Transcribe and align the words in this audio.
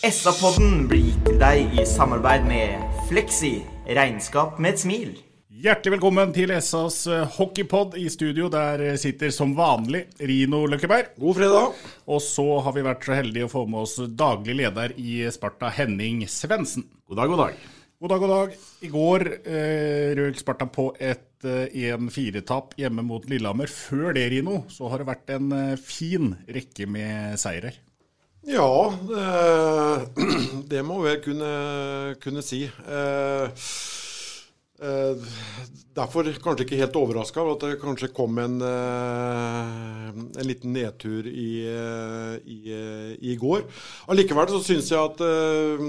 SA-podden 0.00 0.86
blir 0.88 1.10
gitt 1.10 1.26
til 1.26 1.34
deg 1.36 1.74
i 1.76 1.82
samarbeid 1.84 2.46
med 2.48 3.00
Fleksi. 3.10 3.58
Regnskap 3.84 4.56
med 4.56 4.72
et 4.72 4.80
smil. 4.80 5.10
Hjertelig 5.60 5.98
velkommen 5.98 6.30
til 6.32 6.54
SAs 6.56 7.02
eh, 7.04 7.26
hockeypod 7.34 7.98
i 8.00 8.06
studio. 8.08 8.46
Der 8.48 8.80
eh, 8.80 8.96
sitter 8.96 9.28
som 9.34 9.52
vanlig 9.58 10.06
Rino 10.16 10.62
Løkkeberg. 10.72 11.10
God 11.20 11.36
fredag. 11.36 11.82
Og 12.08 12.22
så 12.24 12.46
har 12.64 12.76
vi 12.78 12.86
vært 12.86 13.04
så 13.04 13.18
heldige 13.18 13.50
å 13.50 13.52
få 13.52 13.66
med 13.68 13.82
oss 13.82 13.98
daglig 14.22 14.56
leder 14.62 14.96
i 14.96 15.18
Sparta, 15.36 15.68
Henning 15.76 16.24
Svendsen. 16.32 16.88
God 17.04 17.20
dag, 17.20 17.34
god 17.34 17.44
dag. 17.44 17.60
God 18.00 18.14
dag, 18.14 18.24
god 18.24 18.34
dag. 18.38 18.56
I 18.80 18.92
går 18.96 19.26
eh, 19.36 20.16
røk 20.16 20.40
Sparta 20.40 20.70
på 20.80 20.94
et 20.96 21.44
eh, 21.44 21.92
1-4-tap 21.92 22.72
hjemme 22.80 23.04
mot 23.04 23.28
Lillehammer. 23.28 23.68
Før 23.68 24.16
det, 24.16 24.30
Rino, 24.32 24.62
så 24.72 24.88
har 24.88 25.04
det 25.04 25.10
vært 25.12 25.36
en 25.36 25.52
eh, 25.60 25.76
fin 25.76 26.32
rekke 26.48 26.88
med 26.88 27.36
seirer. 27.44 27.76
Ja, 28.48 28.92
det, 29.04 29.24
det 30.72 30.82
må 30.86 31.00
vel 31.04 31.18
kunne, 31.24 31.50
kunne 32.22 32.42
si. 32.44 32.62
Eh, 32.64 33.64
eh, 34.80 35.26
derfor 35.96 36.30
kanskje 36.40 36.64
ikke 36.64 36.78
helt 36.80 36.96
overraska 36.96 37.42
over 37.42 37.58
at 37.58 37.66
det 37.66 37.80
kanskje 37.82 38.08
kom 38.16 38.38
en, 38.40 38.56
eh, 38.64 40.06
en 40.40 40.48
liten 40.48 40.72
nedtur 40.72 41.28
i, 41.28 41.50
eh, 41.68 42.38
i, 42.48 42.60
eh, 42.72 43.10
i 43.20 43.36
går. 43.40 43.66
Allikevel 44.08 44.48
så 44.54 44.62
syns 44.64 44.88
jeg 44.94 45.02
at 45.02 45.20
eh, 45.26 45.84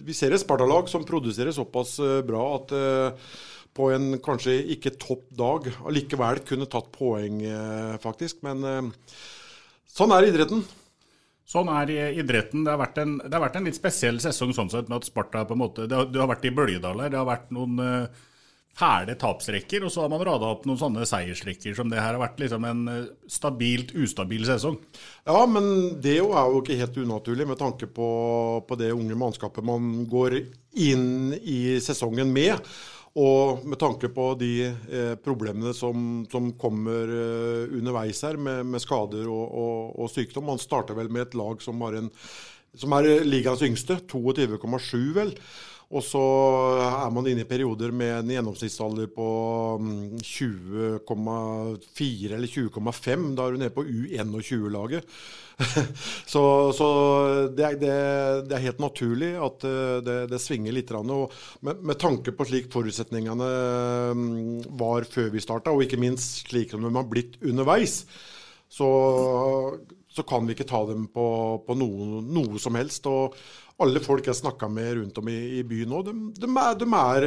vi 0.00 0.16
ser 0.16 0.32
et 0.32 0.40
Sparta-lag 0.40 0.88
som 0.88 1.04
produserer 1.04 1.52
såpass 1.52 1.98
eh, 2.00 2.22
bra 2.24 2.46
at 2.56 2.72
eh, 2.72 3.28
på 3.76 3.90
en 3.92 4.16
kanskje 4.24 4.56
ikke 4.72 4.94
topp 4.96 5.28
dag 5.36 5.68
allikevel 5.84 6.40
kunne 6.48 6.64
tatt 6.72 6.88
poeng, 6.96 7.42
eh, 7.44 7.94
faktisk. 8.00 8.40
Men 8.48 8.64
eh, 8.64 9.14
sånn 9.92 10.16
er 10.16 10.30
idretten. 10.32 10.64
Sånn 11.46 11.68
er 11.70 11.92
idretten. 12.18 12.64
Det 12.66 12.72
har, 12.72 12.80
vært 12.80 12.96
en, 13.04 13.18
har 13.22 13.42
vært 13.44 13.60
en 13.60 13.68
litt 13.68 13.78
spesiell 13.78 14.18
sesong 14.22 14.54
sånn 14.56 14.72
sett, 14.72 14.88
med 14.90 14.98
at 14.98 15.06
Sparta 15.06 15.44
på 15.46 15.54
en 15.54 15.62
måte 15.62 15.86
Det 15.86 15.94
har, 15.94 16.08
det 16.10 16.18
har 16.18 16.30
vært 16.32 16.48
i 16.48 16.54
bølgedaler. 16.54 17.12
Det 17.12 17.20
har 17.20 17.28
vært 17.28 17.52
noen 17.54 17.78
uh, 17.78 18.24
fæle 18.76 19.14
tapsrekker, 19.16 19.86
og 19.86 19.92
så 19.94 20.02
har 20.02 20.10
man 20.12 20.24
rada 20.26 20.50
opp 20.50 20.66
noen 20.66 20.80
sånne 20.80 21.06
seiersrekker 21.08 21.76
som 21.78 21.92
det 21.92 22.02
her 22.02 22.16
har 22.16 22.20
vært 22.20 22.42
liksom 22.42 22.66
en 22.66 22.82
uh, 22.90 22.98
stabilt 23.30 23.94
ustabil 23.94 24.42
sesong. 24.48 24.80
Ja, 25.22 25.38
men 25.46 25.70
det 26.02 26.18
jo 26.18 26.32
er 26.34 26.50
jo 26.50 26.64
ikke 26.64 26.80
helt 26.82 26.98
unaturlig 26.98 27.46
med 27.46 27.62
tanke 27.62 27.86
på, 27.86 28.10
på 28.66 28.80
det 28.82 28.90
unge 28.96 29.16
mannskapet 29.22 29.64
man 29.64 30.02
går 30.10 30.40
inn 30.82 31.30
i 31.40 31.78
sesongen 31.84 32.34
med. 32.34 32.58
Og 33.16 33.62
med 33.64 33.78
tanke 33.80 34.10
på 34.12 34.26
de 34.36 34.50
eh, 34.68 35.14
problemene 35.24 35.72
som, 35.76 36.26
som 36.28 36.50
kommer 36.60 37.08
eh, 37.08 37.76
underveis 37.78 38.20
her, 38.26 38.36
med, 38.36 38.66
med 38.68 38.82
skader 38.84 39.24
og, 39.24 39.46
og, 39.46 39.78
og, 39.96 40.10
sykdom. 40.12 40.50
Man 40.50 40.60
starter 40.60 40.98
vel 40.98 41.08
med 41.08 41.24
et 41.24 41.38
lag 41.38 41.64
som, 41.64 41.80
en, 41.88 42.10
som 42.76 42.96
er 42.98 43.24
ligaens 43.24 43.64
yngste, 43.64 44.02
22,7 44.12 45.00
vel. 45.16 45.32
Og 45.94 46.02
så 46.02 46.18
er 46.82 47.12
man 47.14 47.28
inne 47.30 47.44
i 47.44 47.46
perioder 47.46 47.92
med 47.94 48.10
en 48.18 48.30
gjennomsnittsalder 48.34 49.06
på 49.14 49.26
20,4 50.18 52.32
eller 52.34 52.50
20,5. 52.50 53.36
Da 53.38 53.46
er 53.46 53.54
du 53.54 53.58
nede 53.60 53.76
på 53.76 53.84
U21-laget. 53.86 55.06
så, 56.32 56.42
så 56.74 56.88
det, 57.54 57.64
er, 57.64 57.78
det, 57.78 57.94
det, 58.48 58.54
er, 58.56 58.66
helt 58.66 58.82
naturlig 58.82 59.38
at 59.38 59.64
eh, 59.64 60.02
det, 60.04 60.28
det 60.32 60.40
svinger 60.42 60.72
litt. 60.74 60.90
Og 60.90 61.30
med, 61.62 61.78
med, 61.78 61.96
tanke 62.02 62.34
på 62.34 62.44
slik 62.50 62.66
forutsetningene 62.74 63.50
var 64.82 65.06
før 65.06 65.30
vi 65.32 65.40
starta, 65.44 65.70
og 65.70 65.82
ikke 65.86 66.02
minst 66.02 66.50
slik 66.50 66.74
som 66.74 66.82
de 66.82 66.90
har 66.98 67.06
blitt 67.06 67.38
underveis, 67.46 68.02
så, 68.66 68.90
så 70.10 70.22
kan 70.26 70.42
vi 70.48 70.58
ikke 70.58 70.66
ta 70.66 70.82
dem 70.90 71.06
på, 71.14 71.26
på 71.62 71.78
noe, 71.78 72.26
noe 72.26 72.58
som 72.58 72.74
helst. 72.74 73.06
og 73.06 73.38
alle 73.82 74.00
folk 74.00 74.24
jeg 74.24 74.38
snakka 74.38 74.68
med 74.72 74.94
rundt 75.00 75.18
om 75.20 75.26
i, 75.28 75.40
i 75.58 75.64
byen 75.66 75.90
nå, 75.92 75.98
de, 76.06 76.14
de, 76.38 76.48
er, 76.48 76.78
de, 76.80 76.86
er, 76.86 77.26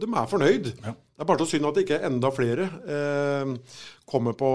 de 0.00 0.08
er 0.10 0.32
fornøyd. 0.32 0.72
Ja. 0.82 0.94
Det 1.18 1.24
er 1.24 1.26
bare 1.26 1.42
så 1.42 1.50
synd 1.50 1.66
at 1.66 1.74
det 1.74 1.82
ikke 1.82 1.96
enda 2.06 2.28
flere 2.30 2.66
eh, 2.94 3.78
kommer 4.06 4.36
på, 4.38 4.50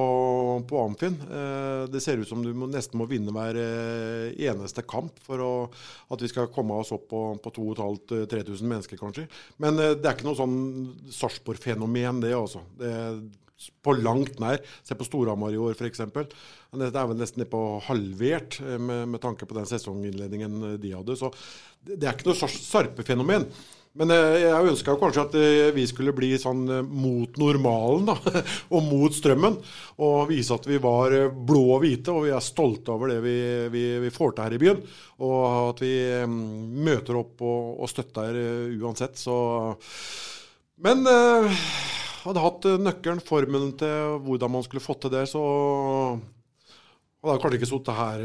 på 0.67 0.79
Amfin. 0.79 1.17
Eh, 1.27 1.83
det 1.91 1.99
ser 2.03 2.21
ut 2.21 2.29
som 2.29 2.43
du 2.43 2.53
må, 2.55 2.69
nesten 2.71 2.99
må 2.99 3.07
vinne 3.11 3.33
hver 3.35 3.59
eh, 3.59 4.29
eneste 4.47 4.85
kamp 4.87 5.19
for 5.23 5.43
å, 5.43 5.51
at 6.15 6.23
vi 6.23 6.31
skal 6.31 6.47
komme 6.55 6.77
oss 6.79 6.93
opp 6.95 7.09
på, 7.11 7.23
på 7.43 7.53
2500-3000 7.59 8.71
mennesker, 8.75 8.99
kanskje. 8.99 9.27
Men 9.63 9.79
eh, 9.79 9.95
det 9.99 10.07
er 10.07 10.15
ikke 10.15 10.29
noe 10.29 10.39
sånn 10.39 10.57
Sarpsborg-fenomen, 11.11 12.23
det, 12.23 12.31
altså. 12.39 12.63
Det, 12.79 12.93
på 13.83 13.95
langt 13.99 14.41
nær. 14.43 14.63
Se 14.85 14.97
på 14.97 15.07
Storhamar 15.07 15.53
i 15.53 15.61
år, 15.61 15.77
f.eks. 15.77 16.03
Det 16.73 16.89
er 16.89 17.11
vel 17.11 17.19
nesten 17.19 17.45
på 17.49 17.61
halvert 17.87 18.59
med, 18.63 19.07
med, 19.13 19.21
tanke 19.23 19.47
på 19.49 19.57
den 19.57 19.69
sesonginnledningen 19.69 20.75
de 20.81 20.95
hadde. 20.95 21.17
Så 21.19 21.31
det 21.85 22.07
er 22.07 22.17
ikke 22.17 22.31
noe 22.31 22.51
sarpefenomen. 22.51 23.47
Men 23.93 24.09
jeg 24.09 24.69
ønska 24.71 24.95
kanskje 24.97 25.23
at 25.27 25.35
vi 25.75 25.83
skulle 25.85 26.15
bli 26.17 26.31
sånn 26.41 26.63
mot 26.89 27.35
normalen, 27.37 28.07
da. 28.09 28.15
Og 28.73 28.81
mot 28.87 29.13
strømmen. 29.13 29.59
Og 30.01 30.31
vise 30.31 30.55
at 30.55 30.65
vi 30.65 30.79
var 30.81 31.13
blå 31.29 31.61
og 31.75 31.83
hvite, 31.83 32.09
og 32.09 32.25
vi 32.25 32.33
er 32.33 32.41
stolte 32.41 32.95
over 32.95 33.13
det 33.13 33.19
vi, 33.21 33.37
vi, 33.73 33.83
vi 34.01 34.13
får 34.13 34.33
til 34.33 34.47
her 34.47 34.57
i 34.57 34.61
byen. 34.63 34.81
Og 35.21 35.43
at 35.75 35.83
vi 35.85 35.93
møter 36.25 37.21
opp 37.21 37.45
og, 37.45 37.83
og 37.85 37.91
støtter 37.93 38.39
uansett. 38.81 39.21
Så 39.21 39.37
Men 40.81 41.05
hadde 42.23 42.43
hatt 42.43 42.69
nøkkelen, 42.79 43.23
formelen 43.23 43.73
til 43.79 44.19
hvordan 44.23 44.53
man 44.55 44.63
skulle 44.65 44.83
fått 44.83 45.05
til 45.05 45.13
det, 45.13 45.25
så 45.31 45.43
og 47.23 47.29
da 47.29 47.31
hadde 47.37 47.43
kanskje 47.45 47.57
ikke 47.61 47.67
sittet 47.69 47.95
her, 47.95 48.23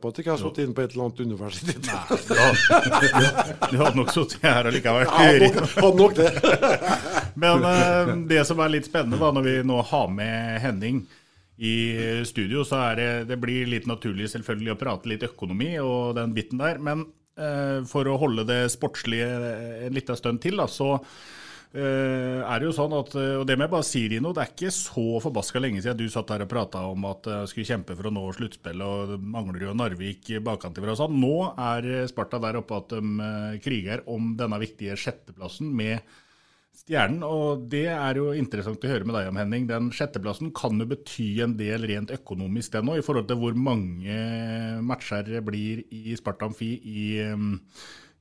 Patrick. 0.00 0.24
Jeg 0.24 0.32
har 0.32 0.38
sittet 0.40 0.62
inne 0.64 0.72
på 0.72 0.80
et 0.80 0.94
eller 0.94 1.10
annet 1.10 1.18
universitet. 1.28 1.88
Nei, 1.90 3.26
du, 3.68 3.74
hadde 3.76 3.98
nok 3.98 4.12
sittet 4.14 4.46
her 4.46 4.68
allikevel. 4.70 5.04
Ja, 5.04 5.64
hadde 5.74 5.90
nok 5.98 6.14
det. 6.16 6.30
Men 7.42 7.66
uh, 7.68 8.12
det 8.30 8.46
som 8.48 8.62
er 8.64 8.72
litt 8.72 8.88
spennende 8.88 9.20
da, 9.20 9.28
når 9.36 9.44
vi 9.44 9.52
nå 9.68 9.82
har 9.90 10.08
med 10.16 10.56
Henning 10.64 11.02
i 11.60 11.74
studio, 12.24 12.64
så 12.64 12.80
er 12.86 12.96
det, 12.96 13.10
det 13.28 13.36
blir 13.42 13.68
litt 13.68 13.84
naturlig 13.90 14.30
selvfølgelig 14.32 14.72
å 14.72 14.78
prate 14.86 15.12
litt 15.12 15.26
økonomi 15.28 15.74
og 15.84 16.16
den 16.16 16.32
biten 16.32 16.64
der. 16.64 16.80
Men 16.80 17.04
for 17.88 18.08
å 18.08 18.16
holde 18.20 18.46
det 18.48 18.62
sportslige 18.72 19.28
en 19.84 19.94
liten 19.96 20.16
stund 20.16 20.40
til, 20.40 20.56
da, 20.60 20.66
så 20.68 20.94
Uh, 21.70 22.42
er 22.42 22.58
det 22.58 22.66
jo 22.66 22.72
sånn 22.74 22.94
at, 22.98 23.12
og 23.14 23.44
det 23.46 23.54
må 23.54 23.62
jeg 23.62 23.72
bare 23.76 23.86
si, 23.86 24.00
Rino, 24.10 24.32
det 24.34 24.42
er 24.42 24.48
ikke 24.50 24.72
så 24.74 25.04
forbaska 25.22 25.60
lenge 25.62 25.78
siden 25.84 26.00
du 26.00 26.08
satt 26.10 26.32
her 26.34 26.42
og 26.42 26.50
prata 26.50 26.80
om 26.90 27.04
at 27.06 27.28
jeg 27.30 27.52
skulle 27.52 27.68
kjempe 27.68 27.94
for 27.94 28.10
å 28.10 28.14
nå 28.16 28.24
sluttspillet, 28.34 28.82
og 28.82 29.28
mangler 29.36 29.68
jo 29.68 29.76
Narvik 29.78 30.32
bakkant 30.46 30.80
og 30.82 30.96
sånn. 30.98 31.20
Nå 31.22 31.36
er 31.54 32.08
Sparta 32.10 32.42
der 32.42 32.58
oppe 32.58 32.80
at 32.80 32.96
de 32.96 33.30
kriger 33.62 34.02
om 34.10 34.34
denne 34.40 34.58
viktige 34.62 34.98
sjetteplassen 34.98 35.70
med 35.70 36.02
Stjernen. 36.80 37.22
Og 37.26 37.66
det 37.70 37.86
er 37.92 38.18
jo 38.18 38.30
interessant 38.34 38.82
å 38.82 38.90
høre 38.90 39.06
med 39.06 39.16
deg 39.18 39.30
om, 39.30 39.38
Henning. 39.38 39.66
Den 39.70 39.90
sjetteplassen 39.94 40.50
kan 40.56 40.80
jo 40.80 40.88
bety 40.90 41.28
en 41.44 41.56
del 41.58 41.86
rent 41.90 42.12
økonomisk, 42.14 42.72
den 42.74 42.90
òg, 42.90 43.00
i 43.00 43.06
forhold 43.06 43.28
til 43.30 43.40
hvor 43.42 43.58
mange 43.58 44.20
matcher 44.86 45.26
det 45.28 45.42
blir 45.46 45.84
i 45.94 46.16
Sparta 46.18 46.48
Amfi 46.48 46.72
i 46.80 47.04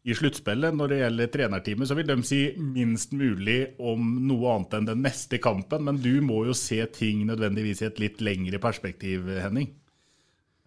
i 0.07 0.15
sluttspillet. 0.15 0.75
Når 0.75 0.91
det 0.91 0.99
gjelder 1.01 1.31
trenerteamet, 1.33 1.89
så 1.89 1.97
vil 1.97 2.07
de 2.07 2.17
si 2.27 2.39
minst 2.59 3.13
mulig 3.17 3.59
om 3.79 4.05
noe 4.29 4.55
annet 4.55 4.77
enn 4.77 4.89
den 4.89 5.03
neste 5.05 5.41
kampen. 5.43 5.83
Men 5.87 5.99
du 6.03 6.21
må 6.25 6.43
jo 6.47 6.55
se 6.57 6.79
ting 6.95 7.25
nødvendigvis 7.29 7.83
i 7.83 7.89
et 7.89 8.01
litt 8.01 8.23
lengre 8.23 8.61
perspektiv, 8.63 9.27
Henning? 9.43 9.71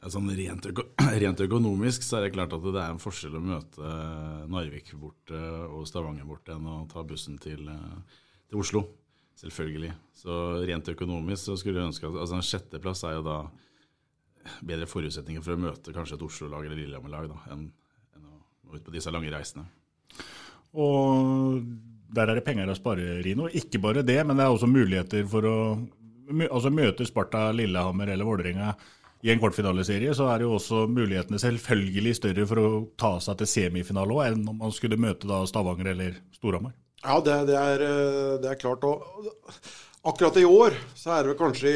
Ja, 0.02 0.10
sånn 0.10 0.32
rent, 0.34 0.66
øko 0.66 0.88
rent, 1.22 1.44
økonomisk 1.44 2.02
så 2.02 2.18
er 2.18 2.26
det 2.26 2.34
klart 2.34 2.54
at 2.56 2.64
det 2.64 2.80
er 2.80 2.90
en 2.90 3.02
forskjell 3.02 3.36
å 3.38 3.44
møte 3.44 3.92
Narvik 4.50 4.90
borte 4.98 5.38
og 5.68 5.86
Stavanger 5.86 6.26
borte 6.26 6.56
enn 6.56 6.66
å 6.66 6.80
ta 6.90 7.04
bussen 7.06 7.38
til, 7.42 7.70
til 8.50 8.58
Oslo. 8.58 8.88
Selvfølgelig. 9.38 9.92
Så 10.14 10.38
rent 10.66 10.90
økonomisk 10.92 11.46
så 11.48 11.54
skulle 11.58 11.80
jeg 11.80 11.92
ønske 11.92 12.08
at 12.08 12.18
altså 12.20 12.36
En 12.36 12.44
sjetteplass 12.46 13.04
er 13.08 13.16
jo 13.16 13.22
da 13.26 13.36
bedre 14.66 14.90
forutsetninger 14.90 15.42
for 15.42 15.54
å 15.54 15.62
møte 15.68 15.94
kanskje 15.94 16.18
et 16.18 16.26
Oslo-lag 16.26 16.66
eller 16.66 16.80
Lillehammer-lag 16.82 17.30
enn, 17.54 17.68
ut 18.78 18.84
på 18.84 18.94
disse 18.94 19.12
lange 19.12 19.32
reisene. 19.32 19.66
Og 20.72 21.62
der 22.12 22.28
er 22.28 22.38
det 22.38 22.46
penger 22.46 22.70
å 22.70 22.76
spare, 22.76 23.20
Rino. 23.24 23.48
Ikke 23.48 23.80
bare 23.82 24.04
det, 24.06 24.18
men 24.26 24.38
det 24.38 24.46
er 24.46 24.54
også 24.54 24.70
muligheter 24.70 25.24
for 25.28 25.48
å 25.48 25.56
altså 26.48 26.72
møte 26.72 27.06
Sparta, 27.08 27.50
Lillehammer 27.56 28.12
eller 28.12 28.28
Vålerenga 28.28 28.72
i 29.22 29.30
en 29.30 29.38
kvartfinaleserie, 29.38 30.14
så 30.18 30.26
er 30.32 30.42
jo 30.42 30.56
også 30.56 30.86
mulighetene 30.90 31.38
selvfølgelig 31.38 32.14
større 32.18 32.46
for 32.50 32.58
å 32.58 32.70
ta 32.98 33.12
seg 33.22 33.38
til 33.38 33.50
semifinale 33.50 34.16
òg, 34.16 34.22
enn 34.26 34.48
om 34.50 34.56
man 34.64 34.74
skulle 34.74 34.98
møte 34.98 35.28
da 35.30 35.44
Stavanger 35.46 35.92
eller 35.92 36.16
Storhamar. 36.34 36.74
Ja, 37.02 37.18
det, 37.22 37.36
det, 37.50 37.58
er, 37.58 37.84
det, 38.42 38.50
er, 38.50 38.58
klart. 38.58 38.82
Og 38.86 40.10
akkurat 40.10 40.38
i 40.38 40.46
år 40.46 40.74
så 40.98 41.14
er 41.14 41.22
det 41.22 41.32
vel 41.32 41.38
kanskje 41.38 41.74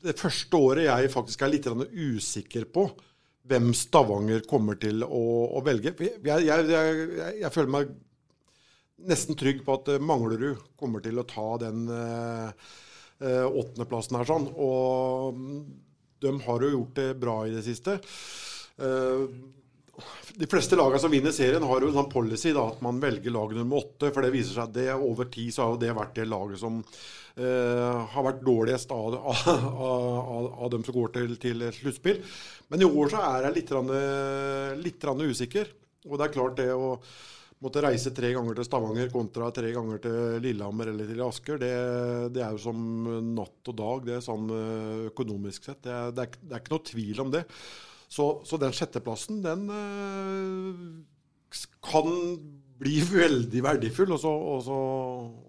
det 0.00 0.16
første 0.18 0.58
året 0.58 0.86
jeg 0.88 1.12
faktisk 1.12 1.42
er 1.44 1.52
litt 1.52 1.68
usikker 1.68 2.66
på 2.72 2.88
hvem 3.48 3.72
Stavanger 3.76 4.44
kommer 4.48 4.78
til 4.80 5.04
å, 5.06 5.24
å 5.56 5.62
velge. 5.64 5.94
Jeg, 6.00 6.20
jeg, 6.26 6.66
jeg, 6.70 7.08
jeg, 7.40 7.52
føler 7.54 7.72
meg 7.72 7.94
nesten 9.10 9.38
trygg 9.38 9.62
på 9.64 9.78
at 9.78 9.88
Manglerud 10.04 10.60
kommer 10.80 11.02
til 11.04 11.20
å 11.20 11.26
ta 11.28 11.46
den 11.62 11.86
eh, 11.94 12.66
eh, 13.24 13.46
åttendeplassen 13.46 14.18
her. 14.20 14.28
sånn. 14.28 14.50
Og 14.60 15.40
de 16.20 16.34
har 16.44 16.66
jo 16.66 16.74
gjort 16.74 17.00
det 17.00 17.08
bra 17.20 17.38
i 17.48 17.54
det 17.56 17.64
siste. 17.64 17.96
Eh, 18.80 19.24
de 20.40 20.48
fleste 20.50 20.78
lagene 20.78 21.00
som 21.02 21.12
vinner 21.12 21.34
serien, 21.34 21.64
har 21.66 21.82
jo 21.82 21.90
en 21.90 21.96
sånn 21.98 22.12
policy 22.12 22.52
da, 22.56 22.66
at 22.72 22.82
man 22.84 23.00
velger 23.02 23.34
lag 23.34 23.54
nummer 23.56 23.82
åtte. 23.82 24.12
For 24.12 24.24
det 24.24 24.32
viser 24.34 24.56
seg 24.56 24.68
at 24.68 24.76
det, 24.76 24.86
over 24.94 25.30
tid 25.32 25.54
så 25.54 25.64
har 25.64 25.74
jo 25.74 25.80
det 25.82 25.96
vært 25.96 26.14
det 26.20 26.28
laget 26.30 26.62
som 26.62 26.78
eh, 26.80 27.98
har 28.14 28.28
vært 28.28 28.44
dårligst 28.46 28.94
av, 28.94 29.18
av, 29.32 29.66
av, 29.88 30.52
av, 30.52 30.70
dem 30.76 30.86
som 30.86 30.96
går 30.96 31.12
til, 31.16 31.34
til 31.42 31.66
sluttspill. 31.80 32.22
Men 32.72 32.84
i 32.84 32.88
år 32.88 33.12
så 33.12 33.26
er 33.26 33.48
jeg 33.48 33.58
litt, 33.58 33.74
litt 34.86 35.10
usikker. 35.30 35.76
Og 36.08 36.16
det 36.16 36.26
er 36.26 36.34
klart 36.38 36.56
det 36.60 36.70
å 36.72 36.94
måtte 37.60 37.82
reise 37.84 38.12
tre 38.16 38.30
ganger 38.32 38.56
til 38.56 38.66
Stavanger 38.66 39.10
kontra 39.12 39.50
tre 39.52 39.72
ganger 39.74 40.00
til 40.00 40.40
Lillehammer 40.40 40.94
eller 40.94 41.10
til 41.10 41.20
Asker, 41.26 41.60
det, 41.60 41.74
det 42.32 42.40
er 42.44 42.56
jo 42.56 42.62
som 42.62 42.80
natt 43.34 43.72
og 43.72 43.76
dag. 43.76 44.06
Det 44.06 44.16
er 44.16 44.24
sånn 44.24 44.48
eh, 44.56 45.06
økonomisk 45.10 45.68
sett. 45.68 45.82
Det 45.84 45.92
er, 45.92 46.16
det 46.16 46.26
er, 46.26 46.40
det 46.40 46.56
er 46.56 46.64
ikke 46.64 46.76
noe 46.76 46.88
tvil 46.88 47.24
om 47.26 47.32
det. 47.34 47.44
Så, 48.10 48.26
så 48.46 48.58
den 48.58 48.74
sjetteplassen, 48.74 49.38
den 49.44 49.68
øh, 49.70 50.74
kan 51.86 52.08
bli 52.80 52.98
veldig 53.22 53.64
verdifull 53.64 54.16
også, 54.16 54.32
også, 54.58 54.78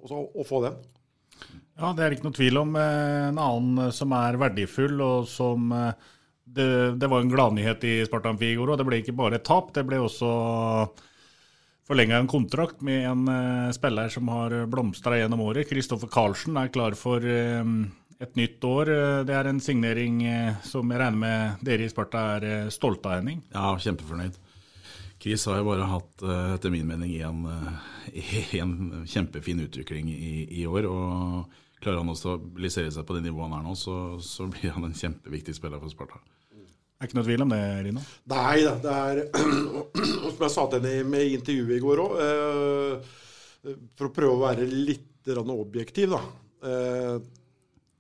også, 0.06 0.24
å 0.38 0.48
få 0.48 0.64
den. 0.68 0.82
Ja, 1.82 1.90
det 1.98 2.06
er 2.06 2.14
ikke 2.14 2.28
noe 2.28 2.38
tvil 2.38 2.60
om. 2.62 2.76
Eh, 2.78 3.30
en 3.32 3.40
annen 3.42 3.94
som 3.96 4.14
er 4.14 4.38
verdifull, 4.38 5.00
og 5.02 5.30
som 5.32 5.72
eh, 5.74 6.10
det, 6.46 6.68
det 7.02 7.10
var 7.10 7.24
en 7.24 7.32
gladnyhet 7.32 7.88
i 7.88 7.96
Spartan 8.06 8.38
i 8.46 8.54
går, 8.60 8.76
det 8.78 8.86
ble 8.86 9.00
ikke 9.02 9.18
bare 9.18 9.40
et 9.40 9.48
tap. 9.48 9.72
Det 9.74 9.86
ble 9.88 10.04
også 10.04 10.30
forlenga 11.90 12.20
en 12.22 12.30
kontrakt 12.30 12.84
med 12.86 13.08
en 13.10 13.72
spiller 13.74 14.12
som 14.14 14.30
har 14.30 14.54
blomstra 14.70 15.18
gjennom 15.18 15.42
året. 15.48 15.66
Kristoffer 15.72 16.12
Karlsen 16.12 16.60
er 16.62 16.70
klar 16.72 16.94
for 17.00 17.26
uh, 17.26 17.64
et 18.22 18.36
nytt 18.36 18.64
år. 18.64 18.92
Eh, 18.92 19.20
det 19.26 19.36
er 19.36 19.50
en 19.50 19.62
signering 19.64 20.22
eh, 20.30 20.62
som 20.68 20.90
jeg 20.92 21.02
regner 21.02 21.22
med 21.24 21.66
dere 21.66 21.86
i 21.88 21.92
Sparta 21.92 22.24
er 22.38 22.48
eh, 22.48 22.72
stolte 22.74 23.10
av, 23.10 23.20
Henning? 23.20 23.42
Ja, 23.54 23.74
kjempefornøyd. 23.82 24.38
Chris 25.22 25.46
har 25.46 25.60
jo 25.60 25.68
bare 25.68 25.86
hatt, 25.86 26.24
etter 26.56 26.72
min 26.74 26.88
mening, 26.90 27.12
en, 27.22 27.44
en 28.62 29.04
kjempefin 29.06 29.62
utvikling 29.68 30.10
i, 30.10 30.48
i, 30.50 30.64
år. 30.66 30.88
og 30.90 31.58
Klarer 31.82 32.02
han 32.02 32.10
å 32.10 32.18
stabilisere 32.18 32.90
seg 32.94 33.06
på 33.06 33.18
det 33.18 33.28
nivået 33.28 33.50
han 33.50 33.60
er 33.60 33.68
nå, 33.68 33.76
så, 33.78 33.98
så 34.26 34.48
blir 34.50 34.74
han 34.74 34.88
en 34.88 34.98
kjempeviktig 34.98 35.54
spiller 35.58 35.82
for 35.82 35.94
Sparta. 35.94 36.22
Det 36.50 37.06
er 37.06 37.10
ikke 37.10 37.18
noe 37.18 37.28
tvil 37.28 37.46
om 37.46 37.54
det, 37.54 37.62
Rino? 37.86 38.02
Nei 38.34 38.56
da. 38.66 38.74
Det 38.82 38.98
er 38.98 39.22
Som 40.34 40.44
jeg 40.46 40.54
sa 40.54 40.66
til 40.70 40.90
henne 40.90 41.22
i 41.22 41.36
intervjuet 41.38 41.78
i 41.78 41.82
går 41.86 42.02
òg, 42.02 42.18
for 43.98 44.10
å 44.10 44.14
prøve 44.14 44.36
å 44.36 44.42
være 44.42 44.66
litt 44.70 45.30
objektiv, 45.30 46.18
da. 46.18 46.22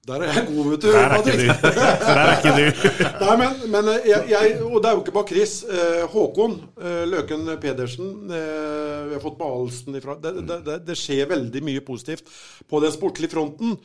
Der 0.01 0.23
er 0.25 0.31
jeg 0.33 0.47
god, 0.47 0.65
vet 0.71 0.81
du. 0.81 0.87
Der 0.89 1.03
er 1.05 1.19
ikke 1.19 1.33
du. 1.37 1.45
Der 1.61 2.19
er 2.19 2.31
ikke 2.39 2.53
du. 2.57 2.63
Nei, 3.21 3.33
men, 3.37 3.59
men 3.69 3.89
eh, 3.91 4.07
jeg, 4.09 4.23
jeg, 4.31 4.55
og 4.65 4.79
det 4.81 4.87
er 4.89 4.95
jo 4.95 5.01
ikke 5.03 5.13
bare 5.13 5.29
Chris. 5.29 5.51
Eh, 5.61 6.05
Håkon 6.09 6.55
eh, 6.81 7.03
Løken 7.05 7.51
Pedersen. 7.61 8.07
Vi 8.25 9.13
har 9.13 9.21
fått 9.21 9.37
Balsen 9.37 9.99
ifra 9.99 10.15
det, 10.17 10.31
det, 10.49 10.79
det, 10.87 10.95
skjer 10.97 11.29
veldig 11.29 11.61
mye 11.67 11.83
positivt 11.85 12.25
på 12.65 12.81
den 12.81 12.95
sportlige 12.95 13.29
fronten. 13.35 13.77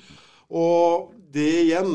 Og 0.56 1.12
det 1.36 1.50
igjen 1.66 1.92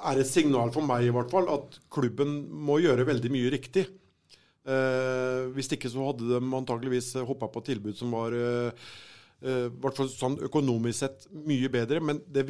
er 0.00 0.16
et 0.22 0.30
signal 0.30 0.72
for 0.72 0.86
meg 0.88 1.04
i 1.04 1.12
hvert 1.12 1.32
fall 1.34 1.52
at 1.52 1.76
klubben 1.92 2.48
må 2.64 2.78
gjøre 2.80 3.04
veldig 3.10 3.32
mye 3.34 3.52
riktig. 3.52 3.84
Hvis 5.52 5.72
ikke 5.74 5.90
så 5.90 6.06
hadde 6.06 6.30
de 6.30 6.40
antakeligvis 6.40 7.12
hoppa 7.28 7.50
på 7.50 7.64
tilbud 7.66 7.98
som 7.98 8.14
var 8.14 8.30
Uh, 9.40 9.70
hvert 9.80 9.96
fall 9.96 10.08
sånn 10.12 10.34
økonomisk 10.44 10.98
sett 11.00 11.22
mye 11.32 11.70
bedre. 11.72 12.02
Men 12.04 12.18
det, 12.28 12.44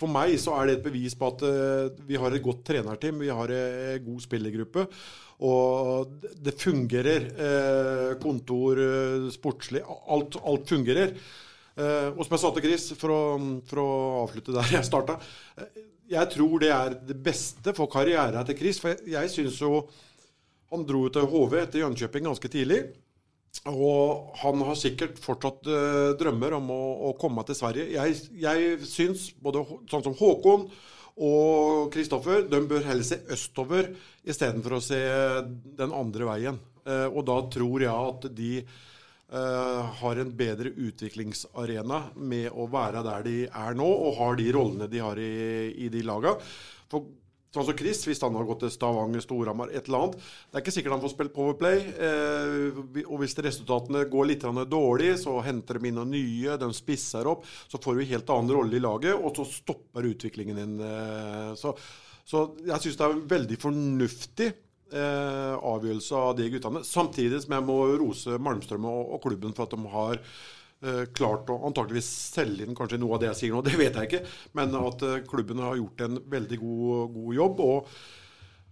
for 0.00 0.08
meg 0.08 0.38
så 0.40 0.54
er 0.56 0.70
det 0.70 0.78
et 0.78 0.86
bevis 0.86 1.12
på 1.18 1.28
at 1.28 1.42
uh, 1.44 1.90
vi 2.08 2.16
har 2.16 2.32
et 2.32 2.44
godt 2.44 2.62
trenerteam, 2.64 3.18
vi 3.20 3.28
har 3.28 3.52
en 3.52 4.06
god 4.06 4.22
spillergruppe. 4.24 4.86
Og 5.44 6.14
det 6.40 6.52
fungerer. 6.60 7.30
Kontor, 8.20 8.80
sportslig. 9.32 9.80
Alt, 10.12 10.36
alt 10.44 10.68
fungerer. 10.68 11.14
og 11.80 12.20
som 12.26 12.34
jeg 12.34 12.42
sa 12.42 12.50
til 12.52 12.66
Chris, 12.66 12.84
for 13.00 13.14
å, 13.14 13.20
for 13.70 13.80
å 13.80 13.92
avslutte 14.26 14.52
der 14.52 14.74
jeg 14.74 14.84
starta 14.84 15.16
Jeg 16.12 16.28
tror 16.34 16.60
det 16.60 16.68
er 16.76 16.98
det 17.08 17.16
beste 17.24 17.72
for 17.72 17.88
karrieren 17.88 18.44
til 18.50 18.58
Chris. 18.58 18.82
For 18.84 18.92
jeg, 18.92 19.14
jeg 19.14 19.32
syns 19.32 19.62
jo 19.64 19.86
Han 20.74 20.84
dro 20.84 21.06
til 21.08 21.24
HV 21.32 21.56
etter 21.62 21.86
Jönköping 21.86 22.28
ganske 22.28 22.52
tidlig. 22.52 22.82
Og 23.68 24.30
han 24.40 24.62
har 24.64 24.78
sikkert 24.78 25.18
fortsatt 25.20 25.66
eh, 25.68 26.12
drømmer 26.20 26.54
om 26.56 26.70
å, 26.72 26.82
å, 27.10 27.16
komme 27.20 27.42
til 27.44 27.58
Sverige. 27.58 27.90
Jeg, 27.92 28.16
jeg 28.40 28.78
syns 28.88 29.26
både 29.42 29.64
sånn 29.90 30.06
som 30.06 30.16
Håkon 30.16 30.68
og 31.20 31.90
Kristoffer 31.92 32.46
de 32.48 32.62
bør 32.70 32.86
heller 32.86 33.04
se 33.04 33.20
østover 33.34 33.90
istedenfor 34.24 34.78
å 34.78 34.84
se 34.84 35.00
den 35.76 35.92
andre 35.92 36.30
veien. 36.30 36.60
Eh, 36.86 37.08
og 37.10 37.26
da 37.28 37.36
tror 37.52 37.84
jeg 37.84 38.14
at 38.14 38.28
de 38.38 38.52
eh, 38.62 39.94
har 40.00 40.22
en 40.22 40.32
bedre 40.40 40.72
utviklingsarena 40.72 42.02
med 42.16 42.48
å 42.54 42.68
være 42.70 43.04
der 43.04 43.26
de 43.26 43.38
er 43.50 43.76
nå, 43.76 43.88
og 43.90 44.20
har 44.22 44.40
de 44.40 44.50
rollene 44.56 44.88
de 44.88 45.04
har 45.04 45.20
i, 45.20 45.34
i 45.84 45.90
de 45.92 46.06
laga. 46.06 46.38
For 46.90 47.10
Sånn 47.50 47.66
som 47.66 47.74
Chris, 47.74 48.04
hvis 48.06 48.20
han 48.22 48.36
har 48.38 48.46
gått 48.46 48.60
til 48.62 48.70
Stavanger, 48.70 49.22
Storhamar, 49.24 49.72
et 49.74 49.88
eller 49.88 50.04
annet. 50.04 50.28
Det 50.46 50.58
er 50.58 50.62
ikke 50.62 50.74
sikkert 50.76 50.94
han 50.94 51.02
får 51.02 51.12
spilt 51.16 51.32
Powerplay. 51.34 51.80
Eh, 52.06 52.78
og 53.02 53.16
hvis 53.24 53.34
resultatene 53.42 54.04
går 54.12 54.28
litt 54.30 54.46
dårlig, 54.70 55.16
så 55.18 55.34
henter 55.42 55.80
de 55.80 55.90
inn 55.90 55.98
noen 55.98 56.14
nye, 56.14 56.54
de 56.60 56.68
spisser 56.76 57.26
opp. 57.26 57.42
Så 57.66 57.82
får 57.82 57.98
du 57.98 58.04
en 58.04 58.12
helt 58.12 58.30
annen 58.36 58.54
rolle 58.54 58.78
i 58.78 58.84
laget, 58.84 59.18
og 59.18 59.34
så 59.34 59.48
stopper 59.50 60.06
utviklingen 60.12 60.62
din. 60.62 60.78
Eh, 60.86 61.50
så, 61.58 61.74
så, 62.22 62.46
jeg 62.70 62.84
syns 62.84 63.00
det 63.00 63.08
er 63.08 63.16
en 63.16 63.26
veldig 63.34 63.58
fornuftig 63.66 64.50
eh, 64.94 65.58
avgjørelse 65.58 66.22
av 66.22 66.38
de 66.38 66.48
guttene. 66.54 66.86
Samtidig 66.86 67.42
som 67.42 67.58
jeg 67.58 67.66
må 67.66 67.80
rose 67.98 68.38
Malmstrøm 68.38 68.86
og, 68.92 69.18
klubben 69.26 69.58
for 69.58 69.66
at 69.66 69.74
de 69.74 69.94
har 69.96 70.22
klart 71.16 71.50
å 71.52 71.58
antakeligvis 71.68 72.08
selge 72.36 72.64
inn 72.64 72.76
kanskje 72.76 73.00
noe 73.00 73.16
av 73.16 73.20
det 73.22 73.28
jeg 73.30 73.38
sier 73.40 73.56
nå, 73.56 73.60
det 73.66 73.76
vet 73.80 73.98
jeg 73.98 74.10
ikke. 74.10 74.22
Men 74.58 74.78
at 74.80 75.04
eh, 75.06 75.20
klubben 75.28 75.62
har 75.64 75.78
gjort 75.80 76.06
en 76.06 76.22
veldig 76.32 76.62
god, 76.62 77.12
god, 77.18 77.34
jobb. 77.36 77.62
Og 77.66 77.92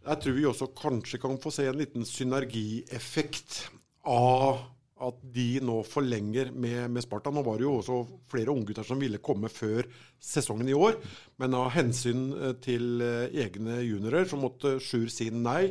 jeg 0.08 0.22
tror 0.22 0.38
vi 0.38 0.48
også 0.48 0.72
kanskje 0.78 1.22
kan 1.22 1.38
få 1.42 1.52
se 1.54 1.68
en 1.68 1.78
liten 1.80 2.08
synergieffekt 2.08 3.62
av 4.08 4.64
at 4.98 5.18
de 5.30 5.60
nå 5.62 5.76
forlenger 5.86 6.48
med, 6.50 6.88
med 6.90 7.04
Sparta. 7.04 7.30
Nå 7.30 7.44
var 7.46 7.60
det 7.60 7.68
jo 7.68 7.76
også 7.76 8.00
flere 8.32 8.50
unggutter 8.50 8.86
som 8.86 8.98
ville 8.98 9.20
komme 9.22 9.50
før 9.52 9.86
sesongen 10.18 10.72
i 10.72 10.74
år. 10.74 10.96
Men 11.38 11.54
av 11.60 11.70
hensyn 11.76 12.32
eh, 12.34 12.56
til 12.64 13.04
egne 13.04 13.82
juniorer 13.84 14.26
så 14.30 14.40
måtte 14.40 14.78
Sjur 14.82 15.06
si 15.12 15.30
nei. 15.34 15.70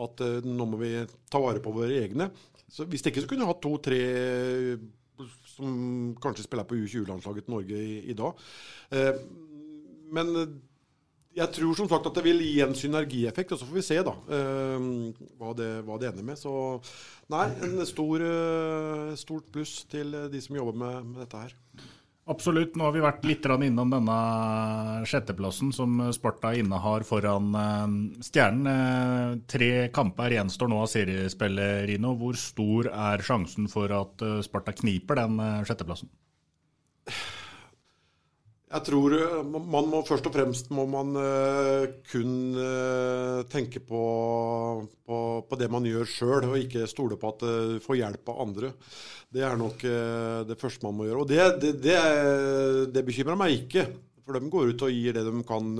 At 0.00 0.22
nå 0.46 0.64
må 0.64 0.78
vi 0.80 0.94
ta 1.28 1.36
vare 1.42 1.60
på 1.60 1.74
våre 1.76 1.98
egne. 2.00 2.30
Så 2.70 2.86
Hvis 2.88 3.02
det 3.04 3.10
ikke 3.10 3.26
så 3.26 3.28
kunne 3.28 3.44
vi 3.44 3.50
hatt 3.50 3.60
to-tre 3.60 3.98
som 5.56 6.16
kanskje 6.22 6.46
spiller 6.46 6.68
på 6.68 6.78
U20-landslaget 6.80 7.46
til 7.46 7.54
Norge 7.54 7.84
i, 7.84 8.00
i 8.10 8.16
dag. 8.18 8.42
Eh, 8.96 9.14
men 10.10 10.34
jeg 11.36 11.54
tror 11.54 11.76
som 11.78 11.88
sagt 11.90 12.08
at 12.08 12.16
det 12.18 12.24
vil 12.26 12.42
gi 12.42 12.56
en 12.64 12.74
synergieffekt, 12.74 13.52
og 13.54 13.60
så 13.60 13.68
får 13.68 13.78
vi 13.78 13.86
se 13.86 14.00
da, 14.06 14.16
eh, 14.34 14.88
hva, 15.38 15.54
det, 15.58 15.70
hva, 15.86 15.98
det, 16.00 16.10
ender 16.10 16.26
med. 16.26 16.40
Så 16.40 16.52
nei, 17.30 17.46
en 17.66 17.78
stor, 17.86 18.26
eh, 18.26 19.14
stort 19.20 19.50
pluss 19.54 19.84
til 19.90 20.16
de 20.32 20.42
som 20.42 20.58
jobber 20.58 20.78
med, 20.82 21.12
med 21.12 21.24
dette 21.24 21.44
her. 21.44 21.56
Absolutt. 22.30 22.76
Nå 22.78 22.86
har 22.86 22.94
vi 22.94 23.02
vært 23.02 23.24
litt 23.26 23.46
innom 23.50 23.90
denne 23.90 24.16
sjetteplassen 25.08 25.72
som 25.74 25.98
Sparta 26.14 26.52
innehar 26.54 27.02
foran 27.08 27.50
eh, 27.58 27.96
Stjernen. 28.22 28.70
Eh, 28.70 29.40
tre 29.50 29.70
kamper 29.94 30.36
gjenstår 30.36 30.70
nå 30.70 30.78
av 30.84 30.90
seriespillet, 30.92 31.88
Rino. 31.90 32.14
Hvor 32.20 32.38
stor 32.38 32.92
er 32.92 33.26
sjansen 33.26 33.66
for 33.72 33.90
at 33.96 34.22
eh, 34.22 34.38
Sparta 34.46 34.76
kniper 34.78 35.18
den 35.24 35.42
sjetteplassen? 35.66 36.12
Jeg 38.70 38.86
tror 38.86 39.14
man 39.50 39.88
må 39.90 40.00
først 40.06 40.28
og 40.30 40.34
fremst 40.36 40.68
må 40.70 40.84
man 40.86 41.16
kun 42.06 42.34
tenke 43.50 43.82
på, 43.82 44.02
på, 45.06 45.16
på 45.48 45.58
det 45.58 45.66
man 45.74 45.88
gjør 45.88 46.06
sjøl, 46.06 46.46
og 46.52 46.54
ikke 46.60 46.86
stole 46.86 47.18
på 47.18 47.32
at 47.32 47.42
du 47.42 47.80
får 47.82 47.98
hjelp 47.98 48.30
av 48.30 48.44
andre. 48.46 48.70
Det 49.26 49.42
er 49.42 49.58
nok 49.58 49.82
det 50.46 50.58
første 50.60 50.86
man 50.86 51.00
må 51.00 51.08
gjøre. 51.08 51.24
Og 51.24 51.32
det, 51.32 51.40
det, 51.64 51.72
det, 51.82 51.98
det, 52.94 53.04
bekymrer 53.08 53.40
meg 53.42 53.56
ikke. 53.58 53.88
For 54.22 54.38
de 54.38 54.52
går 54.54 54.70
ut 54.70 54.86
og 54.86 54.94
gir 54.94 55.18
det 55.18 55.26
de 55.26 55.42
kan 55.50 55.74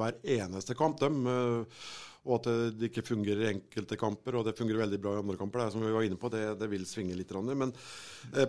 hver 0.00 0.16
eneste 0.40 0.78
kamp. 0.78 0.96
De 1.04 1.12
og 2.26 2.34
at 2.36 2.48
det 2.76 2.90
ikke 2.90 3.06
fungerer 3.06 3.46
i 3.46 3.50
enkelte 3.54 3.96
kamper, 4.00 4.36
og 4.36 4.44
det 4.44 4.56
fungerer 4.58 4.82
veldig 4.82 4.98
bra 5.00 5.14
i 5.16 5.22
andre 5.22 5.38
kamper. 5.40 5.62
Det 5.64 5.74
som 5.74 5.84
vi 5.84 5.94
var 5.94 6.04
inne 6.04 6.18
på, 6.20 6.28
det, 6.32 6.42
det 6.60 6.68
vil 6.68 6.84
svinge 6.88 7.16
litt. 7.16 7.32
Men 7.48 7.72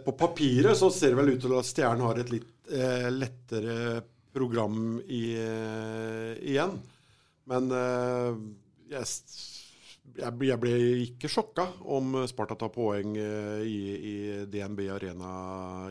på 0.04 0.16
papiret 0.20 0.76
så 0.80 0.90
ser 0.92 1.14
det 1.14 1.22
vel 1.22 1.32
ut 1.38 1.46
til 1.46 1.56
at 1.56 1.70
Stjernen 1.70 2.04
har 2.10 2.20
et 2.20 2.34
litt 2.34 2.74
lettere 3.16 3.78
program 4.36 5.00
i, 5.08 5.24
igjen. 6.52 6.76
Men 7.48 7.72
yes, 8.92 9.22
jeg, 10.18 10.34
jeg 10.48 10.60
ble 10.62 10.74
ikke 11.06 11.30
sjokka 11.32 11.68
om 11.96 12.22
Sparta 12.30 12.58
tar 12.60 12.72
poeng 12.74 13.16
eh, 13.20 13.62
i, 13.68 13.80
i 13.96 14.16
DNB 14.52 14.84
Arena 14.96 15.32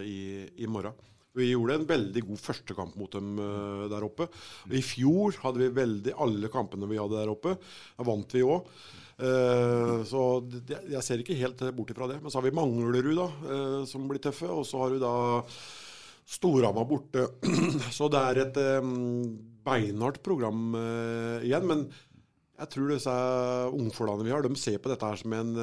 i, 0.05 0.47
i, 0.61 0.69
morgen. 0.69 0.97
Vi 1.39 1.53
gjorde 1.53 1.77
en 1.79 1.87
veldig 1.87 2.23
god 2.27 2.41
førstekamp 2.43 2.97
mot 2.99 3.13
dem 3.15 3.37
uh, 3.39 3.87
der 3.91 4.07
oppe. 4.07 4.27
I 4.75 4.83
fjor 4.83 5.37
hadde 5.45 5.63
vi 5.63 5.75
veldig 5.77 6.17
alle 6.25 6.51
kampene 6.51 6.89
vi 6.91 6.99
hadde 6.99 7.21
der 7.21 7.31
oppe. 7.31 7.55
Da 7.95 8.07
vant 8.07 8.35
vi 8.35 8.43
òg. 8.43 8.67
Uh, 9.21 9.29
eh, 9.29 9.95
så 10.09 10.25
det, 10.49 10.81
jeg 10.91 11.05
ser 11.05 11.21
ikke 11.23 11.37
helt 11.39 11.63
bort 11.77 11.93
ifra 11.93 12.09
det. 12.11 12.19
Men 12.23 12.33
så 12.33 12.41
har 12.41 12.49
vi 12.49 12.57
Manglerud, 12.57 13.13
da, 13.15 13.29
uh, 13.47 13.79
som 13.87 14.09
blir 14.11 14.23
tøffe. 14.23 14.51
Og 14.51 14.67
så 14.67 14.83
har 14.83 14.91
du 14.91 14.99
da 15.03 15.15
Storhamar 16.31 16.89
borte. 16.91 17.29
så 17.97 18.11
det 18.11 18.23
er 18.27 18.43
et 18.43 18.63
um, 18.83 19.23
beinhardt 19.67 20.23
program 20.27 20.73
igjen. 21.45 21.67
Men 21.69 21.85
jeg 22.61 22.73
tror 22.75 22.91
disse 22.91 23.15
ungfolkene 23.77 24.27
vi 24.27 24.35
har, 24.35 24.43
de 24.43 24.59
ser 24.59 24.83
på 24.83 24.91
dette 24.91 25.07
her 25.07 25.21
som 25.21 25.37
en 25.37 25.55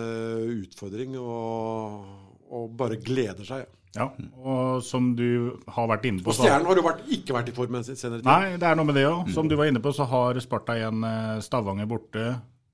utfordring 0.64 1.20
og, 1.20 2.08
og, 2.48 2.72
bare 2.80 2.98
gleder 3.04 3.48
seg. 3.48 3.68
Ja, 3.98 4.08
og 4.38 4.84
som 4.86 5.10
du 5.18 5.58
har 5.74 5.90
vært 5.90 6.06
inne 6.10 6.22
på 6.24 6.32
Og 6.32 6.38
Stjernen 6.38 6.70
har 6.70 6.80
jo 6.80 6.86
vært, 6.86 7.02
ikke 7.18 7.36
vært 7.38 7.50
i 7.50 7.56
form 7.56 7.80
senere 7.82 8.22
tid. 8.22 8.28
Nei, 8.30 8.58
det 8.62 8.70
er 8.70 8.78
noe 8.78 8.88
med 8.88 9.00
det 9.00 9.08
òg. 9.10 9.32
Som 9.34 9.50
du 9.50 9.58
var 9.58 9.72
inne 9.72 9.82
på, 9.84 9.94
så 9.96 10.06
har 10.10 10.38
Sparta 10.44 10.78
igjen 10.78 11.06
eh, 11.08 11.38
Stavanger 11.46 11.90
borte, 11.90 12.28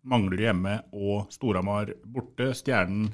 Manglerud 0.10 0.44
hjemme 0.44 0.78
og 0.92 1.32
Storhamar 1.32 1.94
borte. 2.04 2.52
Stjernen 2.60 3.14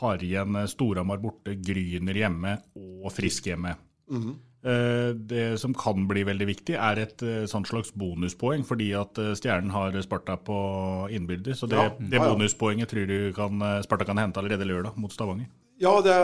har 0.00 0.22
igjen 0.22 0.60
eh, 0.60 0.70
Storhamar 0.70 1.22
borte, 1.22 1.56
Gryner 1.58 2.22
hjemme 2.22 2.58
og 2.78 3.10
Frisk 3.14 3.50
hjemme. 3.50 3.76
Mm 4.10 4.22
-hmm. 4.22 4.34
Det 5.14 5.60
som 5.60 5.74
kan 5.74 6.06
bli 6.08 6.22
veldig 6.24 6.46
viktig, 6.46 6.74
er 6.74 6.96
et 6.98 7.22
sånt 7.50 7.68
slags 7.68 7.92
bonuspoeng, 7.92 8.64
fordi 8.64 8.92
at 8.92 9.12
Stjernen 9.36 9.70
har 9.70 10.02
Sparta 10.02 10.36
på 10.36 11.08
innbyrdes. 11.10 11.58
Så 11.58 11.66
det, 11.66 11.76
ja, 11.76 11.90
det 11.98 12.18
bonuspoenget 12.18 12.88
tror 12.88 13.06
du 13.06 13.32
kan, 13.32 13.82
Sparta 13.82 14.04
kan 14.04 14.16
hente 14.16 14.40
allerede 14.40 14.64
lørdag 14.64 14.96
mot 14.96 15.12
Stavanger? 15.12 15.46
Ja, 15.82 15.94
det 16.04 16.18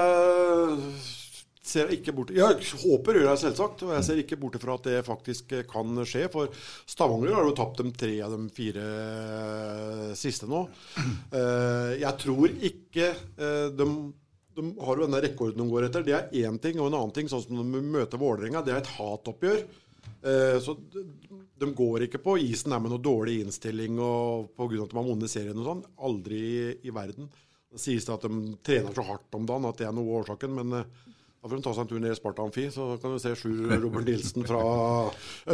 ser 1.70 1.86
jeg 1.86 2.00
ikke 2.00 2.14
bort 2.16 2.30
Jeg 2.34 2.56
håper 2.82 3.18
gjør 3.18 3.28
jeg 3.28 3.40
selvsagt, 3.44 3.82
og 3.86 3.92
jeg 3.94 4.06
ser 4.06 4.20
ikke 4.22 4.38
bort 4.40 4.58
fra 4.62 4.76
at 4.78 4.86
det 4.88 5.02
faktisk 5.06 5.52
kan 5.70 6.04
skje. 6.06 6.24
For 6.32 6.54
Stavanger 6.88 7.36
har 7.38 7.46
jo 7.46 7.56
tapt 7.58 7.82
de 7.82 7.92
tre 7.94 8.14
av 8.26 8.34
de 8.34 8.48
fire 8.54 8.86
siste 10.18 10.50
nå. 10.50 10.64
Jeg 12.04 12.14
tror 12.24 12.56
ikke 12.70 13.12
de 13.76 13.86
de 14.60 14.72
har 14.82 14.98
jo 14.98 15.06
denne 15.06 15.20
rekorden 15.22 15.62
de 15.62 15.70
går 15.70 15.86
etter. 15.86 16.06
Det 16.06 16.16
er 16.16 16.32
én 16.42 16.58
ting. 16.62 16.80
Og 16.80 16.90
en 16.90 16.98
annen 16.98 17.14
ting, 17.14 17.28
sånn 17.30 17.44
som 17.44 17.60
de 17.60 17.82
møter 17.84 18.20
Vålerenga, 18.20 18.64
det 18.66 18.74
er 18.74 18.82
et 18.82 18.92
hatoppgjør. 18.96 19.62
Eh, 20.20 20.56
så 20.60 20.74
de, 20.90 21.68
går 21.76 22.06
ikke 22.06 22.22
på 22.24 22.36
isen 22.42 22.74
her 22.74 22.82
med 22.82 22.92
noe 22.92 23.02
dårlig 23.04 23.40
innstilling 23.44 24.00
og 24.02 24.50
pga. 24.56 24.82
at 24.84 24.92
de 24.92 24.98
har 24.98 25.06
vunnet 25.06 25.32
serien 25.32 25.60
og 25.60 25.68
sånn. 25.68 25.84
Aldri 26.08 26.40
i, 26.40 26.66
i 26.88 26.94
verden. 26.94 27.30
Det 27.70 27.78
sies 27.78 28.08
at 28.10 28.24
de 28.26 28.56
trener 28.66 28.94
så 28.96 29.06
hardt 29.06 29.38
om 29.38 29.46
dagen 29.46 29.68
at 29.68 29.78
det 29.78 29.86
er 29.86 29.94
noe 29.94 30.08
av 30.08 30.24
årsaken. 30.24 30.56
Men 30.58 30.72
eh, 30.80 31.10
da 31.40 31.48
får 31.48 31.56
de 31.56 31.64
ta 31.64 31.72
seg 31.72 31.84
en 31.84 31.88
tur 31.88 32.00
ned 32.02 32.12
i 32.12 32.16
Sparta 32.18 32.44
Amfi, 32.44 32.66
så 32.74 32.86
kan 33.00 33.14
du 33.14 33.20
se 33.22 33.30
Sjur 33.38 33.70
Robert 33.80 34.04
Nilsen 34.04 34.44
fra 34.44 34.58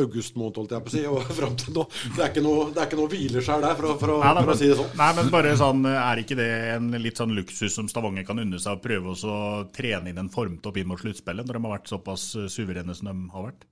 august 0.01 0.35
måned, 0.35 0.59
holdt 0.59 0.75
jeg 0.75 0.83
på 0.83 0.91
å 0.91 0.95
si, 0.97 1.03
og 1.07 1.29
fram 1.37 1.55
til 1.61 1.77
nå. 1.77 1.85
Det 2.17 2.25
er 2.25 2.33
ikke 2.33 2.43
noe, 2.43 2.65
det 2.75 2.83
er 2.83 3.05
hvileskjær 3.13 3.63
der, 3.63 3.77
for, 3.79 4.01
for, 4.01 4.17
nei, 4.25 4.33
for, 4.41 4.51
å 4.51 4.59
si 4.59 4.73
det 4.73 4.81
sånn. 4.81 4.91
Nei, 4.99 5.13
men 5.21 5.31
bare 5.37 5.55
sånn, 5.61 5.87
Er 5.93 6.25
ikke 6.25 6.41
det 6.41 6.51
en 6.73 6.91
litt 7.05 7.23
sånn 7.23 7.37
luksus 7.37 7.79
som 7.79 7.87
Stavanger 7.93 8.27
kan 8.27 8.43
unne 8.43 8.59
seg 8.59 8.81
å 8.81 8.83
prøve 8.83 9.15
å 9.15 9.39
trene 9.77 10.11
inn 10.11 10.19
en 10.25 10.33
formtopp 10.33 10.83
inn 10.83 10.91
mot 10.91 11.05
sluttspillet, 11.05 11.47
når 11.47 11.61
de 11.61 11.65
har 11.69 11.77
vært 11.77 11.95
såpass 11.95 12.33
suverene 12.51 12.97
som 12.97 13.13
de 13.13 13.17
har 13.37 13.51
vært? 13.53 13.69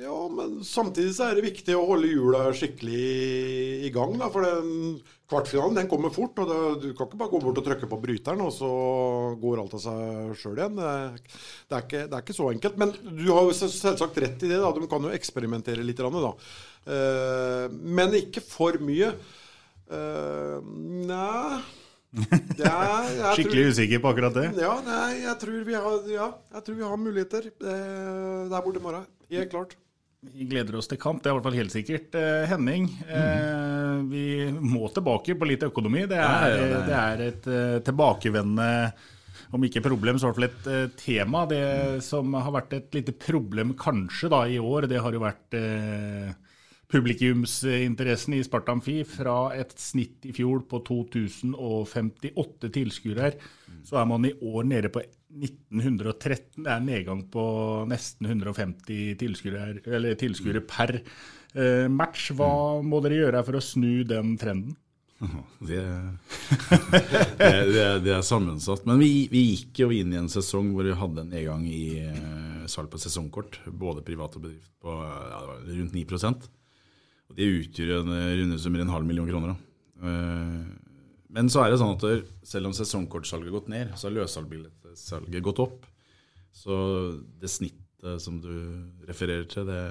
Ja, 0.00 0.16
men 0.32 0.60
samtidig 0.64 1.12
så 1.12 1.26
er 1.28 1.36
det 1.36 1.44
viktig 1.44 1.74
å 1.76 1.84
holde 1.90 2.08
hjula 2.08 2.46
skikkelig 2.56 3.00
i 3.84 3.90
gang. 3.92 4.14
Da, 4.20 4.30
for 4.32 4.46
den 4.46 4.94
kvartfinalen 5.28 5.76
den 5.76 5.90
kommer 5.90 6.12
fort. 6.14 6.38
og 6.40 6.48
det, 6.48 6.60
Du 6.80 6.86
kan 6.96 7.08
ikke 7.08 7.20
bare 7.20 7.32
gå 7.32 7.40
bort 7.42 7.60
og 7.60 7.66
trykke 7.66 7.88
på 7.90 7.98
bryteren, 8.00 8.40
og 8.40 8.52
så 8.54 8.70
går 9.42 9.60
alt 9.60 9.76
av 9.76 9.82
seg 9.84 10.30
sjøl 10.40 10.56
igjen. 10.56 10.80
Det, 10.80 10.94
er 11.76 11.84
ikke, 11.84 12.06
det, 12.06 12.14
er 12.14 12.24
ikke, 12.24 12.38
så 12.38 12.48
enkelt. 12.54 12.80
Men 12.80 12.94
du 13.04 13.26
har 13.28 13.44
jo 13.44 13.58
selvsagt 13.58 14.22
rett 14.24 14.46
i 14.46 14.52
det. 14.54 14.62
da, 14.62 14.72
De 14.72 14.88
kan 14.88 15.04
jo 15.04 15.12
eksperimentere 15.12 15.84
litt. 15.84 16.00
Da. 16.00 16.32
Uh, 16.88 17.66
men 17.68 18.16
ikke 18.22 18.40
for 18.44 18.80
mye. 18.80 19.12
Uh, 19.90 20.64
nei 21.10 21.60
er, 22.10 23.34
Skikkelig 23.36 23.66
tror, 23.66 23.68
usikker 23.74 24.00
på 24.02 24.10
akkurat 24.10 24.34
det? 24.34 24.48
Ja, 24.58 24.72
nei, 24.86 25.20
jeg, 25.22 25.34
tror 25.42 25.68
har, 25.70 26.08
ja 26.10 26.26
tror 26.64 26.78
vi 26.78 26.88
har, 26.88 26.98
muligheter 26.98 27.52
uh, 27.52 28.48
der 28.50 28.64
borte 28.64 28.80
i 28.80 28.86
morgen. 28.88 29.06
Helt 29.30 29.52
klart. 29.52 29.76
Vi 30.20 30.44
gleder 30.44 30.76
oss 30.76 30.88
til 30.90 30.98
kamp, 31.00 31.22
det 31.22 31.30
er 31.30 31.32
i 31.32 31.36
hvert 31.38 31.46
fall 31.46 31.56
helt 31.56 31.72
sikkert. 31.72 32.16
Eh, 32.18 32.42
Henning, 32.50 32.90
eh, 33.08 34.02
vi 34.10 34.24
må 34.52 34.90
tilbake 34.92 35.32
på 35.32 35.48
litt 35.48 35.64
økonomi. 35.64 36.02
Det 36.10 36.18
er, 36.20 36.50
ja, 36.52 36.66
ja, 36.74 36.82
det 36.84 36.98
er 36.98 37.22
et 37.24 37.48
eh, 37.48 37.78
tilbakevendende, 37.86 38.90
om 39.56 39.64
ikke 39.64 39.82
problem, 39.82 40.18
så 40.20 40.28
i 40.28 40.30
hvert 40.30 40.60
fall 40.60 40.76
et 40.76 40.98
tema. 41.00 41.46
Det 41.48 42.04
som 42.04 42.36
har 42.36 42.52
vært 42.52 42.76
et 42.76 42.98
lite 43.00 43.14
problem 43.16 43.72
kanskje 43.80 44.28
da 44.30 44.42
i 44.44 44.60
år, 44.60 44.90
det 44.92 45.00
har 45.00 45.16
jo 45.16 45.24
vært 45.24 45.56
eh, 45.56 46.28
publikumsinteressen 46.92 48.36
i 48.36 48.42
Sparta 48.44 48.76
Amfi. 48.76 49.00
Fra 49.08 49.54
et 49.56 49.72
snitt 49.80 50.28
i 50.28 50.34
fjor 50.36 50.66
på 50.68 50.82
2058 50.84 52.70
tilskuere, 52.76 53.32
så 53.88 54.02
er 54.02 54.12
man 54.12 54.28
i 54.28 54.36
år 54.36 54.68
nede 54.68 54.92
på 54.92 55.00
1913. 55.30 56.64
Det 56.64 56.68
er 56.68 56.76
en 56.76 56.88
nedgang 56.88 57.24
på 57.32 57.44
nesten 57.90 58.28
150 58.28 59.16
tilskuere 59.20 60.62
per 60.66 60.96
eh, 60.98 61.86
match. 61.90 62.30
Hva 62.36 62.80
må 62.82 63.02
dere 63.04 63.20
gjøre 63.22 63.44
for 63.46 63.58
å 63.58 63.64
snu 63.64 64.02
den 64.08 64.36
trenden? 64.40 64.76
Det, 65.60 65.82
det, 67.36 67.48
det, 67.68 67.82
det 68.06 68.12
er 68.14 68.22
sammensatt. 68.24 68.86
Men 68.88 69.02
vi, 69.02 69.28
vi, 69.28 69.42
gikk 69.52 69.82
jo 69.82 69.90
inn 69.92 70.14
i 70.14 70.20
en 70.20 70.30
sesong 70.32 70.70
hvor 70.72 70.86
vi 70.88 70.96
hadde 70.96 71.24
en 71.26 71.34
nedgang 71.34 71.66
i 71.68 72.00
uh, 72.08 72.64
salg 72.70 72.88
på 72.88 73.00
sesongkort. 73.02 73.60
Både 73.68 74.04
privat 74.06 74.38
og 74.38 74.46
bedrift 74.46 74.72
på 74.80 74.94
ja, 74.96 75.42
rundt 75.68 75.92
9% 75.92 76.46
Og 77.28 77.36
Det 77.36 77.50
utgjør 77.58 77.98
en 77.98 78.14
runde 78.40 78.60
som 78.62 78.72
er 78.78 78.86
en 78.86 78.94
halv 78.94 79.10
million 79.10 79.28
kroner. 79.28 79.60
Uh, 80.00 80.64
men 81.30 81.50
så 81.52 81.62
er 81.62 81.72
det 81.72 81.78
sånn 81.80 81.94
at 81.94 82.04
selv 82.48 82.70
om 82.70 82.74
sesongkortsalget 82.76 83.50
har 83.50 83.56
gått 83.58 83.72
ned, 83.72 83.94
så 83.94 84.08
har 84.08 84.16
løsaldbillettesalget 84.18 85.46
gått 85.46 85.62
opp. 85.62 85.88
Så 86.50 86.74
det 87.40 87.50
snittet 87.52 88.22
som 88.22 88.40
du 88.42 88.52
refererer 89.06 89.46
til, 89.50 89.68
det, 89.68 89.82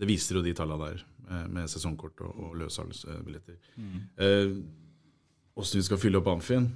det 0.00 0.08
viser 0.08 0.38
jo 0.38 0.44
de 0.46 0.54
tallene 0.56 0.88
der 0.88 1.02
med, 1.50 1.68
sesongkort 1.70 2.22
og, 2.26 2.38
og 2.46 2.54
løssalgsbilletter. 2.62 3.58
Mm. 3.76 3.98
Eh, 4.24 4.54
vi 5.60 5.82
skal 5.84 6.00
fylle 6.00 6.22
opp 6.22 6.30
Amfin 6.32 6.70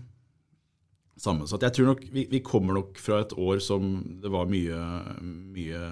sammensatt. 1.21 1.63
Jeg 1.63 1.77
tror 1.77 1.93
nok 1.93 2.03
vi, 2.13 2.27
vi, 2.31 2.43
kommer 2.45 2.79
nok 2.79 2.99
fra 3.01 3.21
et 3.23 3.33
år 3.39 3.63
som 3.63 3.97
det 4.23 4.31
var 4.35 4.51
mye, 4.51 4.79
mye 5.25 5.83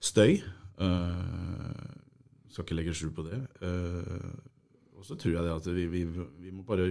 støy. 0.00 0.40
Eh, 0.80 1.88
skal 2.50 2.66
ikke 2.66 2.78
legge 2.78 2.96
skjul 2.96 3.12
på 3.14 3.24
det. 3.28 3.38
Uh, 3.62 4.32
og 5.00 5.06
så 5.08 5.16
tror 5.16 5.38
jeg 5.38 5.46
det 5.46 5.56
at 5.56 5.68
vi, 5.72 5.86
vi, 5.88 6.04
vi 6.44 6.52
må 6.52 6.64
bare 6.68 6.90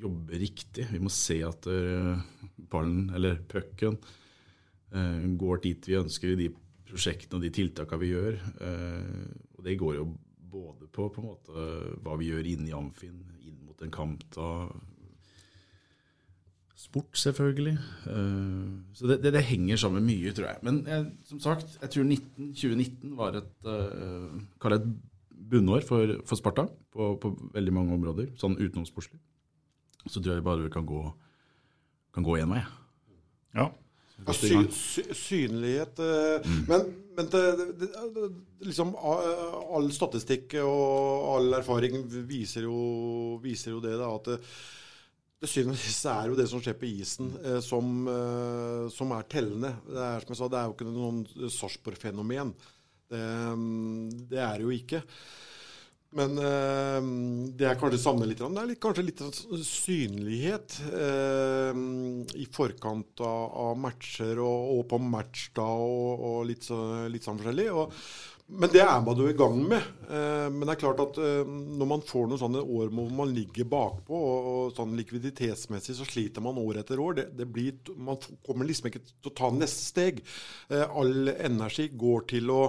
jobbe 0.00 0.38
riktig. 0.40 0.86
Vi 0.90 1.00
må 1.02 1.12
se 1.12 1.38
at 1.46 1.68
uh, 1.68 2.16
ballen, 2.72 3.10
eller 3.14 3.42
pucken, 3.50 3.98
uh, 4.94 5.26
går 5.38 5.62
dit 5.66 5.90
vi 5.90 5.98
ønsker 6.00 6.32
i 6.32 6.38
de 6.40 6.48
prosjektene 6.88 7.38
og 7.38 7.44
de 7.44 7.52
tiltakene 7.54 8.00
vi 8.00 8.14
gjør. 8.14 8.40
Uh, 8.62 9.28
og 9.58 9.68
det 9.68 9.76
går 9.80 10.00
jo 10.00 10.08
både 10.54 10.88
på, 10.88 11.10
på 11.12 11.22
måte, 11.24 11.68
hva 12.02 12.16
vi 12.18 12.32
gjør 12.32 12.50
inne 12.54 12.70
i 12.70 12.76
Amfin, 12.76 13.20
inn 13.44 13.62
mot 13.66 13.84
en 13.84 13.94
kamp. 13.94 14.26
Da 14.34 14.50
Sport, 16.84 17.16
selvfølgelig. 17.16 17.78
Så 18.04 19.06
det, 19.08 19.16
det, 19.22 19.30
det, 19.32 19.40
henger 19.48 19.78
sammen 19.80 20.04
mye, 20.04 20.34
tror 20.36 20.50
jeg. 20.50 20.58
Men 20.66 20.82
jeg, 20.86 21.06
som 21.30 21.40
sagt, 21.40 21.78
jeg 21.80 21.92
tror 21.94 22.04
19, 22.04 22.50
2019 22.60 23.14
var 23.18 23.38
et, 23.38 23.54
uh, 23.64 24.74
et 24.76 24.84
bunnår 25.34 25.84
for, 25.86 26.18
for 26.28 26.40
Sparta 26.40 26.66
på, 26.94 27.14
på, 27.20 27.32
veldig 27.54 27.74
mange 27.74 27.94
områder, 27.96 28.32
sånn 28.40 28.56
utenomsportslig. 28.58 29.20
Så 30.06 30.20
tror 30.20 30.36
jeg 30.36 30.46
bare 30.46 30.66
vi 30.66 30.72
kan 30.72 30.86
gå, 30.88 31.00
kan 32.14 32.26
gå 32.26 32.36
én 32.40 32.52
vei. 32.52 32.60
Ja. 33.56 33.68
ja 34.26 34.36
sy, 34.36 34.52
sy, 34.74 35.04
synlighet 35.14 36.00
uh, 36.02 36.42
mm. 36.42 36.62
Men, 36.68 36.86
men 37.14 37.28
det, 37.30 37.42
det, 37.80 37.90
liksom, 38.66 38.94
all 38.98 39.90
statistikk 39.94 40.56
og 40.62 41.28
all 41.36 41.60
erfaring 41.60 42.02
viser 42.28 42.66
jo, 42.66 42.78
viser 43.42 43.76
jo 43.76 43.84
det, 43.84 43.94
da, 44.00 44.10
at 44.18 44.32
til 45.44 45.52
syvende 45.52 45.76
og 45.76 45.82
sist 45.82 46.06
er 46.08 46.30
jo 46.30 46.36
det 46.38 46.46
som 46.50 46.62
skjer 46.62 46.76
på 46.80 46.88
isen, 46.88 47.32
eh, 47.44 47.58
som, 47.64 48.06
eh, 48.08 48.84
som, 48.92 49.12
er 49.12 49.26
tellende. 49.28 49.74
Det 49.88 50.00
er 50.00 50.24
som 50.24 50.32
jeg 50.32 50.40
sa, 50.40 50.48
det 50.48 50.60
er 50.60 50.70
jo 50.70 50.76
ikke 50.76 50.88
noe 50.88 51.50
Sarpsborg-fenomen. 51.52 52.54
Det, 53.14 53.24
det, 54.28 54.42
er 54.42 54.58
det 54.58 54.66
jo 54.66 54.74
ikke. 54.74 55.02
Men 56.14 56.36
eh, 56.38 57.06
det 57.58 57.66
er 57.66 57.78
kanskje 57.78 57.98
savner 58.04 58.28
litt. 58.30 58.38
Det 58.38 58.60
er 58.62 58.70
litt, 58.70 58.82
kanskje 58.82 59.06
litt 59.08 59.22
synlighet 59.66 60.76
eh, 60.94 61.80
i 62.38 62.46
forkant 62.54 63.24
av, 63.26 63.48
av 63.64 63.80
matcher 63.82 64.38
og, 64.38 64.76
og, 64.76 64.84
på 64.92 65.00
matchdag 65.02 65.88
og, 65.88 66.22
og 66.28 66.38
litt, 66.50 66.68
så, 66.70 66.78
litt 67.10 67.26
sånn 67.26 67.42
forskjellig. 67.42 67.66
Og, 67.74 67.98
men 68.44 68.68
det 68.68 68.82
er 68.84 69.00
man 69.00 69.16
jo 69.16 69.26
i 69.30 69.36
gang 69.36 69.56
med. 69.64 69.84
Eh, 70.04 70.48
men 70.52 70.66
det 70.66 70.74
er 70.74 70.80
klart 70.82 71.00
at 71.00 71.16
eh, 71.22 71.48
når 71.48 71.88
man 71.88 72.02
får 72.04 72.26
noen 72.28 72.40
sånne 72.42 72.60
år 72.60 72.90
hvor 72.92 73.14
man 73.16 73.32
ligger 73.32 73.64
bakpå, 73.72 74.18
og, 74.18 74.74
sånn 74.76 74.92
likviditetsmessig 74.98 75.96
så 75.96 76.06
sliter 76.08 76.44
man 76.44 76.60
år 76.60 76.82
etter 76.82 77.00
år, 77.00 77.16
det, 77.16 77.24
det 77.38 77.48
blir, 77.48 77.78
man 77.96 78.20
kommer 78.44 78.68
liksom 78.68 78.90
ikke 78.90 79.00
til 79.06 79.32
å 79.32 79.34
ta 79.40 79.48
neste 79.54 79.88
steg. 79.88 80.20
Eh, 80.68 80.84
all 80.84 81.32
energi 81.32 81.88
går 81.96 82.28
til 82.34 82.52
å, 82.52 82.60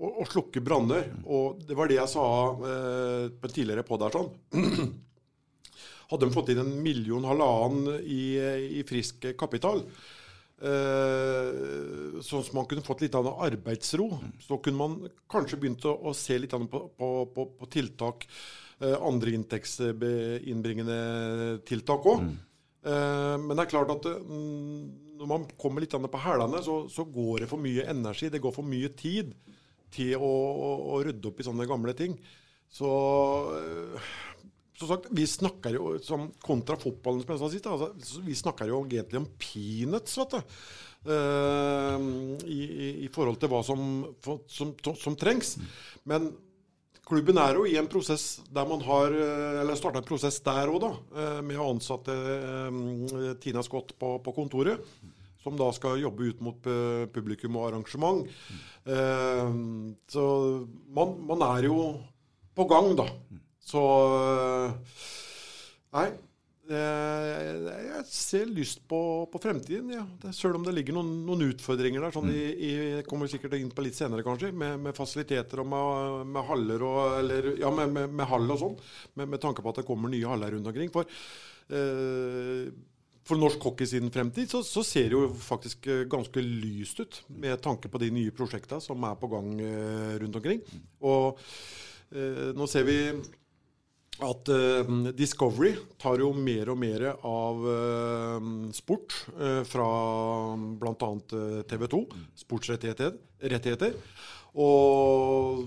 å, 0.00 0.12
å 0.24 0.26
slukke 0.30 0.64
branner. 0.64 1.12
Og 1.28 1.60
det 1.68 1.76
var 1.76 1.92
det 1.92 2.00
jeg 2.00 2.14
sa 2.16 2.26
på 2.56 3.50
en 3.50 3.54
tidligere 3.54 3.84
podd 3.86 4.06
her 4.06 4.16
sånn. 4.16 4.32
Hadde 6.10 6.26
de 6.26 6.34
fått 6.34 6.54
inn 6.54 6.64
en 6.64 6.72
million, 6.82 7.28
halvannen 7.28 8.00
i, 8.02 8.24
i 8.80 8.86
frisk 8.88 9.28
kapital, 9.38 9.84
sånn 10.60 12.42
som 12.44 12.56
man 12.58 12.66
kunne 12.68 12.84
fått 12.84 13.00
litt 13.04 13.14
arbeidsro. 13.16 14.10
Så 14.44 14.58
kunne 14.60 14.76
man 14.76 14.96
kanskje 15.30 15.56
begynt 15.62 15.86
å, 15.88 15.94
å 16.10 16.12
se 16.16 16.36
litt 16.36 16.52
på, 16.52 16.82
på, 16.96 17.08
på, 17.32 17.46
på 17.56 17.68
tiltak. 17.72 18.26
Eh, 18.80 18.96
andre 19.04 19.34
inntektsinnbringende 19.36 20.98
tiltak 21.68 22.06
òg. 22.08 22.22
Mm. 22.24 22.36
Eh, 22.80 23.36
men 23.42 23.52
det 23.52 23.66
er 23.66 23.72
klart 23.74 23.90
at 23.92 24.06
mm, 24.08 25.16
når 25.20 25.28
man 25.28 25.44
kommer 25.60 25.84
litt 25.84 25.92
på 25.92 26.22
hælene, 26.24 26.62
så, 26.64 26.88
så, 26.88 27.04
går 27.04 27.44
det 27.44 27.50
for 27.50 27.60
mye 27.60 27.84
energi. 27.92 28.30
Det 28.32 28.40
går 28.40 28.54
for 28.56 28.64
mye 28.64 28.88
tid 28.96 29.34
til 29.92 30.16
å, 30.16 30.30
å, 30.30 30.70
å 30.94 31.02
rydde 31.04 31.28
opp 31.28 31.42
i 31.42 31.44
sånne 31.44 31.68
gamle 31.68 31.92
ting. 31.98 32.16
Så 32.72 32.88
som 34.80 34.88
sagt, 34.88 35.10
vi 35.12 35.26
snakker 35.28 35.74
jo 35.76 35.90
som 36.00 36.30
kontra 36.40 36.76
fotballen, 36.80 37.20
som 37.20 37.34
jeg 37.34 37.40
sa 37.42 37.48
sist, 37.52 37.66
altså, 37.68 38.22
vi 38.24 38.36
snakker 38.38 38.70
jo 38.70 38.78
egentlig 38.86 39.20
om 39.20 39.26
peanuts, 39.40 40.14
vet 40.16 40.38
du. 40.38 40.54
Uh, 41.00 41.96
i, 42.44 42.60
i, 43.06 43.08
forhold 43.12 43.38
til 43.40 43.48
hva 43.52 43.60
som, 43.64 43.82
som, 44.48 44.72
som, 44.96 45.16
trengs. 45.20 45.54
Men 46.08 46.30
klubben 47.08 47.40
er 47.40 47.56
jo 47.56 47.66
i 47.68 47.76
en 47.80 47.88
prosess 47.92 48.42
der 48.52 48.68
man 48.68 48.84
har 48.84 49.16
eh, 49.16 49.62
Eller 49.62 49.78
starta 49.80 50.02
en 50.02 50.06
prosess 50.06 50.36
der 50.44 50.68
òg, 50.68 50.76
da. 50.84 50.90
Eh, 51.16 51.40
med 51.44 51.60
å 51.60 51.70
ansette 51.72 52.12
uh, 52.12 53.32
Tina 53.40 53.64
Scott 53.64 53.96
på, 54.00 54.14
på, 54.24 54.36
kontoret. 54.36 54.84
Som 55.40 55.56
da 55.56 55.70
skal 55.72 56.00
jobbe 56.02 56.28
ut 56.28 56.40
mot 56.44 56.66
publikum 57.14 57.56
og 57.56 57.70
arrangement. 57.70 58.26
Uh, 58.84 59.92
så 60.12 60.24
man, 60.92 61.16
man 61.32 61.44
er 61.56 61.68
jo 61.68 61.78
på 62.56 62.68
gang, 62.68 62.92
da. 63.00 63.08
Så 63.70 63.84
Nei. 65.90 66.10
Jeg 66.70 68.02
ser 68.06 68.50
lyst 68.54 68.84
på, 68.86 68.98
på 69.32 69.40
fremtiden, 69.42 69.88
ja. 69.90 70.04
Selv 70.36 70.60
om 70.60 70.66
det 70.66 70.74
ligger 70.76 70.94
noen, 70.94 71.08
noen 71.26 71.48
utfordringer 71.48 72.04
der. 72.04 72.14
Sånn 72.14 72.30
i, 72.30 72.44
i, 72.54 72.74
kommer 73.10 73.30
sikkert 73.30 73.56
inn 73.58 73.72
på 73.74 73.82
litt 73.82 73.98
senere, 73.98 74.22
kanskje, 74.26 74.52
med, 74.54 74.76
med 74.84 74.94
fasiliteter 74.94 75.64
og 75.64 75.66
med, 75.72 76.28
med 76.30 76.46
haller 76.46 76.84
og 76.86 77.00
Eller 77.16 77.50
ja, 77.58 77.72
med, 77.74 77.98
med, 78.06 78.22
hall 78.30 78.46
og 78.54 78.62
sånn. 78.62 78.78
Med, 79.16 79.32
med, 79.32 79.40
tanke 79.42 79.64
på 79.66 79.72
at 79.72 79.82
det 79.82 79.86
kommer 79.88 80.12
nye 80.12 80.30
haller 80.30 80.54
rundt 80.54 80.70
omkring. 80.70 80.94
For 80.94 81.10
eh, 81.74 82.70
for 83.30 83.38
norsk 83.38 83.62
hockey 83.62 83.86
sin 83.86 84.10
fremtid 84.10 84.50
så, 84.50 84.62
så, 84.66 84.82
ser 84.86 85.10
det 85.10 85.18
jo 85.18 85.26
faktisk 85.44 85.86
eh, 85.90 86.06
ganske 86.10 86.42
lyst 86.42 87.02
ut, 87.02 87.20
med 87.42 87.60
tanke 87.62 87.90
på 87.90 88.00
de 88.02 88.08
nye 88.14 88.32
prosjektene 88.34 88.82
som 88.82 89.04
er 89.06 89.18
på 89.20 89.28
gang 89.30 89.52
eh, 89.62 90.14
rundt 90.22 90.38
omkring. 90.40 90.62
Og 91.06 91.38
eh, 92.14 92.48
nå 92.56 92.66
ser 92.70 92.88
vi 92.88 92.96
at 94.26 94.50
uh, 94.52 94.90
Discovery 95.16 95.74
tar 96.00 96.22
jo 96.22 96.32
mer 96.36 96.72
og 96.72 96.78
mer 96.80 97.06
av 97.14 97.62
uh, 97.66 98.48
sport 98.76 99.14
uh, 99.36 99.62
fra 99.68 99.86
bl.a. 100.80 101.10
TV 101.70 101.86
2. 101.94 102.02
Sportsrettigheter. 102.44 103.94
Og 104.60 105.64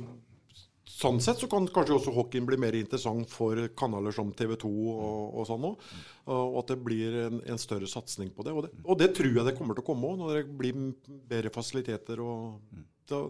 sånn 1.04 1.20
sett 1.24 1.42
så 1.42 1.50
kan 1.52 1.68
kanskje 1.68 1.98
også 1.98 2.14
hockeyen 2.16 2.48
bli 2.48 2.60
mer 2.62 2.76
interessant 2.78 3.30
for 3.32 3.60
kanaler 3.80 4.16
som 4.16 4.32
TV 4.38 4.56
2 4.62 4.72
og, 4.94 5.38
og 5.42 5.48
sånn 5.50 5.68
òg. 5.72 5.88
Og 6.34 6.58
at 6.62 6.74
det 6.74 6.80
blir 6.86 7.20
en, 7.26 7.42
en 7.44 7.62
større 7.62 7.90
satsing 7.90 8.32
på 8.36 8.46
det. 8.48 8.56
Og, 8.56 8.68
det. 8.68 8.74
og, 8.84 9.00
det. 9.02 9.12
tror 9.18 9.32
jeg 9.32 9.48
det 9.50 9.56
kommer 9.58 9.78
til 9.78 9.86
å 9.86 9.90
komme 9.90 10.12
òg, 10.12 10.20
når 10.22 10.40
det 10.40 10.58
blir 10.60 10.92
bedre 11.30 11.52
fasiliteter. 11.54 12.22
Og, 12.24 12.60
så, 13.10 13.26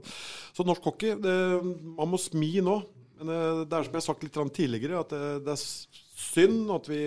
så 0.54 0.66
norsk 0.68 0.86
hockey 0.86 1.16
det, 1.18 1.38
Man 1.64 2.12
må 2.12 2.20
smi 2.22 2.56
nå. 2.66 2.78
Men 3.19 3.34
eh, 3.34 3.62
det 3.67 3.78
er 3.78 3.86
som 3.86 3.93
jeg 3.93 4.02
har 4.02 4.08
sagt 4.08 4.26
litt 4.26 4.41
tidligere, 4.56 5.04
at 5.04 5.13
det, 5.13 5.30
det 5.45 5.56
er 5.56 5.63
synd 6.23 6.73
at 6.73 6.89
vi 6.91 7.06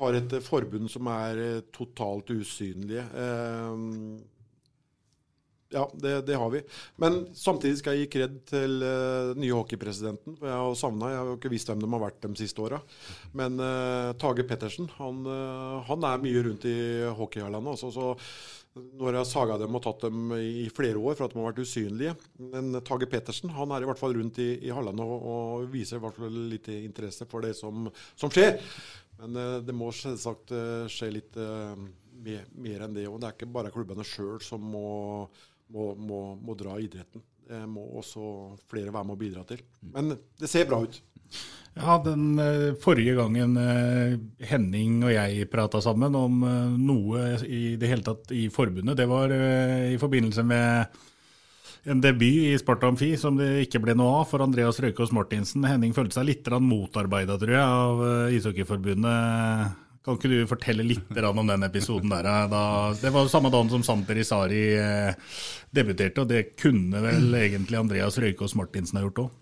har 0.00 0.18
et 0.18 0.38
forbund 0.44 0.90
som 0.92 1.10
er 1.12 1.42
eh, 1.42 1.66
totalt 1.74 2.32
usynlige. 2.34 3.04
Eh, 3.24 3.82
ja, 5.74 5.88
det, 5.98 6.12
det, 6.28 6.36
har 6.38 6.50
vi. 6.52 6.60
Men 7.02 7.24
samtidig 7.34 7.80
skal 7.80 7.96
jeg 7.96 8.04
gi 8.04 8.10
kred 8.12 8.34
til 8.46 8.76
uh, 8.84 9.32
nye 9.34 9.56
hockeypresidenten. 9.56 10.36
For 10.38 10.46
jeg 10.46 10.60
har 10.60 10.76
savna 10.78 11.08
Jeg 11.10 11.18
har 11.18 11.30
jo 11.32 11.34
ikke 11.34 11.50
visst 11.50 11.72
hvem 11.72 11.80
de 11.82 11.88
har 11.90 12.02
vært 12.04 12.20
de 12.22 12.30
siste 12.38 12.62
åra. 12.62 12.78
Men 13.34 13.58
uh, 13.58 14.12
Tage 14.20 14.44
Pettersen 14.46 14.86
han, 15.00 15.24
han, 15.88 16.06
er 16.06 16.22
mye 16.22 16.44
rundt 16.46 16.68
i 16.70 16.76
hockeyhallene. 17.18 17.74
Altså, 17.74 17.90
så 17.90 18.12
nå 18.74 19.06
har 19.06 19.20
jeg 19.20 19.30
saga 19.30 19.56
dem 19.60 19.76
og 19.78 19.82
tatt 19.84 20.04
dem 20.08 20.32
i 20.34 20.66
flere 20.74 20.98
år 20.98 21.14
for 21.14 21.28
at 21.28 21.34
de 21.34 21.38
har 21.38 21.52
vært 21.52 21.62
usynlige. 21.62 22.14
Men 22.42 22.74
Tage 22.86 23.06
Pettersen 23.10 23.52
han 23.54 23.70
er 23.74 23.84
i 23.84 23.88
hvert 23.88 24.00
fall 24.00 24.16
rundt 24.16 24.40
i, 24.42 24.48
i 24.66 24.72
hallene 24.74 25.06
og, 25.06 25.28
og, 25.30 25.66
viser 25.70 26.00
i 26.00 26.02
hvert 26.02 26.18
fall 26.18 26.38
litt 26.50 26.70
interesse 26.74 27.26
for 27.30 27.46
det 27.46 27.52
som, 27.58 27.86
som 28.18 28.32
skjer. 28.34 28.58
Men 29.20 29.38
uh, 29.38 29.58
det 29.62 29.76
må 29.78 29.92
selvsagt 29.94 30.54
uh, 30.56 30.90
skje 30.90 31.12
litt 31.14 31.38
uh, 31.38 31.78
mer, 32.24 32.48
mer, 32.58 32.86
enn 32.88 32.98
det. 32.98 33.06
Og 33.10 33.20
det 33.22 33.30
er 33.30 33.38
ikke 33.38 33.52
bare 33.54 33.72
klubbene 33.74 34.06
sjøl 34.06 34.42
som 34.42 34.66
må, 34.74 34.88
må, 35.70 35.92
må, 35.94 36.20
må, 36.42 36.58
dra 36.58 36.74
idretten. 36.82 37.22
Det 37.44 37.62
må 37.70 37.84
også 38.00 38.26
flere 38.70 38.90
være 38.90 39.06
med 39.06 39.14
å 39.14 39.20
bidra 39.20 39.46
til. 39.46 39.62
Men 39.94 40.16
det 40.40 40.50
ser 40.50 40.66
bra 40.66 40.82
ut. 40.82 40.98
Ja, 41.74 41.96
den 41.98 42.38
uh, 42.38 42.76
forrige 42.78 43.16
gangen 43.18 43.56
uh, 43.58 44.14
Henning 44.46 45.00
og 45.02 45.10
jeg 45.10 45.48
prata 45.50 45.80
sammen 45.82 46.14
om 46.14 46.44
uh, 46.46 46.76
noe 46.78 47.32
i 47.42 47.74
det 47.80 47.90
hele 47.90 48.06
tatt 48.06 48.30
i 48.30 48.46
forbundet, 48.52 48.94
det 49.00 49.08
var 49.10 49.34
i 49.34 49.98
forbindelse 49.98 50.44
med 50.46 51.00
en 51.90 52.00
debut 52.00 52.46
i 52.46 52.54
Sparta 52.60 52.88
Amfi 52.88 53.10
som 53.20 53.34
det 53.36 53.66
ikke 53.66 53.82
ble 53.82 53.96
noe 53.98 54.20
av 54.22 54.30
for 54.30 54.44
Andreas 54.44 54.78
Røykås 54.80 55.12
Martinsen. 55.12 55.66
Henning 55.66 55.92
følte 55.96 56.16
seg 56.16 56.30
litt 56.30 56.46
motarbeida, 56.62 57.36
tror 57.36 57.52
jeg, 57.52 57.60
av 57.60 58.30
Ishockeyforbundet. 58.32 59.74
Kan 60.04 60.16
ikke 60.16 60.30
du 60.30 60.38
fortelle 60.48 60.86
litt 60.86 61.20
om 61.26 61.44
den 61.44 61.66
episoden 61.66 62.14
der? 62.14 62.30
Da, 62.48 62.64
det 62.96 63.12
var 63.12 63.28
samme 63.28 63.52
dagen 63.52 63.72
som 63.72 63.84
Santer 63.84 64.16
Isari 64.16 64.64
debuterte, 65.76 66.24
og 66.24 66.32
det 66.32 66.54
kunne 66.56 67.04
vel 67.04 67.34
egentlig 67.42 67.82
Andreas 67.82 68.16
Røykås 68.16 68.56
Martinsen 68.56 69.02
ha 69.02 69.04
gjort 69.04 69.26
òg? 69.26 69.32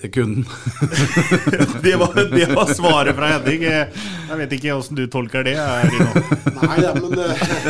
Det 0.00 0.08
kunne 0.08 0.34
han. 0.34 0.44
det, 1.82 1.96
var, 1.96 2.14
det, 2.36 2.54
var, 2.54 2.74
svaret 2.74 3.14
fra 3.16 3.30
Henning. 3.30 3.62
Jeg 3.62 4.38
vet 4.40 4.54
ikke 4.56 4.74
åssen 4.74 4.98
du 4.98 5.06
tolker 5.10 5.46
det. 5.46 5.54
nei, 6.58 6.76
det, 6.82 6.92
men, 6.98 7.14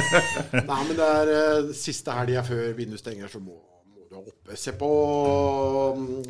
nei, 0.71 0.81
men 0.89 0.97
det 0.97 1.09
er 1.09 1.33
uh, 1.35 1.73
siste 1.77 2.15
helga 2.17 2.45
før 2.47 2.73
vinduet 2.79 3.03
stenger, 3.03 3.29
så 3.29 3.43
må, 3.43 3.59
må, 3.93 4.07
du 4.09 4.19
oppe. 4.23 4.57
Se 4.59 4.73
på, 4.79 4.91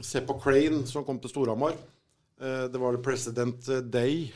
se 0.03 0.25
på 0.27 0.39
Crane, 0.43 0.83
som 0.91 1.07
kom 1.07 1.23
til 1.23 1.33
Storhamar. 1.33 1.79
Uh, 2.43 2.67
det 2.73 2.83
var 2.83 2.99
President 3.05 3.71
Day 3.87 4.27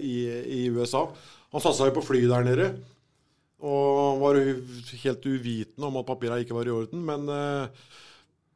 i, 0.00 0.18
i, 0.24 0.62
USA. 0.72 1.04
Han 1.52 1.64
satsa 1.64 1.90
jo 1.90 1.98
på 2.00 2.06
fly 2.08 2.24
der 2.30 2.48
nede. 2.48 2.72
Og 3.58 4.20
var 4.22 4.38
helt 4.38 5.24
uvitende 5.26 5.88
om 5.88 5.96
at 6.00 6.06
papirene 6.08 6.44
ikke 6.44 6.56
var 6.56 6.68
i 6.68 6.74
orden. 6.80 7.04
Men 7.04 7.26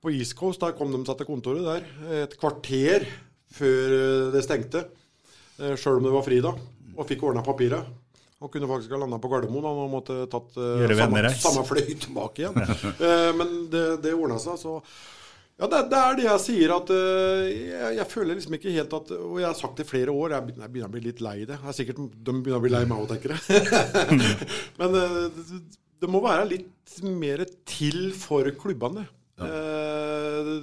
på 0.03 0.11
East 0.11 0.35
Coast 0.39 0.63
der 0.63 0.75
kom 0.77 0.91
de 0.93 1.03
seg 1.07 1.21
til 1.21 1.29
kontoret 1.29 1.67
der 1.67 2.23
et 2.25 2.35
kvarter 2.41 3.07
før 3.53 3.97
eh, 3.97 4.31
det 4.35 4.45
stengte. 4.47 4.87
Eh, 5.61 5.75
Sjøl 5.79 6.01
om 6.01 6.09
det 6.09 6.15
var 6.15 6.27
fridag. 6.27 6.63
og 6.93 7.07
fikk 7.09 7.23
ordna 7.25 7.41
papiret. 7.45 7.87
Han 8.43 8.51
kunne 8.51 8.69
faktisk 8.69 8.91
ha 8.93 8.99
landa 8.99 9.21
på 9.23 9.31
Gardermoen. 9.31 9.65
Han 9.65 9.91
måtte 9.93 10.25
tatt 10.31 10.57
uh, 10.59 10.83
samme, 10.99 11.21
samme 11.39 11.63
fløy 11.65 11.93
tilbake 11.95 12.43
igjen. 12.43 12.57
Eh, 13.07 13.31
men 13.39 13.53
det, 13.71 13.85
det 14.03 14.15
ordna 14.17 14.41
seg. 14.43 14.59
Så 14.59 14.81
ja, 15.61 15.69
det, 15.71 15.85
det 15.93 16.01
er 16.01 16.19
det 16.19 16.27
jeg 16.27 16.43
sier 16.43 16.75
at 16.75 16.91
uh, 16.91 17.47
jeg, 17.47 17.93
jeg 18.01 18.09
føler 18.11 18.35
liksom 18.35 18.57
ikke 18.59 18.75
helt 18.75 18.97
at 18.99 19.13
Og 19.15 19.39
jeg 19.39 19.47
har 19.47 19.57
sagt 19.57 19.79
det 19.79 19.87
i 19.87 19.93
flere 19.93 20.11
år, 20.11 20.35
jeg 20.35 20.49
begynner, 20.49 20.67
jeg 20.67 20.75
begynner 20.75 20.91
å 20.91 20.97
bli 20.97 21.05
litt 21.07 21.23
lei 21.23 21.37
det. 21.47 21.61
Jeg 21.61 21.71
er 21.71 21.79
sikkert, 21.79 22.03
De 22.03 22.35
begynner 22.35 22.59
å 22.59 22.65
bli 22.67 22.75
lei 22.75 22.83
meg 22.91 23.05
òg, 23.05 23.15
tenker 23.15 23.37
jeg. 23.37 23.63
men 24.83 24.99
uh, 24.99 25.39
det, 25.39 25.63
det 26.03 26.11
må 26.11 26.25
være 26.27 26.51
litt 26.51 26.99
mer 27.07 27.47
til 27.63 28.11
for 28.19 28.51
klubbene. 28.59 29.07
Eh, 29.47 30.61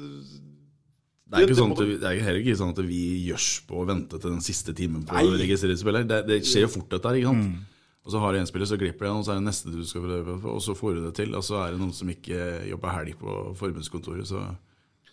Det 1.30 1.38
er, 1.38 1.46
ikke 1.46 1.60
sånn 1.60 1.72
at, 1.76 1.82
vi- 1.86 1.98
det 2.02 2.08
er 2.10 2.24
heller 2.26 2.40
ikke 2.42 2.58
sånn 2.58 2.72
at 2.74 2.80
vi 2.86 3.02
gjørs 3.30 3.62
på 3.70 3.76
å 3.78 3.86
vente 3.86 4.18
til 4.20 4.32
den 4.32 4.42
siste 4.42 4.74
timen 4.74 5.04
på 5.06 5.14
Nei. 5.14 5.26
å 5.30 5.38
registrere 5.38 5.78
spiller. 5.78 6.04
Det, 6.10 6.26
det 6.26 6.40
skjer 6.42 6.66
jo 6.66 6.72
fort, 6.74 6.90
dette 6.90 7.06
her. 7.06 7.20
ikke 7.22 7.30
sant? 7.36 7.60
Og 8.06 8.12
så 8.16 8.20
har 8.24 8.34
du 8.34 8.40
en 8.40 8.48
spiller, 8.50 8.66
så 8.66 8.78
glipper 8.80 9.06
det 9.06 9.10
en, 9.12 9.20
og 9.22 9.26
så 9.28 9.32
er 9.36 9.38
det 9.38 9.46
neste 9.46 9.70
du 9.70 9.84
skal 9.86 10.02
prøve 10.02 10.40
på, 10.42 10.50
og 10.56 10.62
så 10.66 10.74
får 10.74 10.96
du 10.96 11.02
det 11.06 11.14
til. 11.20 11.36
Og 11.38 11.44
så 11.46 11.60
er 11.68 11.72
det 11.76 11.80
noen 11.84 11.94
som 11.94 12.10
ikke 12.10 12.66
jobber 12.72 12.90
helg 12.96 13.14
på 13.20 13.36
forbundskontoret, 13.60 14.26
så 14.26 14.42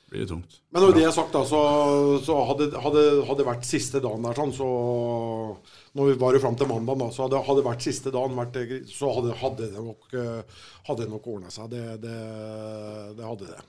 blir 0.09 0.23
det 0.25 0.29
tungt. 0.31 0.61
Men 0.73 0.83
når 0.87 0.95
det 0.95 1.05
er 1.05 1.11
sagt, 1.13 1.33
da, 1.35 1.43
så, 1.45 1.61
så 2.25 2.33
hadde 2.49 3.37
det 3.37 3.45
vært 3.47 3.67
siste 3.69 4.01
dagen 4.01 4.23
der, 4.25 4.33
sånn, 4.39 4.55
så 4.57 4.71
Når 5.97 6.11
vi 6.13 6.19
var 6.21 6.37
jo 6.37 6.43
fram 6.43 6.59
til 6.61 6.69
mandag, 6.71 6.99
da, 7.01 7.09
så 7.15 7.27
hadde, 7.27 7.45
hadde 7.47 7.63
det 7.63 7.69
vært 7.71 7.87
siste 7.87 8.13
dagen, 8.15 8.37
vært, 8.37 8.59
så 8.93 9.15
hadde, 9.17 9.39
hadde 9.41 9.71
det 9.73 9.87
nok, 9.87 10.11
eh, 10.13 10.61
hadde 10.91 11.09
nok 11.13 11.31
ordna 11.37 11.53
seg. 11.55 11.73
Det, 11.73 11.87
det, 12.05 12.19
det 13.17 13.27
hadde 13.27 13.49
det. 13.55 13.63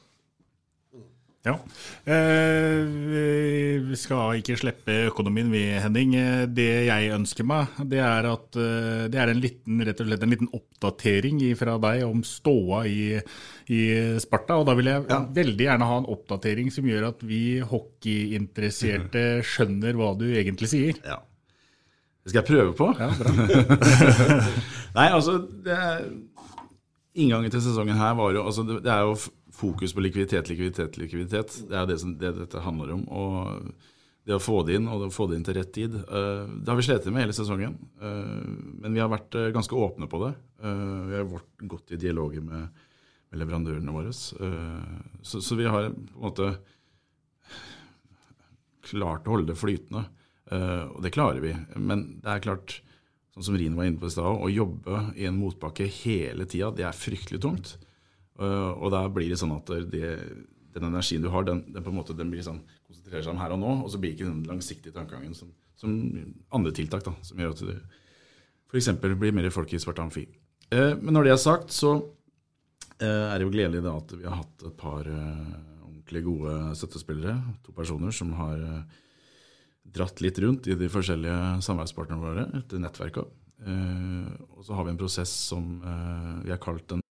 Ja. 1.47 1.53
Eh, 2.11 2.81
vi 3.87 3.97
skal 3.99 4.39
ikke 4.41 4.57
slippe 4.59 4.95
økonomien, 5.07 5.49
vi, 5.53 5.63
Henning. 5.79 6.15
Eh, 6.19 6.43
Det 6.51 6.67
jeg 6.89 7.11
ønsker 7.15 7.47
meg, 7.47 7.77
det 7.91 8.01
er 8.03 8.27
at 8.27 8.57
eh, 8.59 9.05
det 9.13 9.21
er 9.21 9.31
en 9.31 9.41
liten, 9.43 9.83
slett 9.85 10.25
en 10.25 10.33
liten 10.33 10.51
oppdatering 10.55 11.39
fra 11.59 11.77
deg 11.83 12.03
om 12.07 12.23
ståa 12.27 12.83
i, 12.89 13.21
i 13.71 13.81
Sparta. 14.23 14.59
Og 14.59 14.67
da 14.67 14.75
vil 14.77 14.91
jeg 14.91 15.07
veldig 15.37 15.69
gjerne 15.69 15.89
ha 15.91 16.01
en 16.01 16.11
oppdatering 16.17 16.73
som 16.73 16.89
gjør 16.89 17.09
at 17.13 17.23
vi 17.27 17.41
hockeyinteresserte 17.63 19.25
skjønner 19.53 19.97
hva 19.99 20.13
du 20.19 20.27
egentlig 20.33 20.71
sier. 20.73 21.01
Ja. 21.05 21.21
Det 22.27 22.33
skal 22.33 22.41
jeg 22.41 22.49
prøve 22.49 22.73
på. 22.75 22.87
Ja, 22.99 23.07
bra. 23.15 23.33
Nei, 24.97 25.05
altså 25.15 25.37
det 25.63 25.75
er, 25.75 26.01
Inngangen 27.17 27.53
til 27.53 27.63
sesongen 27.63 27.95
her 27.97 28.17
var 28.19 28.33
jo 28.35 28.41
altså, 28.43 28.65
det, 28.67 28.91
er 28.91 29.05
jo 29.07 29.13
fokus 29.55 29.93
på 29.95 30.03
likviditet, 30.03 30.51
likviditet, 30.51 30.99
likviditet. 30.99 31.55
Det 31.69 31.77
er 31.79 31.87
det, 31.87 31.95
som, 32.01 32.11
det 32.19 32.33
dette 32.35 32.61
handler 32.61 32.91
om. 32.97 33.05
Og 33.07 33.71
det 34.27 34.35
å 34.35 34.43
få 34.43 34.59
det 34.67 34.75
inn, 34.75 34.89
og 34.91 34.99
det 35.01 35.07
å 35.07 35.15
få 35.15 35.29
det 35.31 35.39
inn 35.39 35.47
til 35.47 35.55
rett 35.55 35.71
tid. 35.73 35.95
eh, 35.95 36.43
det 36.51 36.67
har 36.67 36.77
vi 36.77 36.85
slitt 36.85 37.07
med 37.07 37.23
hele 37.23 37.37
sesongen. 37.37 37.77
eh, 38.03 38.43
men 38.83 38.91
vi 38.91 38.99
har 38.99 39.09
vært 39.09 39.39
eh, 39.39 39.53
ganske 39.55 39.79
åpne 39.87 40.11
på 40.11 40.19
det. 40.25 40.33
Vi 40.59 41.15
har 41.15 41.31
vært 41.31 41.65
godt 41.71 41.95
i 41.95 42.01
dialoger 42.01 42.43
med, 42.43 42.67
med 43.31 43.39
leverandørene 43.39 43.95
våre. 43.95 44.11
så, 44.11 45.39
så 45.39 45.55
vi 45.55 45.65
har 45.69 45.89
på 45.89 46.19
en 46.19 46.27
måte 46.27 46.51
klart 48.87 49.27
å 49.27 49.37
holde 49.37 49.53
det 49.53 49.59
flytende. 49.59 50.05
Eh, 50.51 50.85
og 50.87 51.01
det 51.03 51.13
klarer 51.15 51.43
vi. 51.43 51.53
Men 51.75 52.05
det 52.23 52.31
er 52.33 52.43
klart, 52.45 52.79
sånn 53.35 53.49
som 53.49 53.57
Rin 53.59 53.75
var 53.77 53.89
inne 53.89 54.01
på 54.01 54.09
i 54.09 54.13
stad, 54.13 54.27
å 54.27 54.51
jobbe 54.51 55.03
i 55.19 55.27
en 55.29 55.39
motbakke 55.39 55.89
hele 55.99 56.47
tida, 56.49 56.71
det 56.75 56.87
er 56.87 56.97
fryktelig 56.97 57.41
tungt. 57.43 57.75
Eh, 58.39 58.71
og 58.71 58.91
da 58.93 59.03
blir 59.11 59.31
det 59.31 59.39
sånn 59.41 59.55
at 59.55 59.69
det, 59.91 60.15
den 60.77 60.89
energien 60.89 61.23
du 61.25 61.31
har, 61.33 61.45
den, 61.47 61.63
den 61.73 61.83
på 61.83 61.93
en 61.93 61.99
måte 61.99 62.17
blir 62.17 62.45
sånn, 62.45 62.61
konsentrerer 62.87 63.25
seg 63.25 63.33
om 63.33 63.41
her 63.41 63.55
og 63.55 63.63
nå, 63.63 63.77
og 63.83 63.93
så 63.93 64.01
blir 64.01 64.15
ikke 64.15 64.29
den 64.29 64.43
langsiktige 64.47 64.95
tankegangen 64.95 65.35
som, 65.37 65.51
som 65.79 65.95
andre 66.53 66.75
tiltak 66.75 67.05
da, 67.07 67.15
som 67.25 67.39
gjør 67.41 67.55
at 67.55 67.63
det 67.71 67.79
f.eks. 68.67 68.91
blir 68.99 69.35
mer 69.35 69.49
folk 69.53 69.71
i 69.73 69.79
Svart 69.79 69.99
Amfi. 70.03 70.25
Eh, 70.71 70.93
men 70.99 71.15
når 71.15 71.27
det 71.27 71.33
er 71.33 71.41
sagt, 71.41 71.73
så 71.75 71.95
eh, 72.99 73.07
er 73.07 73.37
det 73.37 73.47
jo 73.47 73.53
gledelig 73.53 73.83
da 73.85 73.95
at 73.99 74.13
vi 74.15 74.27
har 74.27 74.41
hatt 74.41 74.65
et 74.67 74.77
par 74.79 75.07
eh, 75.07 75.57
ordentlig 75.87 76.23
gode 76.25 76.55
støttespillere, 76.79 77.37
to 77.63 77.75
personer 77.75 78.15
som 78.15 78.33
har 78.39 78.63
eh, 78.63 79.03
dratt 79.93 80.21
litt 80.23 80.39
rundt 80.43 80.67
i 80.67 80.77
de 80.77 80.89
forskjellige 80.91 81.61
samarbeidspartnerne 81.65 82.23
våre, 82.23 82.47
etter 82.59 82.81
nettverket. 82.81 83.29
Eh, 83.67 84.29
og 84.53 84.65
så 84.65 84.77
har 84.77 84.85
vi 84.85 84.93
en 84.93 84.99
prosess 84.99 85.31
som 85.49 85.79
eh, 85.81 86.33
vi 86.45 86.53
har 86.53 86.61
kalt 86.61 86.85
den 86.91 87.01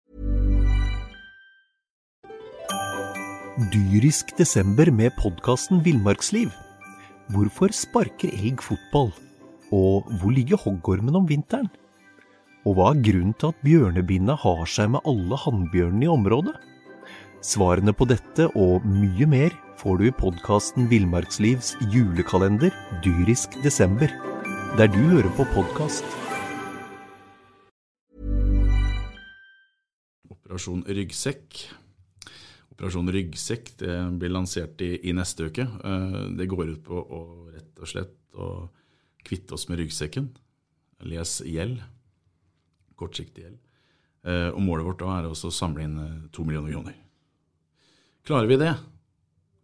Dyrisk 3.73 4.35
desember 4.37 4.91
med 4.93 5.15
podkasten 5.17 5.81
Villmarksliv. 5.81 6.51
Hvorfor 7.33 7.73
sparker 7.73 8.29
elg 8.29 8.61
fotball? 8.61 9.09
Og 9.73 10.05
hvor 10.21 10.31
ligger 10.31 10.61
hoggormen 10.61 11.17
om 11.17 11.25
vinteren? 11.27 11.67
Og 12.69 12.77
hva 12.77 12.91
er 12.93 13.01
grunnen 13.01 13.33
til 13.33 13.49
at 13.49 13.63
bjørnebinna 13.65 14.37
har 14.39 14.63
seg 14.69 14.93
med 14.93 15.09
alle 15.09 15.39
hannbjørnene 15.41 16.05
i 16.05 16.11
området? 16.13 16.53
Svarene 17.43 17.95
på 17.97 18.07
dette 18.07 18.47
og 18.53 18.85
mye 18.85 19.27
mer 19.29 19.57
får 19.77 19.97
du 19.97 20.07
i 20.07 20.11
podkasten 20.11 20.87
Villmarkslivs 20.89 21.75
julekalender 21.93 22.73
Dyrisk 23.05 23.57
desember, 23.63 24.09
der 24.77 24.89
du 24.89 24.97
hører 25.11 25.29
på 25.37 25.45
podkast. 25.53 26.05
Operasjon 30.31 30.81
Ryggsekk. 30.87 31.61
Operasjon 32.73 33.11
Ryggsekk 33.13 33.75
det 33.81 33.93
blir 34.21 34.33
lansert 34.33 34.81
i, 34.85 34.95
i 35.09 35.13
neste 35.17 35.51
uke. 35.51 35.67
Eh, 35.67 36.19
Det 36.37 36.49
går 36.49 36.73
ut 36.73 36.83
på 36.87 36.97
å 36.97 37.21
rett 37.53 37.77
og 37.81 37.93
slett 37.93 38.17
å 38.37 38.49
kvitte 39.27 39.57
oss 39.57 39.67
med 39.69 39.81
ryggsekken, 39.81 40.29
les 41.09 41.39
gjeld, 41.45 41.81
kortsiktig 42.97 43.43
gjeld. 43.43 43.57
Eh, 44.25 44.49
Og 44.53 44.61
målet 44.63 44.87
vårt 44.87 45.01
da 45.03 45.19
er 45.19 45.29
å 45.29 45.35
samle 45.35 45.83
inn 45.85 45.97
eh, 46.01 46.29
to 46.31 46.45
millioner 46.47 46.73
kroner. 46.73 46.95
Klarer 48.27 48.49
vi 48.49 48.57
det, 48.59 48.73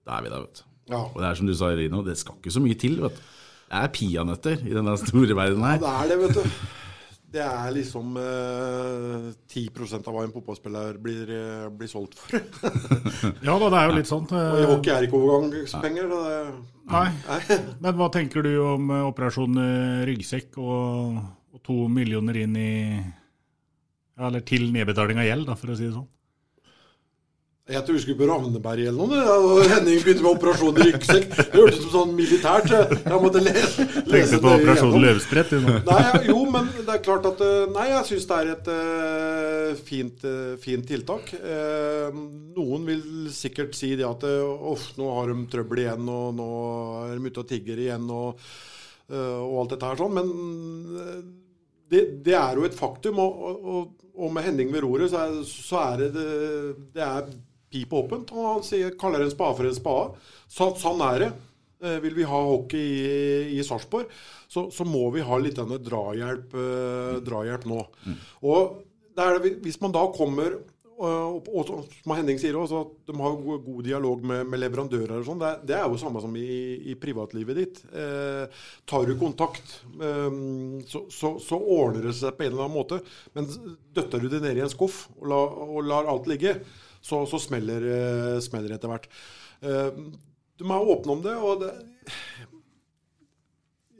da 0.07 0.17
er 0.19 0.25
vi 0.25 0.31
der, 0.33 0.45
vet 0.45 0.61
du. 0.61 0.69
Ja. 0.91 1.01
Og 1.07 1.19
det 1.21 1.27
er 1.29 1.37
som 1.39 1.47
du 1.47 1.53
sa, 1.55 1.71
Rino, 1.77 2.01
det 2.03 2.17
skal 2.19 2.35
ikke 2.41 2.51
så 2.53 2.61
mye 2.63 2.75
til, 2.79 2.97
vet 3.05 3.17
du. 3.17 3.25
Det 3.73 3.79
er 3.81 3.91
peanøtter 3.95 4.63
i 4.69 4.73
denne 4.75 4.93
store 5.01 5.35
verden 5.37 5.63
her. 5.65 5.79
Ja, 5.79 5.79
det 5.81 5.93
er 5.93 6.09
det, 6.11 6.17
vet 6.23 6.35
du. 6.37 6.71
Det 7.33 7.41
er 7.41 7.71
liksom 7.73 8.11
eh, 8.21 9.31
10 9.49 9.63
av 9.95 10.09
hva 10.13 10.21
en 10.27 10.33
fotballspiller 10.35 10.99
blir, 11.01 11.23
eh, 11.33 11.63
blir 11.73 11.89
solgt 11.89 12.19
for. 12.19 12.35
Ja 13.47 13.55
da, 13.57 13.69
det 13.73 13.79
er 13.79 13.87
jo 13.89 13.95
litt 13.97 14.09
sånn. 14.11 14.27
Og 14.29 14.59
i 14.59 14.67
hockey 14.69 14.93
er 14.93 15.07
ikke 15.07 15.17
overgangspenger. 15.17 16.11
Nei. 16.11 16.21
det- 16.29 16.83
Nei. 16.93 17.57
Men 17.87 17.97
hva 17.97 18.11
tenker 18.13 18.45
du 18.45 18.51
om 18.61 18.91
eh, 18.93 19.01
operasjon 19.07 19.57
eh, 19.63 20.03
ryggsekk 20.11 20.59
og, 20.61 21.17
og 21.57 21.63
to 21.65 21.79
millioner 21.89 22.37
inn 22.43 22.53
i 22.59 22.69
ja, 23.01 24.27
Eller 24.27 24.43
til 24.45 24.67
nedbetaling 24.75 25.17
av 25.23 25.25
gjeld, 25.31 25.47
da, 25.49 25.55
for 25.57 25.73
å 25.73 25.79
si 25.79 25.87
det 25.87 25.95
sånn. 25.95 26.05
Jeg 27.71 27.80
tror 27.88 27.95
vi 27.95 27.99
skulle 28.04 28.19
på 28.19 28.26
Ravneberg 28.28 28.88
eller 28.89 29.08
noe. 29.08 29.19
Ja, 29.23 29.36
og 29.47 29.69
Henning 29.71 30.02
begynte 30.04 30.23
med 30.26 30.34
operasjon 30.34 30.80
ryggsekk. 30.84 31.30
Det 31.32 31.45
hørtes 31.54 31.78
ut 31.78 31.84
som 31.86 31.91
sånn 31.93 32.10
militært. 32.17 32.65
så 32.67 32.80
Jeg 32.91 33.19
måtte 33.23 33.39
lese, 33.39 33.86
Tenkte 34.02 34.39
på 34.43 34.52
operasjon 34.52 34.95
løvsprett. 34.99 35.54
du, 35.54 35.62
nå. 35.63 35.78
Jo, 36.28 36.41
men 36.52 36.67
det 36.76 36.91
er 36.91 36.99
klart 37.06 37.30
at 37.30 37.43
eh, 37.45 37.62
Nei, 37.71 37.86
jeg 37.93 38.10
syns 38.10 38.28
det 38.28 38.39
er 38.41 38.49
et 38.52 38.67
uh, 38.67 39.69
fint, 39.88 40.26
uh, 40.28 40.49
fint 40.60 40.84
tiltak. 40.91 41.32
Uh, 41.39 42.10
noen 42.58 42.84
vil 42.89 43.06
sikkert 43.32 43.80
si 43.80 43.93
det 43.95 44.10
at 44.10 44.28
uff, 44.28 44.89
nå 44.99 45.08
har 45.15 45.32
de 45.32 45.47
trøbbel 45.56 45.86
igjen, 45.86 46.12
og 46.12 46.36
nå 46.36 46.49
er 47.06 47.15
de 47.15 47.32
ute 47.32 47.45
og 47.45 47.49
tigger 47.54 47.80
igjen, 47.86 48.12
og, 48.12 48.43
og 49.08 49.56
alt 49.63 49.78
dette 49.78 49.93
her 49.93 50.04
sånn. 50.04 50.19
Men 50.19 50.36
det, 51.88 52.04
det 52.28 52.36
er 52.36 52.60
jo 52.60 52.67
et 52.67 52.76
faktum. 52.76 53.23
Og, 53.23 53.41
og, 53.47 53.65
og, 53.78 54.13
og 54.19 54.36
med 54.36 54.49
Henning 54.52 54.76
ved 54.76 54.84
roret, 54.84 55.15
så 55.15 55.23
er, 55.30 55.41
så 55.47 55.84
er 55.88 56.04
det, 56.04 56.13
det 56.19 56.30
Det 56.99 57.08
er 57.08 57.34
pip 57.73 57.97
åpent. 57.97 58.31
Og 58.38 58.63
sier, 58.67 58.93
kaller 59.01 59.25
en 59.25 59.33
spade 59.33 59.57
for 59.59 59.69
en 59.69 59.75
spade. 59.81 60.29
Så, 60.47 60.69
sånn 60.79 61.03
er 61.09 61.25
det. 61.25 61.31
Eh, 61.83 61.99
Vil 62.05 62.15
vi 62.15 62.27
ha 62.29 62.41
hockey 62.47 62.83
i, 63.03 63.57
i 63.57 63.63
Sarpsborg, 63.67 64.12
så, 64.47 64.69
så 64.71 64.86
må 64.88 65.09
vi 65.12 65.25
ha 65.25 65.39
litt 65.41 65.57
denne 65.59 65.81
drahjelp, 65.83 66.53
eh, 66.55 67.17
drahjelp 67.25 67.65
nå. 67.67 67.81
Og 68.47 68.77
det 69.13 69.25
er, 69.25 69.49
hvis 69.65 69.81
man 69.81 69.91
da 69.93 70.05
kommer 70.15 70.62
og, 70.93 71.47
og, 71.49 71.69
og 71.73 71.88
som 72.03 72.13
Henning 72.15 72.38
sier 72.39 72.55
også, 72.55 72.83
at 72.86 73.09
de 73.09 73.15
har 73.17 73.33
god, 73.41 73.79
dialog 73.83 74.21
med, 74.29 74.45
med 74.47 74.62
leverandører 74.62 75.17
og 75.17 75.25
sånn. 75.27 75.41
Det, 75.41 75.51
det 75.71 75.75
er 75.75 75.88
jo 75.89 75.99
samme 75.99 76.21
som 76.23 76.36
i, 76.38 76.45
i 76.93 76.95
privatlivet 77.01 77.59
ditt. 77.59 77.81
Eh, 77.91 78.62
tar 78.89 79.09
du 79.09 79.15
kontakt, 79.19 79.79
eh, 79.97 80.39
så, 80.88 81.03
så, 81.12 81.33
så 81.43 81.59
ordner 81.59 82.07
det 82.07 82.15
seg 82.19 82.38
på 82.38 82.45
en 82.45 82.53
eller 82.53 82.67
annen 82.67 82.77
måte. 82.77 83.01
Men 83.36 83.49
døtter 83.97 84.23
du 84.23 84.29
det 84.31 84.43
ned 84.45 84.62
i 84.62 84.63
en 84.63 84.71
skuff 84.71 85.07
og, 85.17 85.27
la, 85.33 85.41
og 85.67 85.81
lar 85.89 86.09
alt 86.13 86.29
ligge, 86.31 86.59
så, 87.03 87.23
så 87.29 87.39
smeller 87.41 87.83
eh, 87.83 88.39
det 88.39 88.77
etter 88.77 88.91
hvert. 88.91 89.09
Du 90.57 90.65
må 90.67 90.77
være 90.77 90.95
åpne 90.95 91.15
om 91.17 91.23
det, 91.23 91.35
og 91.39 91.63
det 91.63 91.71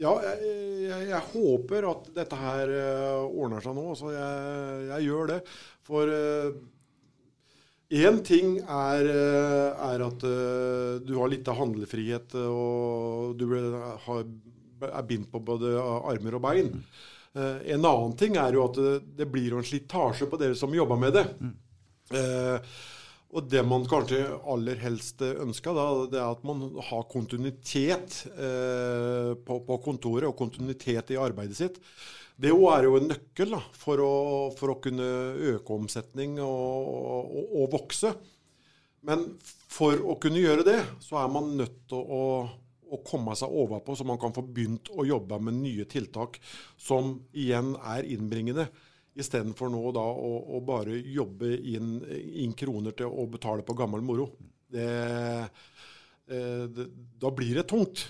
ja, 0.03 0.11
jeg, 0.25 0.53
jeg, 0.83 1.07
jeg 1.11 1.25
håper 1.31 1.85
at 1.87 2.07
dette 2.15 2.35
her 2.35 2.71
uh, 2.73 3.27
ordner 3.29 3.63
seg 3.63 3.75
nå. 3.77 3.85
Så 3.95 4.09
jeg, 4.11 4.87
jeg 4.89 5.05
gjør 5.05 5.29
det. 5.29 5.37
For 5.87 6.11
én 7.93 8.19
ting 8.25 8.57
er, 8.63 9.07
uh, 9.07 9.85
er 9.91 10.03
at 10.07 10.25
eh, 10.27 10.99
du 11.05 11.13
har 11.19 11.31
litt 11.31 11.47
av 11.51 11.59
handlefrihet, 11.61 12.35
og 12.41 13.37
du 13.37 13.45
vil 13.53 13.69
ha 14.07 14.19
er 14.83 15.05
bindt 15.07 15.29
på 15.31 15.39
både 15.39 15.77
armer 15.79 16.35
og 16.35 16.41
bein. 16.43 16.71
Eh, 17.37 17.59
en 17.75 17.85
annen 17.85 18.15
ting 18.19 18.35
er 18.35 18.57
jo 18.57 18.65
at 18.67 18.79
det, 19.15 19.29
blir 19.31 19.55
en 19.55 19.63
slitasje 19.63 20.27
på 20.27 20.39
dere 20.41 20.57
som 20.59 20.73
jobber 20.75 20.99
med 20.99 21.15
det. 21.15 21.23
Eh, 22.13 22.73
og 23.33 23.47
det 23.49 23.63
man 23.65 23.85
kanskje 23.89 24.21
aller 24.49 24.77
helst 24.83 25.23
ønsker, 25.25 25.73
da, 25.73 25.85
det 26.11 26.19
er 26.21 26.35
at 26.35 26.43
man 26.45 26.67
har 26.89 27.07
kontinuitet 27.09 28.19
eh, 28.29 29.31
på, 29.41 29.57
på, 29.65 29.77
kontoret 29.81 30.27
og 30.29 30.37
kontinuitet 30.37 31.15
i 31.15 31.17
arbeidet 31.17 31.57
sitt. 31.57 31.79
Det 32.37 32.51
er 32.53 32.85
jo 32.85 32.97
en 32.97 33.09
nøkkel 33.09 33.55
da, 33.55 33.61
for, 33.77 34.01
å, 34.01 34.13
for, 34.57 34.73
å, 34.73 34.79
kunne 34.81 35.07
øke 35.53 35.73
omsetning 35.75 36.37
og, 36.41 36.93
og, 36.93 37.41
og, 37.47 37.65
vokse. 37.73 38.13
Men 39.05 39.25
for 39.41 39.97
å 39.97 40.17
kunne 40.21 40.41
gjøre 40.41 40.65
det, 40.67 40.79
så 41.01 41.23
er 41.23 41.33
man 41.33 41.53
nødt 41.57 41.83
til 41.89 42.01
å, 42.01 42.23
å 42.93 43.01
komme 43.05 43.33
seg 43.37 43.53
overpå, 43.53 43.97
så 43.97 44.05
man 44.07 44.21
kan 44.21 44.33
få 44.35 44.45
begynt 44.45 44.93
å 44.93 45.05
jobbe 45.09 45.41
med 45.41 45.57
nye 45.61 45.89
tiltak 45.89 46.37
som 46.77 47.15
igjen 47.33 47.73
er 47.81 48.05
innbringende. 48.13 48.69
Istedenfor 49.13 49.69
nå 49.69 49.84
da 49.93 50.04
å, 50.04 50.32
å, 50.56 50.62
bare 50.65 50.97
jobbe 50.97 51.52
inn, 51.69 51.99
inn, 52.41 52.56
kroner 52.58 52.95
til 52.97 53.12
å 53.13 53.28
betale 53.30 53.65
på 53.65 53.76
gammel 53.78 54.02
moro. 54.06 54.32
Det, 54.73 54.88
eh, 56.26 56.63
det, 56.73 56.88
da 57.21 57.30
blir 57.30 57.60
det 57.60 57.67
tungt. 57.69 58.08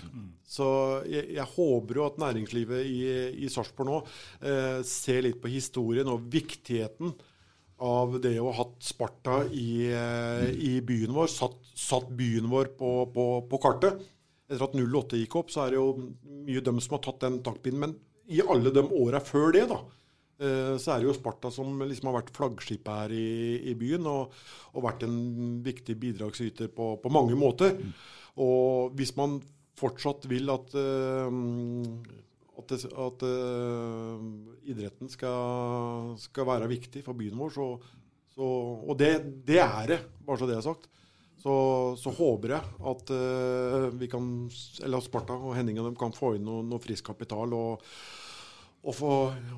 Så 0.48 0.66
jeg, 1.10 1.28
jeg, 1.36 1.46
håper 1.56 2.00
jo 2.00 2.06
at 2.06 2.20
næringslivet 2.22 2.88
i, 2.88 3.04
i 3.44 3.50
Sarpsborg 3.52 3.90
nå 3.90 4.00
eh, 4.48 4.80
ser 4.88 5.26
litt 5.26 5.42
på 5.42 5.52
historien 5.52 6.08
og 6.08 6.24
viktigheten 6.32 7.12
av 7.84 8.16
det 8.22 8.36
å 8.38 8.48
ha 8.48 8.62
hatt 8.62 8.86
Sparta 8.86 9.42
i, 9.50 9.90
eh, 9.90 10.48
i 10.54 10.78
byen 10.86 11.12
vår. 11.16 11.28
Satt, 11.32 11.58
satt, 11.76 12.08
byen 12.16 12.48
vår 12.52 12.72
på, 12.78 12.94
på, 13.12 13.26
på 13.50 13.60
kartet. 13.60 14.00
Etter 14.48 14.64
at 14.68 14.76
08 14.76 15.20
gikk 15.20 15.36
opp, 15.40 15.52
så 15.52 15.64
er 15.64 15.74
det 15.74 15.80
jo 15.80 15.90
mye 16.46 16.64
dem 16.64 16.80
som 16.84 16.96
har 16.96 17.04
tatt 17.04 17.22
den 17.24 17.40
taktpinnen. 17.44 17.84
Men 17.84 17.94
i 18.30 18.40
alle 18.40 18.72
de 18.72 18.86
åra 18.96 19.20
før 19.24 19.52
det, 19.56 19.66
da, 19.72 19.82
så 20.34 20.90
er 20.90 20.98
det 20.98 21.06
jo 21.06 21.14
Sparta 21.14 21.50
som 21.54 21.78
liksom 21.86 22.08
har 22.10 22.16
vært 22.16 22.32
flaggskipet 22.34 22.88
her 22.90 23.12
i, 23.14 23.70
i 23.70 23.74
byen, 23.78 24.06
og, 24.10 24.34
og, 24.72 24.80
vært 24.82 25.04
en 25.06 25.60
viktig 25.62 25.94
bidragsyter 26.00 26.72
på, 26.74 26.94
på 26.98 27.12
mange 27.14 27.36
måter. 27.38 27.76
Mm. 27.78 27.92
Og 28.42 28.96
hvis 28.98 29.14
man 29.18 29.38
fortsatt 29.78 30.26
vil 30.30 30.50
at, 30.50 30.74
uh, 30.74 31.30
at, 32.58 32.74
at 32.74 33.26
uh, 33.26 34.24
idretten 34.70 35.10
skal, 35.12 36.14
skal, 36.22 36.48
være 36.50 36.70
viktig 36.70 37.04
for 37.06 37.18
byen 37.18 37.38
vår, 37.38 37.54
så, 37.54 37.68
så, 38.34 38.50
og 38.82 38.98
det, 38.98 39.14
det, 39.46 39.62
er 39.62 39.94
det, 39.94 40.00
bare 40.26 40.42
så 40.42 40.50
det 40.50 40.58
er 40.58 40.66
sagt, 40.66 40.90
så, 41.44 41.54
så 42.00 42.10
håper 42.14 42.54
jeg 42.54 42.76
at 42.88 43.10
vi 44.00 44.06
kan, 44.08 44.28
eller 44.86 45.02
Sparta 45.04 45.34
og 45.36 45.52
Henning 45.58 45.76
og 45.82 45.90
dem 45.90 45.96
kan 46.00 46.14
få 46.16 46.38
inn 46.38 46.46
noe, 46.46 46.62
noe 46.64 46.80
frisk 46.80 47.10
kapital. 47.10 47.52
og 47.52 47.84
og 48.84 48.92
få, 48.92 49.14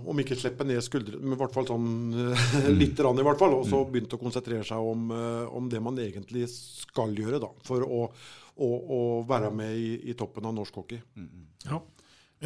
om 0.07 0.23
ikke 0.23 0.39
slippe 0.39 0.65
ned 0.67 0.83
skuldrene, 0.85 1.25
men 1.25 1.35
i 1.35 1.41
hvert 1.41 1.55
fall 1.55 1.67
sånn 1.67 1.87
mm. 2.15 2.71
litt 2.77 3.01
rann 3.03 3.19
i 3.19 3.27
hvert 3.27 3.43
fall, 3.43 3.59
og 3.59 3.67
så 3.67 3.83
mm. 3.83 3.91
begynte 3.93 4.19
å 4.19 4.23
konsentrere 4.23 4.67
seg 4.67 4.91
om, 4.93 5.11
eh, 5.15 5.45
om, 5.51 5.67
det 5.71 5.83
man 5.83 5.99
egentlig 6.03 6.47
skal 6.53 7.15
gjøre 7.17 7.43
da, 7.43 7.51
for 7.67 7.83
å, 7.83 8.07
å, 8.07 8.71
å 8.71 9.03
være 9.27 9.51
med 9.55 9.75
i, 9.75 9.93
i, 10.07 10.17
toppen 10.19 10.47
av 10.47 10.55
norsk 10.57 10.79
hockey. 10.83 11.03
Mm, 11.19 11.47
ja. 11.67 11.81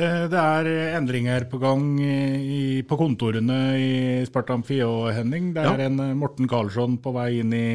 Eh, 0.01 0.25
det 0.33 0.41
er 0.41 0.71
endringer 0.97 1.45
på 1.51 1.61
gang 1.61 1.85
i, 2.01 2.81
på 2.87 3.01
kontorene 3.01 3.59
i 3.77 3.91
Sparta 4.29 4.57
Amfi 4.57 4.81
og 4.87 5.11
Henning. 5.13 5.53
Det 5.57 5.67
er 5.67 5.85
ja. 5.85 5.91
en 5.91 6.07
eh, 6.07 6.17
Morten 6.17 6.49
Karlsson 6.49 6.97
på 7.03 7.13
vei 7.19 7.35
inn 7.43 7.53
i 7.53 7.69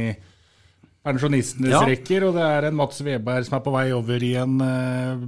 pensjonistenes 1.06 1.76
ja. 1.76 1.84
rekker, 1.86 2.26
og 2.26 2.40
det 2.40 2.50
er 2.50 2.72
en 2.72 2.80
Mats 2.80 3.04
Weberg 3.06 3.46
som 3.46 3.60
er 3.60 3.64
på 3.68 3.76
vei 3.76 3.86
over 3.94 4.24
i 4.26 4.34
en 4.42 4.58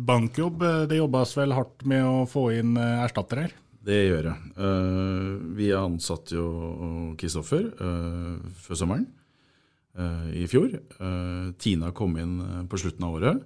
bankjobb. 0.07 0.65
Det 0.89 0.97
jobbes 0.97 1.35
vel 1.37 1.53
hardt 1.53 1.85
med 1.85 2.01
å 2.01 2.25
få 2.25 2.47
inn 2.57 2.73
erstattere 2.81 3.45
her? 3.45 3.57
Det 3.87 3.97
gjør 4.03 4.25
jeg. 4.27 4.49
Uh, 4.59 5.37
vi 5.55 5.69
ansatte 5.75 6.35
jo 6.35 6.47
Kristoffer 7.19 7.69
uh, 7.79 8.35
før 8.59 8.79
sommeren 8.81 9.05
uh, 9.95 10.27
i 10.35 10.43
fjor. 10.51 10.73
Tina 11.61 11.93
kom 11.95 12.17
inn 12.19 12.67
på 12.67 12.79
slutten 12.81 13.05
av 13.07 13.15
året. 13.19 13.45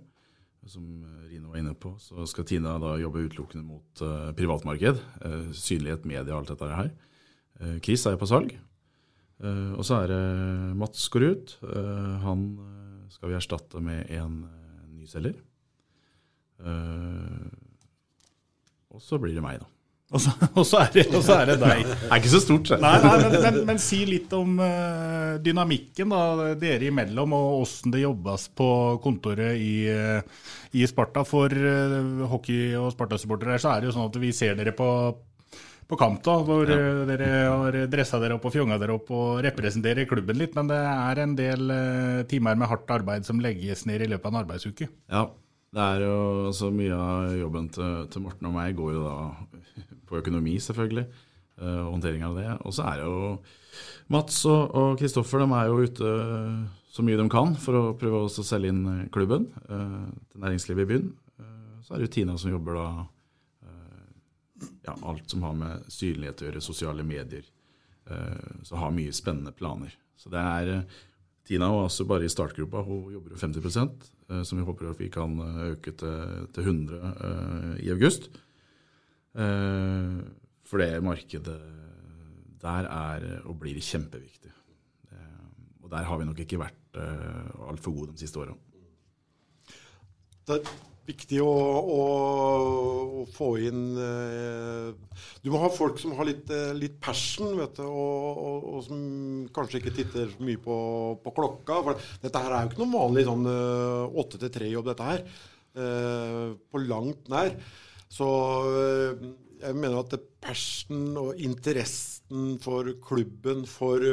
Som 0.70 1.04
Rino 1.30 1.52
var 1.52 1.62
inne 1.62 1.76
på, 1.78 1.94
så 2.02 2.26
skal 2.30 2.46
Tina 2.50 2.76
da 2.82 2.96
jobbe 3.02 3.24
utelukkende 3.26 3.66
mot 3.66 4.02
privatmarked. 4.38 5.00
synlighet, 5.58 6.06
media, 6.06 6.36
og 6.36 6.44
alt 6.44 6.52
dette 6.54 6.70
her. 6.70 6.92
Chris 7.82 8.06
er 8.06 8.20
på 8.22 8.30
salg. 8.30 8.54
og 9.42 9.82
så 9.82 10.04
er 10.04 10.14
det 10.14 10.78
Mats 10.78 11.08
går 11.10 11.26
ut. 11.32 11.56
han 12.22 12.46
skal 13.10 13.30
vi 13.30 13.40
erstatte 13.40 13.82
med 13.82 14.06
en 14.14 14.46
ny 14.94 15.10
selger. 15.10 15.34
og 18.94 19.02
så 19.02 19.18
blir 19.18 19.34
det 19.34 19.42
meg, 19.42 19.66
da. 19.66 19.81
Og 20.12 20.20
så, 20.20 20.32
og, 20.60 20.66
så 20.68 20.82
det, 20.92 21.06
og 21.16 21.24
så, 21.24 21.38
er 21.40 21.54
det, 21.54 21.58
deg. 21.62 21.86
Det 21.88 22.10
er 22.10 22.20
ikke 22.20 22.34
så 22.34 22.42
stort, 22.44 22.68
så. 22.68 22.78
Nei, 22.84 22.98
nei 23.00 23.14
men, 23.22 23.36
men, 23.46 23.60
men, 23.70 23.80
si 23.80 24.02
litt 24.08 24.34
om 24.36 24.58
uh, 24.60 25.38
dynamikken 25.44 26.12
da, 26.12 26.52
dere 26.60 26.90
imellom, 26.90 27.36
og 27.38 27.62
åssen 27.62 27.94
det 27.94 28.04
jobbes 28.04 28.50
på 28.58 28.68
kontoret 29.04 29.56
i, 29.56 29.88
uh, 29.88 30.50
i 30.76 30.84
Sparta. 30.90 31.24
For 31.28 31.56
uh, 31.56 32.26
hockey- 32.32 32.76
og 32.76 32.90
Sparta-supportere 32.92 33.60
så 33.64 33.72
er 33.72 33.82
det 33.82 33.92
jo 33.92 33.96
sånn 33.96 34.10
at 34.12 34.20
vi 34.20 34.34
ser 34.36 34.60
dere 34.60 34.74
på, 34.76 34.90
på 35.88 36.00
kamp, 36.02 36.20
da, 36.28 36.36
hvor 36.44 36.68
ja. 36.68 36.82
dere 37.08 37.30
har 37.48 37.78
dressa 37.94 38.20
dere 38.20 38.36
opp 38.36 38.50
og 38.50 38.56
fjonga 38.58 38.82
dere 38.82 38.98
opp 39.00 39.14
og 39.16 39.40
representerer 39.48 40.10
klubben 40.12 40.42
litt. 40.44 40.60
Men 40.60 40.74
det 40.74 40.82
er 40.92 41.24
en 41.24 41.38
del 41.40 41.72
timer 42.28 42.60
med 42.60 42.68
hardt 42.74 42.92
arbeid 43.00 43.30
som 43.30 43.40
legges 43.40 43.88
ned 43.88 44.04
i 44.04 44.12
løpet 44.12 44.28
av 44.28 44.36
en 44.36 44.44
arbeidsuke. 44.44 44.92
Ja, 45.08 45.30
det 45.72 45.84
er 45.84 46.04
jo 46.04 46.16
altså, 46.50 46.70
Mye 46.76 46.98
av 46.98 47.34
jobben 47.40 47.70
til, 47.72 48.06
til, 48.12 48.24
Morten 48.26 48.50
og 48.50 48.56
meg 48.58 48.76
går 48.78 48.96
jo 48.98 49.06
da 49.06 49.16
på 50.10 50.20
økonomi, 50.20 50.58
selvfølgelig. 50.60 51.06
Uh, 51.62 51.88
håndtering 51.92 52.26
av 52.28 52.38
det. 52.40 52.48
Og 52.68 52.76
så 52.76 52.86
er 52.90 53.02
det 53.02 53.08
jo 53.08 53.34
Mats 54.12 54.42
og 54.50 54.98
Kristoffer 55.00 55.40
de 55.40 55.48
er 55.56 55.70
jo 55.70 55.84
ute 55.86 56.14
så 56.92 57.04
mye 57.08 57.16
de 57.16 57.24
kan 57.32 57.54
for 57.56 57.78
å 57.78 57.84
prøve 57.96 58.26
å 58.26 58.44
selge 58.44 58.74
inn 58.74 59.06
klubben 59.14 59.48
uh, 59.70 60.10
til 60.32 60.44
næringslivet 60.44 60.84
i 60.84 60.90
byen. 60.90 61.10
Så 61.82 61.94
er 61.94 62.02
det 62.02 62.10
jo 62.10 62.14
Tina 62.18 62.36
som 62.38 62.52
jobber 62.52 62.78
da 62.78 62.88
ja, 64.86 64.94
alt 64.94 65.32
som 65.32 65.42
har 65.46 65.56
med 65.58 65.88
synlighet 65.90 66.42
å 66.42 66.46
gjøre, 66.48 66.62
sosiale 66.62 67.04
medier. 67.06 67.46
så 68.66 68.78
har 68.78 68.94
mye 68.94 69.14
spennende 69.14 69.54
planer. 69.56 69.94
Så 70.18 70.30
det 70.30 70.42
er 70.42 70.84
Tina 71.48 71.70
var 71.72 71.88
også 71.88 72.06
bare 72.06 72.26
i 72.26 72.32
startgruppa. 72.32 72.84
Hun 72.86 73.12
jobber 73.12 73.34
jo 73.34 73.40
50 73.42 73.66
eh, 73.66 73.92
som 74.48 74.60
vi 74.60 74.66
håper 74.66 74.92
at 74.92 75.00
vi 75.00 75.10
kan 75.14 75.38
eh, 75.40 75.60
øke 75.74 75.92
til, 75.98 76.48
til 76.56 76.64
100 76.64 77.12
eh, 77.12 77.86
i 77.86 77.92
august. 77.94 78.30
For 79.32 80.82
det 80.82 81.04
markedet 81.04 81.60
der 82.62 82.88
er 82.92 83.46
og 83.48 83.56
blir 83.62 83.80
kjempeviktig. 83.80 84.52
Og 85.82 85.90
der 85.90 86.04
har 86.04 86.20
vi 86.20 86.26
nok 86.28 86.40
ikke 86.44 86.60
vært 86.60 87.00
altfor 87.00 87.96
gode 87.96 88.12
de 88.12 88.20
siste 88.20 88.40
åra 88.44 88.58
viktig 91.12 91.42
å, 91.44 91.52
å, 91.52 92.02
å, 93.22 93.26
få 93.36 93.52
inn 93.68 93.84
eh, 94.00 95.20
Du 95.44 95.52
må 95.54 95.62
ha 95.62 95.70
folk 95.74 96.00
som 96.02 96.16
har 96.18 96.28
litt, 96.30 96.50
eh, 96.54 96.72
litt 96.78 96.98
passion, 97.04 97.54
vet 97.60 97.78
du, 97.80 97.86
og, 97.86 98.42
og, 98.42 98.66
og, 98.72 98.82
som 98.88 99.04
kanskje 99.56 99.82
ikke 99.82 99.96
titter 100.00 100.34
mye 100.44 100.62
på, 100.62 100.80
på, 101.24 101.36
klokka. 101.38 101.82
For 101.88 102.10
dette 102.24 102.44
her 102.44 102.56
er 102.56 102.66
jo 102.66 102.72
ikke 102.72 102.84
noen 102.84 102.98
vanlig 102.98 103.28
sånn 103.30 103.48
eh, 103.52 104.20
åtte 104.24 104.42
til 104.42 104.54
tre-jobb, 104.58 104.92
dette 104.92 105.14
her. 105.14 105.26
På 105.72 106.82
langt 106.84 107.30
nær. 107.32 107.54
Så 108.12 108.26
jeg 109.62 109.78
mener 109.78 110.02
at 110.02 110.18
passion 110.42 111.12
og 111.22 111.40
interessen 111.40 112.58
for 112.64 112.88
klubben, 113.04 113.66
for, 113.70 114.04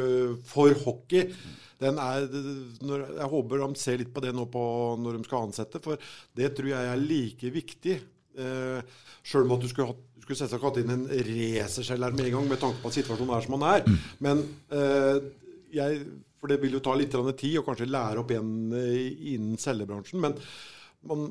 for 0.48 0.74
hockey 0.84 1.32
den 1.78 1.98
er, 2.02 2.26
Jeg 2.26 3.30
håper 3.30 3.62
de 3.62 3.68
ser 3.78 4.00
litt 4.00 4.12
på 4.14 4.22
det 4.24 4.32
nå 4.34 4.48
på, 4.50 4.62
når 4.98 5.18
de 5.18 5.26
skal 5.28 5.46
ansette, 5.46 5.80
for 5.82 6.00
det 6.36 6.52
tror 6.56 6.72
jeg 6.72 6.92
er 6.92 7.02
like 7.02 7.52
viktig. 7.54 7.98
Eh, 8.38 8.96
Sjøl 9.26 9.46
om 9.46 9.56
at 9.56 9.62
du 9.62 9.68
skulle, 9.70 9.92
hatt, 9.92 10.00
skulle 10.22 10.40
selvsagt 10.40 10.66
hatt 10.66 10.80
inn 10.82 10.94
en 10.94 11.04
racerselger 11.28 12.16
med 12.16 12.28
en 12.28 12.38
gang, 12.38 12.48
med 12.50 12.62
tanke 12.62 12.82
på 12.82 12.90
at 12.90 12.98
situasjonen 12.98 13.36
er 13.36 13.46
som 13.46 13.56
den 13.56 13.68
er. 13.68 14.02
Men 14.24 14.42
eh, 14.74 15.20
jeg, 15.74 16.02
For 16.38 16.50
det 16.50 16.60
vil 16.62 16.76
jo 16.78 16.82
ta 16.82 16.96
litt 16.98 17.14
tid 17.38 17.60
å 17.60 17.64
kanskje 17.66 17.90
lære 17.90 18.24
opp 18.24 18.34
igjen 18.34 18.74
eh, 18.78 19.06
innen 19.34 19.62
cellebransjen. 19.62 20.22
Men 20.22 20.34
man, 21.06 21.30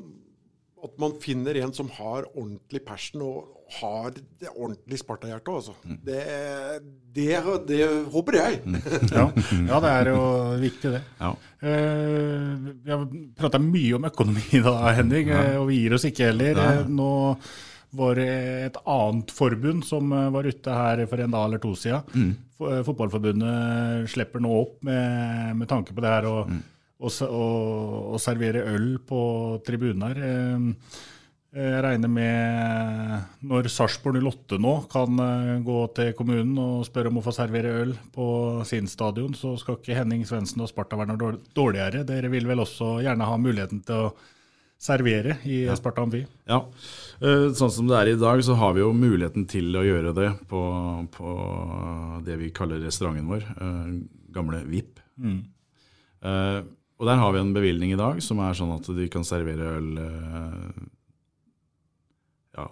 at 0.84 0.98
man 1.00 1.14
finner 1.22 1.56
en 1.60 1.72
som 1.74 1.88
har 1.96 2.26
ordentlig 2.34 2.82
passion 2.86 3.22
og 3.24 3.54
har 3.78 4.14
det 4.14 4.50
ordentlig 4.54 4.98
Sparta-hjertet. 5.02 5.50
Altså. 5.52 5.74
Mm. 5.84 5.98
Det, 6.06 6.20
det, 7.16 7.28
det, 7.68 7.80
håper 8.12 8.38
jeg. 8.38 8.60
Mm. 8.64 8.78
ja. 9.18 9.26
ja, 9.68 9.80
det 9.84 9.92
er 9.92 10.10
jo 10.12 10.22
viktig, 10.62 10.92
det. 10.96 11.02
Ja. 11.20 11.32
Uh, 11.62 12.68
vi 12.84 12.94
har 12.94 13.06
prata 13.38 13.60
mye 13.62 13.98
om 13.98 14.08
økonomi 14.08 14.62
da, 14.68 14.76
Henning, 14.98 15.32
ja. 15.34 15.42
og 15.60 15.68
vi 15.72 15.82
gir 15.82 15.98
oss 15.98 16.06
ikke 16.08 16.30
heller. 16.30 16.62
Ja. 16.62 16.86
Nå 16.88 17.10
var 17.98 18.18
det 18.20 18.32
et 18.66 18.82
annet 18.84 19.30
forbund 19.32 19.86
som 19.88 20.10
var 20.12 20.44
ute 20.44 20.74
her 20.76 21.06
for 21.08 21.24
en 21.24 21.32
dag 21.32 21.46
eller 21.48 21.62
to 21.62 21.72
siden. 21.78 22.04
Mm. 22.12 22.34
Fotballforbundet 22.84 24.10
slipper 24.12 24.42
nå 24.44 24.50
opp 24.58 24.82
med, 24.84 25.54
med 25.60 25.70
tanke 25.70 25.94
på 25.96 26.04
det 26.04 26.10
her. 26.12 26.28
og 26.28 26.58
å, 26.98 27.10
og, 27.28 28.14
og 28.14 28.18
servere 28.22 28.64
øl 28.74 28.96
på 29.06 29.20
tribuner. 29.66 30.18
Eh, 30.18 30.96
Jeg 31.58 31.80
regner 31.80 32.10
med 32.12 33.44
når 33.48 33.70
Sarpsborg 33.72 34.18
08 34.20 34.58
nå 34.60 34.72
kan 34.92 35.16
eh, 35.24 35.54
gå 35.64 35.78
til 35.96 36.10
kommunen 36.18 36.58
og 36.60 36.82
spørre 36.86 37.08
om 37.08 37.20
å 37.20 37.24
få 37.24 37.32
servere 37.32 37.70
øl 37.86 37.94
på 38.14 38.26
sin 38.68 38.86
stadion, 38.90 39.32
så 39.34 39.54
skal 39.58 39.78
ikke 39.78 39.96
Henning 39.96 40.26
Svendsen 40.28 40.60
og 40.60 40.68
Sparta 40.68 40.98
være 41.00 41.14
noe 41.16 41.38
dårligere. 41.56 42.04
Dere 42.06 42.28
vil 42.34 42.46
vel 42.50 42.60
også 42.66 42.98
gjerne 43.06 43.30
ha 43.30 43.38
muligheten 43.40 43.80
til 43.88 44.10
å 44.10 44.12
servere 44.78 45.38
i 45.48 45.64
Sparta 45.74 46.04
Amfi? 46.04 46.20
Ja. 46.46 46.60
Eh, 47.24 47.48
Sånn 47.58 47.72
som 47.74 47.88
det 47.88 47.96
er 47.98 48.12
i 48.12 48.18
dag, 48.20 48.44
så 48.46 48.54
har 48.60 48.76
vi 48.76 48.84
jo 48.84 48.92
muligheten 48.94 49.48
til 49.50 49.72
å 49.80 49.86
gjøre 49.88 50.12
det 50.20 50.28
på, 50.52 50.60
på 51.16 51.32
det 52.28 52.36
vi 52.44 52.52
kaller 52.54 52.84
restauranten 52.84 53.26
vår, 53.32 53.48
eh, 53.56 53.94
gamle 54.36 54.60
VIP. 54.68 55.00
Mm. 55.18 55.40
Og 56.98 57.06
der 57.06 57.20
har 57.20 57.34
vi 57.34 57.40
en 57.40 57.54
bevilgning 57.54 57.92
i 57.94 57.98
dag 57.98 58.18
som 58.24 58.40
er 58.42 58.56
sånn 58.58 58.74
at 58.74 58.88
de 58.96 59.06
kan 59.12 59.26
servere 59.26 59.76
øl 59.78 59.90
eh, 60.02 60.80
ja, 62.58 62.64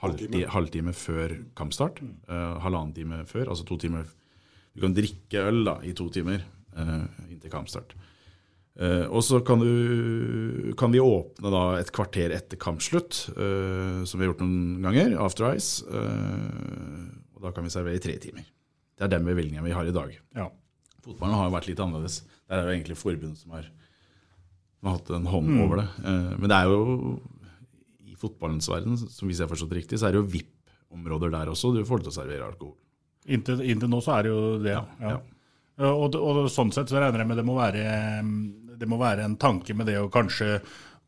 halvtime. 0.00 0.46
Halvtime. 0.54 0.94
før 0.96 1.36
kampstart. 1.58 2.00
Uh, 2.30 2.56
halvannen 2.64 2.94
time 2.96 3.20
før, 3.28 3.50
altså 3.52 3.66
to 3.68 3.76
timer. 3.80 4.08
Du 4.74 4.80
kan 4.86 4.96
drikke 4.96 5.44
øl 5.50 5.62
da, 5.68 5.76
i 5.84 5.92
to 5.96 6.08
timer 6.12 6.40
uh, 6.78 7.04
inntil 7.28 7.52
kampstart. 7.52 7.92
Uh, 8.74 9.04
og 9.12 9.20
så 9.22 9.38
kan, 9.44 9.60
du, 9.60 10.72
kan 10.80 10.90
vi 10.90 11.04
åpne 11.04 11.52
da 11.52 11.62
et 11.76 11.92
kvarter 11.94 12.32
etter 12.34 12.58
kampslutt, 12.58 13.26
som 13.36 14.16
vi 14.16 14.24
har 14.24 14.32
gjort 14.32 14.42
noen 14.42 14.80
ganger, 14.82 15.18
after 15.22 15.52
ice. 15.52 15.84
og 15.84 17.44
da 17.44 17.52
kan 17.52 17.68
vi 17.68 17.70
servere 17.70 18.00
i 18.00 18.02
tre 18.02 18.16
timer. 18.18 18.48
Det 18.96 19.06
er 19.06 19.12
den 19.12 19.28
bevilgningen 19.28 19.66
vi 19.66 19.76
har 19.76 19.86
i 19.86 19.94
dag. 19.94 20.16
Ja. 20.34 20.48
Fotballen 21.04 21.36
har 21.36 21.50
jo 21.50 21.54
vært 21.58 21.68
litt 21.68 21.84
annerledes. 21.84 22.22
Der 22.48 22.58
er 22.60 22.66
det 22.68 22.74
egentlig 22.76 22.96
forbundet 23.00 23.38
som 23.40 23.50
har, 23.56 23.62
som 24.80 24.88
har 24.90 24.98
hatt 24.98 25.10
en 25.16 25.26
hånd 25.26 25.48
Mm. 25.48 25.60
over 25.64 25.76
det. 25.82 25.88
Eh, 26.04 26.36
men 26.38 26.48
det 26.48 26.56
er 26.58 26.64
jo 26.64 27.20
i 28.06 28.14
fotballens 28.20 28.68
verden, 28.68 28.96
som 28.98 29.28
hvis 29.28 29.38
jeg 29.40 29.48
har 29.48 29.54
forstått 29.56 29.72
riktig, 29.76 29.98
så 29.98 30.08
er 30.08 30.12
det 30.12 30.20
jo 30.22 30.28
VIP-områder 30.34 31.30
der 31.30 31.46
også. 31.52 31.72
Du 31.74 31.84
får 31.84 32.02
til 32.04 32.12
å 32.12 32.18
servere 32.20 32.46
alkohol. 32.50 32.76
Inntil, 33.26 33.60
inntil 33.64 33.88
nå 33.88 34.02
så 34.04 34.18
er 34.18 34.22
det 34.22 34.30
jo 34.34 34.58
det. 34.62 34.74
Ja. 34.76 34.84
ja. 35.00 35.20
Ja, 35.78 35.90
Og, 35.90 36.12
det- 36.12 36.20
og 36.20 36.46
sånn 36.52 36.70
sett 36.72 36.86
så 36.92 37.00
regner 37.00 37.18
jeg 37.24 37.26
med 37.28 37.36
det 37.36 37.44
må 37.46 37.56
være 37.56 38.78
det 38.78 38.88
må 38.88 38.98
være 38.98 39.24
en 39.24 39.36
tanke 39.36 39.74
med 39.74 39.86
det 39.86 39.96
å 39.98 40.10
kanskje 40.10 40.60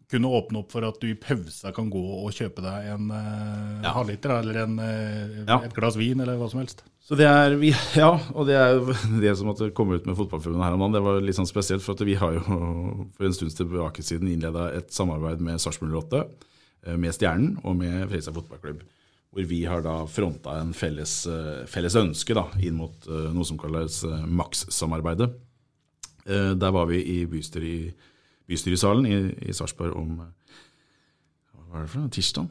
kunne 0.08 0.26
åpne 0.30 0.58
opp 0.62 0.70
for 0.72 0.84
at 0.86 1.00
du 1.00 1.08
i 1.10 1.14
pausa 1.18 1.72
kan 1.74 1.90
gå 1.90 1.98
og 2.24 2.30
kjøpe 2.32 2.62
deg 2.62 2.86
en 2.94 3.10
uh, 3.10 3.82
Ja. 3.82 3.92
halvliter 3.92 4.30
eller 4.38 4.62
en, 4.62 4.78
eh, 4.78 5.44
Ja. 5.46 5.58
et 5.66 5.74
glass 5.74 5.96
vin 5.96 6.20
eller 6.20 6.36
hva 6.38 6.48
som 6.48 6.60
helst. 6.60 6.82
Så 7.06 7.14
det 7.14 7.26
er, 7.30 7.54
vi, 7.60 7.70
ja, 8.00 8.08
og 8.34 8.48
det 8.48 8.56
er 8.58 8.72
jo 8.74 8.94
det 9.22 9.36
som 9.38 9.52
at 9.52 9.60
det 9.62 9.74
kom 9.78 9.92
ut 9.94 10.08
med 10.08 10.16
Fotballforbundet 10.18 10.66
her 10.66 10.74
om 10.74 10.82
dagen. 10.82 10.96
Det 10.96 11.04
var 11.06 11.22
litt 11.22 11.38
sånn 11.38 11.46
spesielt, 11.48 11.84
for 11.84 11.94
at 11.94 12.02
vi 12.06 12.16
har 12.18 12.34
jo 12.34 12.42
for 13.16 13.28
en 13.28 13.36
stund 13.36 13.54
tilbake 13.54 14.02
siden 14.06 14.32
innleda 14.32 14.72
et 14.74 14.90
samarbeid 14.94 15.44
med 15.44 15.62
Sarpsborg 15.62 15.94
08, 16.02 16.24
eh, 16.88 16.98
med 16.98 17.14
Stjernen 17.14 17.56
og 17.62 17.78
med 17.78 18.02
Fredrikstad 18.08 18.34
fotballklubb. 18.40 18.82
Hvor 19.36 19.46
vi 19.50 19.60
har 19.68 19.82
da 19.84 20.00
fronta 20.08 20.58
en 20.62 20.74
felles, 20.74 21.14
eh, 21.30 21.62
felles 21.70 21.94
ønske 22.00 22.34
da, 22.34 22.46
inn 22.58 22.78
mot 22.80 23.06
eh, 23.06 23.30
noe 23.36 23.46
som 23.46 23.58
kalles 23.60 24.00
Max-samarbeidet. 24.26 25.30
Eh, 26.26 26.52
Der 26.58 26.74
var 26.74 26.90
vi 26.90 27.04
i 27.04 27.20
bystyret 27.30 27.70
i 27.70 27.94
bystyresalen 28.50 29.06
i, 29.06 29.16
i 29.50 29.54
Sarpsborg 29.54 29.94
om 29.98 30.18
hva 30.22 31.64
var 31.70 31.84
det 31.84 31.90
for 31.90 32.02
noe, 32.02 32.10
tirsdag, 32.14 32.50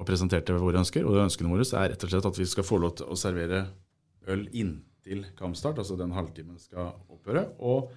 og 0.00 0.08
presenterte 0.08 0.56
våre 0.56 0.80
ønsker. 0.80 1.04
Og 1.06 1.20
ønskene 1.20 1.52
våre 1.52 1.66
er 1.66 1.92
rett 1.92 2.06
og 2.06 2.12
slett 2.12 2.28
at 2.30 2.40
vi 2.40 2.48
skal 2.48 2.66
få 2.66 2.80
lov 2.80 2.96
til 3.00 3.10
å 3.10 3.18
servere 3.18 3.66
øl 4.30 4.46
inntil 4.50 5.26
kampstart, 5.38 5.80
altså 5.80 5.98
den 5.98 6.14
halvtimen 6.16 6.58
skal 6.60 6.94
opphøre, 7.12 7.46
og 7.60 7.92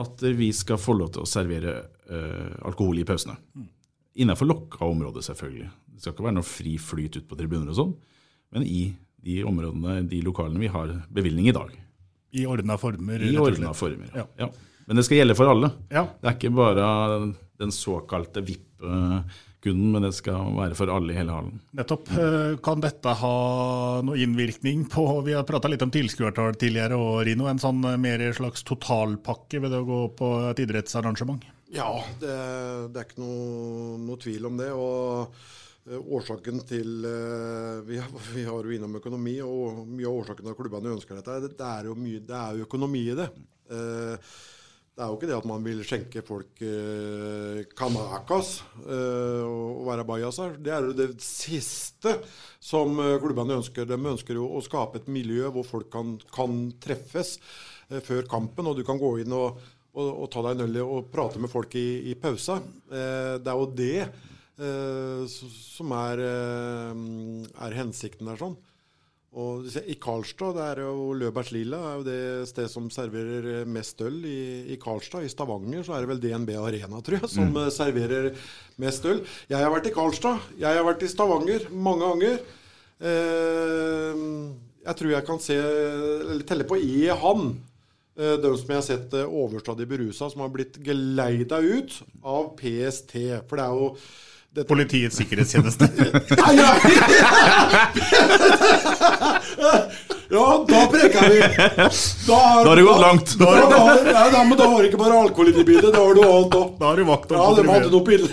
at 0.00 0.24
vi 0.34 0.50
skal 0.56 0.80
få 0.80 0.96
lov 0.98 1.12
til 1.14 1.22
å 1.22 1.28
servere 1.28 1.76
øh, 2.10 2.56
alkohol 2.66 2.98
i 2.98 3.06
pausene. 3.06 3.36
Innenfor 4.18 4.48
lokka 4.48 4.86
område, 4.86 5.22
selvfølgelig. 5.26 5.70
Det 5.94 6.02
skal 6.02 6.14
ikke 6.14 6.26
være 6.26 6.38
noe 6.38 6.46
fri 6.46 6.74
flyt 6.82 7.20
ut 7.20 7.28
på 7.30 7.38
tribuner 7.38 7.70
og 7.70 7.78
sånn, 7.78 7.94
men 8.54 8.66
i 8.66 8.88
de 9.24 9.40
områdene, 9.46 10.02
de 10.10 10.20
lokalene 10.24 10.60
vi 10.60 10.70
har 10.72 10.92
bevilgning 11.14 11.48
i 11.50 11.56
dag. 11.56 11.72
I 12.34 12.44
ordna 12.50 12.76
former. 12.80 13.22
I 13.22 13.36
ordna 13.38 13.70
former, 13.76 14.10
ja. 14.16 14.26
Ja. 14.40 14.50
Men 14.84 14.98
det 14.98 15.06
skal 15.06 15.20
gjelde 15.20 15.36
for 15.38 15.48
alle. 15.48 15.70
Ja. 15.92 16.08
Det 16.20 16.28
er 16.28 16.36
ikke 16.36 16.52
bare 16.54 16.88
den 17.62 17.72
såkalte 17.72 18.42
VIP-kunden, 19.64 19.92
men 19.92 20.02
det 20.02 20.12
skal 20.14 20.52
være 20.56 20.74
for 20.76 20.90
alle 20.92 21.12
i 21.12 21.16
hele 21.16 21.32
hallen. 21.32 21.60
Nettopp. 21.74 22.08
Eh, 22.12 22.56
Kan 22.62 22.80
dette 22.80 23.08
ha 23.20 24.00
noe 24.04 24.16
innvirkning 24.20 24.86
på 24.90 25.22
Vi 25.24 25.32
har 25.34 25.44
prata 25.44 25.68
litt 25.68 25.82
om 25.82 25.90
tilskuertall 25.90 26.54
tidligere, 26.56 26.96
og 26.96 27.24
Rino. 27.26 27.46
En 27.48 27.58
sånn 27.58 27.82
eh, 27.84 27.96
mer 27.96 28.20
slags 28.36 28.62
totalpakke 28.64 29.60
ved 29.64 29.72
å 29.72 29.84
gå 29.84 30.00
på 30.18 30.30
et 30.50 30.58
idrettsarrangement? 30.64 31.44
Ja, 31.74 32.02
det, 32.20 32.34
det 32.94 33.00
er 33.00 33.06
ikke 33.08 33.22
noe, 33.24 33.98
noe 34.04 34.16
tvil 34.22 34.46
om 34.46 34.56
det. 34.60 34.70
og 34.72 35.34
Årsaken 35.84 36.62
til 36.64 37.04
eh, 37.04 37.80
vi, 37.84 37.98
har- 38.00 38.28
vi 38.32 38.44
har 38.46 38.64
jo 38.64 38.72
innom 38.72 38.94
økonomi, 39.00 39.38
og 39.44 39.82
mye 39.88 40.06
av 40.08 40.20
årsaken 40.22 40.44
til 40.46 40.54
at 40.54 40.56
klubbene 40.60 40.94
ønsker 40.94 41.18
dette, 41.18 41.40
det, 41.44 41.50
det, 41.58 41.66
er 41.68 41.90
jo 41.90 41.96
mye, 41.98 42.22
det 42.24 42.38
er 42.38 42.56
jo 42.60 42.64
økonomi 42.68 43.02
i 43.10 43.16
det. 43.18 43.26
Eh, 43.68 44.30
Det 44.94 45.02
er 45.02 45.08
jo 45.10 45.16
ikke 45.18 45.26
det 45.26 45.34
at 45.34 45.46
man 45.50 45.64
vil 45.66 45.80
skjenke 45.82 46.20
folk 46.22 46.60
eh, 46.62 47.64
kanakas 47.74 48.60
eh, 48.84 49.40
og, 49.42 49.80
være 49.88 50.04
bajaser. 50.06 50.52
Det 50.62 50.70
er 50.70 50.86
jo 50.86 50.94
det 50.94 51.08
siste 51.18 52.12
som 52.62 53.00
eh, 53.02 53.16
klubbene 53.18 53.56
ønsker. 53.58 53.88
De 53.90 53.98
ønsker 53.98 54.38
jo 54.38 54.46
å 54.54 54.60
skape 54.62 55.00
et 55.00 55.08
miljø 55.10 55.50
hvor 55.56 55.66
folk 55.66 55.88
kan, 55.90 56.12
kan 56.30 56.68
treffes 56.78 57.40
eh, 57.88 57.98
før 58.06 58.22
kampen, 58.30 58.70
og 58.70 58.78
du 58.78 58.84
kan 58.86 59.00
gå 59.02 59.16
inn 59.24 59.34
og, 59.34 59.58
og, 59.98 60.12
og 60.12 60.30
ta 60.30 60.44
deg 60.46 60.62
en 60.62 60.68
øl 60.68 60.78
og 60.84 61.10
prate 61.10 61.42
med 61.42 61.50
folk 61.50 61.74
i, 61.74 62.12
i 62.12 62.14
pausa. 62.14 62.60
Eh, 62.86 63.34
det 63.42 63.50
er 63.50 63.64
jo 63.64 63.68
det 63.74 63.98
eh, 64.04 65.26
som 65.34 65.96
er, 65.98 66.22
er 66.22 67.78
hensikten 67.82 68.30
der. 68.30 68.38
sånn. 68.38 68.54
Og 69.34 69.64
I 69.90 69.96
Karlstad 69.98 70.52
det 70.54 70.62
er 70.62 70.80
jo 70.84 71.08
Løberts 71.18 71.50
Lilla 71.50 71.80
er 71.90 71.94
jo 71.98 72.04
det 72.06 72.18
sted 72.52 72.68
som 72.70 72.84
serverer 72.94 73.64
mest 73.66 73.98
øl 74.06 74.20
i, 74.30 74.36
i 74.70 74.76
Karlstad. 74.78 75.24
I 75.26 75.32
Stavanger 75.32 75.82
så 75.82 75.96
er 75.96 76.04
det 76.04 76.10
vel 76.12 76.20
DNB 76.22 76.52
Arena 76.60 77.00
tror 77.02 77.18
jeg, 77.18 77.30
som 77.32 77.48
Mm. 77.50 77.56
eh, 77.64 77.70
serverer 77.74 78.28
mest 78.78 79.04
øl. 79.10 79.24
Jeg 79.50 79.58
har 79.58 79.72
vært 79.74 79.88
i 79.90 79.94
Karlstad, 79.96 80.38
jeg 80.60 80.78
har 80.78 80.86
vært 80.86 81.02
i 81.02 81.10
Stavanger 81.10 81.66
mange 81.74 82.06
ganger. 82.06 82.38
Eh, 83.02 84.24
jeg 84.84 84.96
tror 85.00 85.14
jeg 85.14 85.26
kan 85.26 85.40
se, 85.42 85.56
eller 85.58 86.44
telle 86.46 86.66
på 86.68 86.76
i 86.78 87.06
hand 87.08 87.56
eh, 88.18 88.36
de 88.38 88.50
som 88.60 88.70
jeg 88.70 88.78
har 88.78 88.86
sett 88.86 89.16
eh, 89.18 89.26
overstadig 89.26 89.86
berusa, 89.90 90.28
som 90.30 90.44
har 90.44 90.52
blitt 90.54 90.78
geleida 90.84 91.58
ut 91.64 91.98
av 92.22 92.52
PST. 92.60 93.16
For 93.48 93.58
det 93.58 93.66
er 93.66 93.80
jo 93.80 93.88
dette- 94.54 94.68
Politiets 94.70 95.16
sikkerhetstjeneste. 95.18 95.88
Nei, 96.40 96.52
ja. 96.58 96.70
ja, 100.30 100.64
da 100.68 100.86
preka 100.92 101.28
vi. 101.28 101.40
Da 102.26 102.34
har, 102.36 102.76
det 102.76 102.82
gått 102.86 103.00
langt. 103.02 103.34
Da, 103.40 103.50
da, 103.68 103.80
da, 104.04 104.24
da, 104.32 104.44
men 104.48 104.58
da 104.58 104.68
var 104.70 104.82
det 104.82 104.90
ikke 104.92 105.00
bare 105.02 105.18
alkohol 105.24 105.50
i 105.52 105.64
bildet, 105.66 105.90
da 105.94 106.02
har 106.04 106.14
du 106.16 106.22
annet 106.24 106.56
òg. 106.60 106.72
Da 106.80 106.90
har 106.92 106.96
du 107.02 107.06
vakt 107.10 107.30
Ja, 107.34 107.38
på 107.50 107.56
de 107.60 107.66
hadde 107.70 107.92
noe 107.92 108.06
pille. 108.06 108.30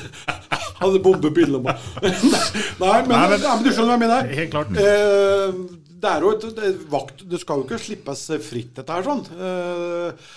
Hadde 0.81 1.01
bombepiller 1.05 1.61
med. 1.61 1.83
Nei, 2.01 2.97
men, 3.05 3.11
Nei, 3.11 3.27
men- 3.35 3.43
ja, 3.45 3.55
men 3.55 3.63
du 3.65 3.71
skjønner 3.71 3.91
hva 3.91 3.97
jeg 3.97 4.03
mener? 4.05 4.31
Helt 4.39 4.53
klart. 4.55 4.71
Eh, 4.81 5.59
det 6.01 6.09
er 6.09 6.23
jo 6.25 6.31
et, 6.33 6.45
det 6.57 6.69
vakt 6.89 7.19
Det 7.29 7.37
skal 7.43 7.59
jo 7.61 7.67
ikke 7.67 7.77
slippes 7.83 8.23
fritt, 8.41 8.71
dette 8.79 8.95
her. 8.95 9.03
sånn. 9.05 9.21
Eh, 9.37 10.31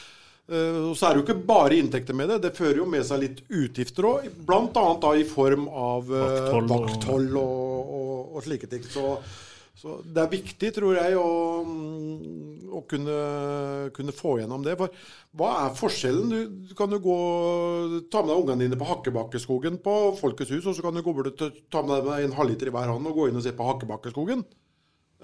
og 0.45 0.93
så 0.99 1.07
er 1.09 1.15
det 1.17 1.23
jo 1.23 1.25
ikke 1.25 1.47
bare 1.49 1.79
inntekter 1.81 2.17
med 2.17 2.29
det. 2.29 2.43
Det 2.45 2.51
fører 2.59 2.83
jo 2.83 2.85
med 2.91 3.05
seg 3.09 3.23
litt 3.23 3.39
utgifter 3.49 4.05
òg. 4.11 4.27
Bl.a. 4.45 4.67
da 5.01 5.15
i 5.17 5.25
form 5.25 5.69
av 5.73 6.11
eh, 6.13 6.51
Vakthold 6.69 7.33
og- 7.41 7.41
og, 7.41 7.95
og, 7.97 8.37
og 8.37 8.45
slike 8.45 8.69
ting. 8.69 8.83
Så, 8.93 9.15
så 9.81 9.95
det 10.05 10.21
er 10.21 10.29
viktig, 10.35 10.69
tror 10.77 10.99
jeg, 10.99 11.17
å, 11.17 11.31
mm, 11.65 12.69
å 12.77 12.83
kunne, 12.91 13.17
kunne 13.97 14.13
få 14.17 14.35
gjennom 14.43 14.63
det. 14.67 14.75
For 14.81 14.93
hva 15.41 15.51
er 15.65 15.79
forskjellen? 15.81 16.29
Du, 16.35 16.69
du 16.71 16.75
kan 16.77 16.93
jo 16.93 17.01
gå 17.05 17.17
ta 18.13 18.21
med 18.23 18.35
deg 18.35 18.43
ungene 18.45 18.67
dine 18.67 18.79
på 18.81 18.89
Hakkebakkeskogen 18.91 19.81
på 19.85 19.95
Folkets 20.21 20.53
hus, 20.53 20.67
og 20.69 20.77
så 20.77 20.85
kan 20.85 20.95
du 20.97 21.01
gå 21.07 21.15
bort 21.17 21.33
og 21.33 21.57
ta- 21.73 21.83
med 21.89 22.05
deg 22.11 22.27
en 22.29 22.37
halvliter 22.37 22.69
i 22.69 22.75
hver 22.77 22.93
hånd 22.93 23.09
og 23.11 23.17
gå 23.23 23.31
inn 23.33 23.41
og 23.41 23.47
se 23.49 23.53
på 23.57 23.65
Hakkebakkeskogen. 23.71 24.45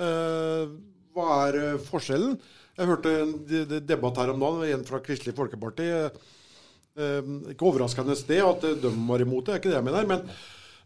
Uh, 0.01 0.65
hva 1.13 1.29
er 1.51 1.57
eh, 1.61 1.79
forskjellen? 1.91 2.37
Jeg 2.79 2.87
hørte 2.89 3.11
en 3.23 3.33
de- 3.49 3.65
de- 3.69 3.81
debatt 3.85 4.17
her 4.23 4.31
om 4.33 4.41
dagen, 4.41 4.79
en 4.81 4.85
fra 4.89 5.01
Kristelig 5.05 5.35
Folkeparti. 5.37 5.89
Eh, 7.01 7.29
ikke 7.53 7.67
overraskende 7.69 8.17
sted 8.19 8.41
at 8.45 8.65
eh, 8.67 8.79
de 8.83 8.91
var 9.09 9.21
imot 9.23 9.47
det, 9.47 9.55
er 9.55 9.61
ikke 9.61 9.71
det 9.73 9.79
jeg 9.79 9.87
mener. 9.91 10.09
Men 10.11 10.25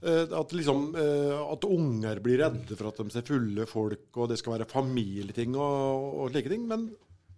eh, 0.03 0.27
at, 0.41 0.53
liksom, 0.53 0.91
eh, 1.01 1.39
at 1.55 1.65
unger 1.69 2.21
blir 2.25 2.43
redde 2.45 2.77
for 2.77 2.91
at 2.91 3.01
de 3.01 3.15
ser 3.15 3.27
fulle 3.29 3.67
folk, 3.71 4.09
og 4.17 4.29
det 4.33 4.39
skal 4.41 4.57
være 4.59 4.69
familieting 4.71 5.57
og, 5.57 6.21
og 6.25 6.31
slike 6.35 6.53
ting. 6.53 6.67
Men 6.71 6.89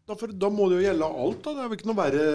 da, 0.07 0.15
for, 0.19 0.31
da 0.33 0.51
må 0.53 0.69
det 0.71 0.81
jo 0.81 0.87
gjelde 0.89 1.13
alt. 1.23 1.41
da. 1.45 1.55
Det 1.55 1.63
er 1.65 1.71
jo 1.71 1.79
ikke 1.81 1.89
noe 1.93 2.01
verre 2.03 2.27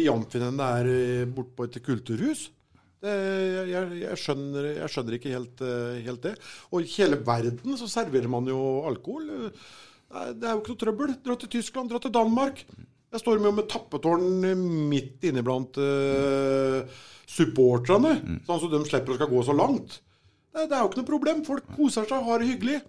i 0.00 0.06
Amfin 0.12 0.46
enn 0.48 0.60
det 0.60 0.70
er 0.82 0.92
borte 1.26 1.34
bort 1.36 1.56
på 1.58 1.68
et 1.68 1.82
kulturhus. 1.84 2.46
Det, 2.98 3.12
jeg, 3.70 3.90
jeg, 4.00 4.16
skjønner, 4.18 4.64
jeg 4.80 4.90
skjønner 4.90 5.14
ikke 5.18 5.30
helt, 5.36 5.60
eh, 5.62 5.98
helt 6.08 6.24
det. 6.24 6.32
Og 6.72 6.82
i 6.82 6.88
hele 6.96 7.20
verden 7.22 7.76
så 7.78 7.86
serverer 7.92 8.26
man 8.32 8.48
jo 8.50 8.58
alkohol. 8.88 9.52
Det 10.08 10.46
er, 10.46 10.54
jo 10.54 10.62
ikke 10.62 10.72
noe 10.72 10.80
trøbbel. 10.80 11.14
Dra 11.24 11.36
til 11.36 11.50
Tyskland, 11.52 11.90
dra 11.92 12.00
til 12.00 12.14
Danmark. 12.14 12.62
Jeg 13.12 13.22
står 13.22 13.40
med, 13.40 13.54
med 13.56 13.68
tappetårn 13.68 14.24
midt 14.88 15.24
inne 15.28 15.44
blant 15.44 15.78
uh, 15.80 16.80
supporterne, 17.28 18.18
sånn 18.44 18.58
at 18.58 18.74
de 18.74 18.80
slipper 18.88 19.14
å 19.14 19.16
skal 19.16 19.30
gå 19.30 19.44
så 19.46 19.56
langt. 19.56 20.00
Det, 20.52 20.66
det 20.68 20.76
er 20.76 20.82
jo 20.82 20.90
ikke 20.90 21.00
noe 21.00 21.10
problem. 21.12 21.40
Folk 21.46 21.70
koser 21.76 22.08
seg, 22.08 22.24
har 22.24 22.42
det 22.42 22.50
hyggelig. 22.50 22.82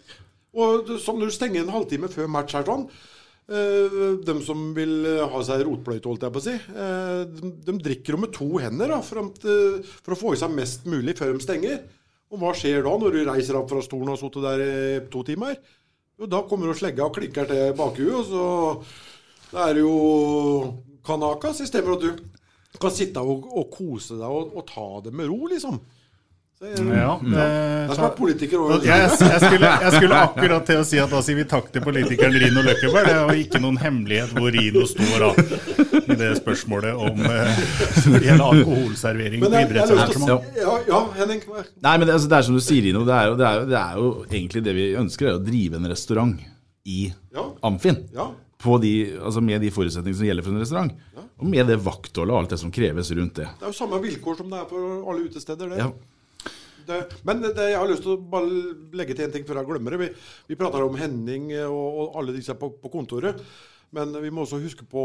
Og 0.59 0.91
som 0.95 0.99
sånn 1.05 1.21
når 1.21 1.31
du 1.31 1.35
stenger 1.35 1.63
en 1.63 1.71
halvtime 1.75 2.09
før 2.11 2.29
match 2.33 2.55
her 2.57 2.65
sånn 2.65 2.87
uh, 2.89 3.97
De 4.25 4.33
som 4.41 4.63
vil 4.73 5.05
ha 5.29 5.41
seg 5.45 5.61
rotbløyte, 5.67 6.07
holdt 6.09 6.25
jeg 6.25 6.35
på 6.35 6.41
å 6.41 6.47
si, 6.47 6.55
uh, 6.73 7.23
de, 7.29 7.53
de 7.67 7.79
drikker 7.85 8.15
jo 8.15 8.23
med 8.23 8.35
to 8.35 8.49
hender 8.63 8.95
da, 8.95 8.99
for, 9.05 9.27
eh, 9.43 9.91
for 9.99 10.15
å 10.15 10.19
få 10.23 10.35
i 10.35 10.39
seg 10.41 10.55
mest 10.55 10.87
mulig 10.89 11.15
før 11.19 11.35
de 11.35 11.43
stenger. 11.43 11.83
Og 12.29 12.41
hva 12.41 12.51
skjer 12.57 12.83
da, 12.85 12.95
når 13.01 13.15
du 13.15 13.21
reiser 13.27 13.57
opp 13.57 13.71
fra 13.71 13.81
stolen 13.81 14.11
og 14.11 14.17
har 14.17 14.23
sittet 14.23 14.45
der 14.45 14.65
i 14.65 14.73
to 15.11 15.23
timer? 15.27 15.55
Jo, 16.19 16.27
da 16.27 16.41
kommer 16.43 16.67
jo 16.67 16.75
slegga 16.75 17.05
og 17.07 17.15
klikker 17.15 17.47
til 17.47 17.69
bakhuet, 17.79 18.11
og 18.11 18.25
så 18.27 19.53
det 19.53 19.61
er 19.69 19.77
jo 19.79 19.93
kanakas, 21.07 21.61
istedenfor 21.63 21.95
at 21.95 22.03
du 22.03 22.79
kan 22.81 22.91
sitte 22.91 23.23
og, 23.23 23.47
og 23.55 23.69
kose 23.71 24.17
deg 24.19 24.27
og, 24.27 24.51
og 24.59 24.65
ta 24.67 24.87
det 25.05 25.13
med 25.15 25.31
ro, 25.31 25.47
liksom. 25.47 25.79
Ja, 26.59 27.13
det 27.23 27.39
er 27.39 27.91
som 27.95 28.03
er 28.03 28.15
politiker 28.17 28.59
og 28.59 28.83
Jeg, 28.83 29.05
jeg, 29.07 29.39
skulle, 29.39 29.67
jeg 29.79 29.91
skulle 29.93 30.17
akkurat 30.25 30.65
til 30.67 30.81
å 30.81 30.83
si 30.83 30.97
at 30.99 31.13
da 31.13 31.21
sier 31.23 31.37
vi 31.37 31.45
takk 31.47 31.69
til 31.71 31.85
politikeren 31.85 32.35
Rino 32.35 32.63
Løkkeberg. 32.65 33.07
Det 33.07 33.13
jo 33.29 33.45
ikke 33.45 33.61
noen 33.63 33.77
hemmelighet 33.79 34.33
hvor 34.35 34.51
Rino 34.51 34.83
står 34.91 35.23
da, 35.23 35.29
i 36.01 36.17
det 36.19 36.33
spørsmålet 36.41 36.99
om 36.99 37.23
eh, 37.23 37.63
alkoholservering 38.43 39.45
på 39.45 39.53
idrettsarrangement. 39.53 40.51
ja, 40.59 40.75
ja, 40.89 40.99
Henning. 41.21 41.45
Nei, 41.47 41.95
men 41.95 42.03
det, 42.09 42.17
altså, 42.17 42.27
det 42.27 42.41
er 42.41 42.47
som 42.49 42.59
du 42.59 42.65
sier, 42.67 42.83
Rino. 42.89 43.05
Det 43.07 43.15
er, 43.15 43.31
jo, 43.31 43.39
det, 43.39 43.47
er 43.47 43.55
jo, 43.61 43.71
det 43.71 43.79
er 43.79 44.03
jo 44.03 44.11
egentlig 44.27 44.65
det 44.67 44.75
vi 44.81 44.89
ønsker, 45.05 45.31
er 45.31 45.39
å 45.39 45.43
drive 45.47 45.79
en 45.79 45.91
restaurant 45.95 46.45
i 46.91 46.99
Ja. 47.39 47.47
Amfin. 47.71 48.03
Ja. 48.11 48.27
På 48.59 48.75
de, 48.83 48.93
altså 49.15 49.39
med 49.39 49.63
de 49.63 49.71
forutsetningene 49.71 50.19
som 50.25 50.27
gjelder 50.27 50.43
for 50.43 50.57
en 50.59 50.63
restaurant. 50.67 50.91
Og 51.39 51.47
med 51.55 51.71
det 51.71 51.79
vaktholdet 51.79 52.35
og 52.35 52.43
alt 52.43 52.51
det 52.51 52.59
som 52.59 52.75
kreves 52.75 53.15
rundt 53.15 53.37
det. 53.39 53.47
Det 53.47 53.63
er 53.63 53.71
jo 53.71 53.77
samme 53.79 54.03
vilkår 54.03 54.41
som 54.43 54.51
det 54.51 54.59
er 54.59 54.67
for 54.67 55.05
alle 55.07 55.29
utesteder. 55.31 55.71
det. 55.71 55.85
Ja. 55.87 55.93
Det, 56.89 56.99
men 57.27 57.43
det, 57.45 57.53
jeg 57.69 57.77
har 57.77 57.89
lyst 57.89 58.05
til 58.05 58.15
å 58.15 58.21
bare 58.31 58.61
legge 58.97 59.15
til 59.17 59.27
en 59.27 59.35
ting 59.35 59.45
før 59.47 59.61
jeg 59.61 59.69
glemmer 59.69 59.95
det. 59.95 59.99
Vi, 60.01 60.09
vi 60.49 60.57
prater 60.59 60.85
om 60.85 60.97
Henning 60.97 61.51
og, 61.67 61.99
og 62.03 62.17
alle 62.21 62.33
disse 62.35 62.55
på, 62.57 62.71
på 62.81 62.91
kontoret. 62.93 63.43
Men 63.95 64.13
vi 64.21 64.31
må 64.33 64.45
også 64.45 64.61
huske 64.61 64.85
på 64.89 65.03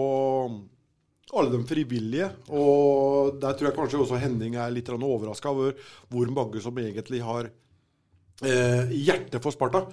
alle 1.32 1.52
de 1.52 1.62
frivillige. 1.68 2.28
Og 2.52 3.38
der 3.42 3.56
tror 3.56 3.70
jeg 3.70 3.76
kanskje 3.78 4.02
også 4.02 4.20
Henning 4.20 4.58
er 4.60 4.72
litt 4.74 4.90
overraska 4.92 5.52
over 5.52 5.76
hvor 6.12 6.32
mange 6.34 6.62
som 6.64 6.76
egentlig 6.80 7.22
har 7.24 7.48
eh, 7.48 8.92
hjerte 8.92 9.40
for 9.42 9.54
Sparta. 9.54 9.84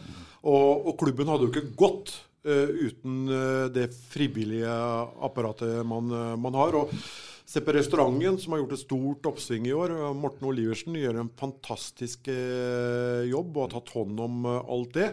Og, 0.41 0.87
og 0.91 0.97
klubben 0.99 1.31
hadde 1.31 1.47
jo 1.47 1.53
ikke 1.53 1.75
gått 1.79 2.13
eh, 2.45 2.87
uten 2.89 3.25
eh, 3.29 3.65
det 3.73 3.89
frivillige 4.11 4.77
apparatet 5.23 5.81
man, 5.87 6.11
eh, 6.11 6.37
man 6.41 6.57
har. 6.59 6.81
Og 6.83 6.95
se 7.51 7.61
på 7.61 7.73
restauranten, 7.75 8.37
som 8.39 8.53
har 8.53 8.61
gjort 8.61 8.73
et 8.77 8.83
stort 8.85 9.27
oppsving 9.27 9.65
i 9.67 9.73
år. 9.75 9.91
Morten 10.15 10.47
Oliversen 10.47 10.95
gjør 10.95 11.17
en 11.19 11.31
fantastisk 11.39 12.29
eh, 12.31 13.25
jobb 13.27 13.57
og 13.57 13.65
har 13.65 13.73
tatt 13.73 13.91
hånd 13.97 14.21
om 14.23 14.45
eh, 14.47 14.69
alt 14.75 14.93
det. 14.95 15.09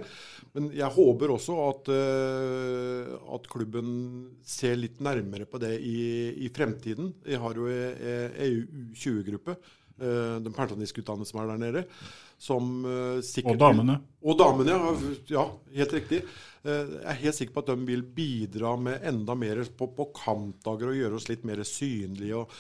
Men 0.55 0.69
jeg 0.77 0.95
håper 0.95 1.35
også 1.35 1.57
at, 1.65 1.91
eh, 1.97 3.11
at 3.35 3.51
klubben 3.51 3.91
ser 4.47 4.79
litt 4.79 5.03
nærmere 5.03 5.49
på 5.51 5.59
det 5.63 5.75
i, 5.83 5.99
i 6.47 6.53
fremtiden. 6.55 7.11
Jeg 7.27 7.43
har 7.43 7.59
jo 7.59 7.67
ei 7.67 8.53
U20-gruppe, 8.55 9.59
eh, 9.99 10.39
de 10.45 10.55
pensjonistguttene 10.55 11.27
som 11.27 11.43
er 11.43 11.53
der 11.53 11.63
nede. 11.65 11.87
Som 12.39 12.85
sikkert 13.27 13.57
Og 13.57 13.65
damene. 13.65 13.97
Og 14.23 14.37
damene, 14.39 14.77
ja. 14.77 15.41
ja 15.41 15.49
helt 15.81 15.97
riktig. 15.97 16.23
Eh, 16.69 16.93
Jeg 16.99 17.09
er 17.13 17.23
helt 17.23 17.39
sikker 17.39 17.57
på 17.57 17.65
at 17.65 17.73
de 17.73 17.89
vil 17.89 18.05
bidra 18.17 18.75
med 18.81 19.07
enda 19.09 19.37
mer 19.39 19.63
på, 19.79 19.89
på 19.95 20.11
kampdager 20.17 20.93
og 20.93 21.01
gjøre 21.01 21.19
oss 21.19 21.31
litt 21.31 21.47
mer 21.49 21.63
synlige. 21.67 22.43
Og, 22.43 22.53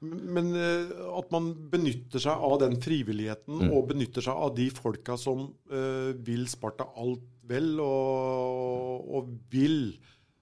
men 0.00 0.52
eh, 0.56 0.92
at 1.18 1.34
man 1.34 1.50
benytter 1.72 2.22
seg 2.22 2.46
av 2.50 2.60
den 2.62 2.78
frivilligheten 2.82 3.66
og 3.68 3.90
benytter 3.90 4.24
seg 4.24 4.46
av 4.46 4.54
de 4.56 4.70
folka 4.72 5.18
som 5.20 5.50
uh, 5.72 6.12
vil 6.24 6.46
Sparta 6.48 6.86
alt 7.00 7.26
vel 7.50 7.74
og, 7.82 9.10
og 9.18 9.36
vil 9.52 9.92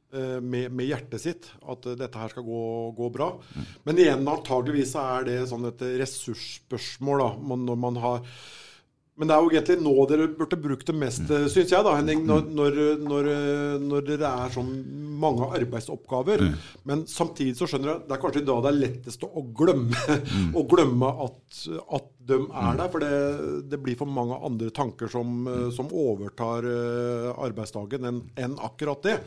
med, 0.08 0.70
med 0.72 0.86
hjertet 0.88 1.20
sitt 1.20 1.46
at 1.68 1.84
dette 2.00 2.16
her 2.16 2.32
skal 2.32 2.44
gå, 2.46 2.60
gå 2.96 3.08
bra. 3.12 3.26
Men 3.84 3.98
igjen, 4.00 4.22
antageligvis 4.28 4.94
er 4.96 5.26
det 5.26 5.34
sånn 5.50 5.68
et 5.68 5.84
ressursspørsmål 6.00 7.20
da, 7.20 7.26
man, 7.50 7.66
når 7.68 7.80
man 7.82 8.00
har 8.00 8.22
men 9.18 9.26
det 9.26 9.34
er 9.34 9.42
jo 9.42 9.50
egentlig 9.50 9.76
nå 9.82 9.92
dere 10.06 10.26
burde 10.38 10.56
brukt 10.62 10.86
det 10.86 10.94
mest, 10.94 11.24
mm. 11.26 11.48
syns 11.50 11.72
jeg, 11.74 11.82
da, 11.82 11.94
Henning. 11.98 12.20
Når, 12.28 12.44
når, 12.54 12.76
når, 13.02 13.30
når 13.82 14.04
dere 14.06 14.30
er 14.44 14.52
så 14.54 14.62
mange 14.62 15.48
arbeidsoppgaver. 15.58 16.44
Men 16.86 17.02
samtidig 17.10 17.56
så 17.58 17.66
skjønner 17.66 17.90
jeg 17.90 18.04
det 18.06 18.14
er 18.14 18.22
kanskje 18.22 18.44
da 18.46 18.58
det 18.62 18.70
er 18.70 18.78
lettest 18.78 19.26
å 19.26 19.42
glemme, 19.58 20.18
å 20.54 20.62
glemme 20.70 21.10
at, 21.26 21.40
at 21.98 22.12
de 22.30 22.38
er 22.46 22.78
der. 22.78 22.92
For 22.92 23.02
det, 23.02 23.16
det 23.72 23.80
blir 23.82 23.98
for 23.98 24.18
mange 24.20 24.38
andre 24.46 24.70
tanker 24.74 25.10
som, 25.10 25.48
som 25.74 25.90
overtar 25.90 26.68
eh, 26.70 27.32
arbeidsdagen 27.48 28.06
enn 28.12 28.22
en 28.38 28.54
akkurat 28.68 29.02
det. 29.02 29.18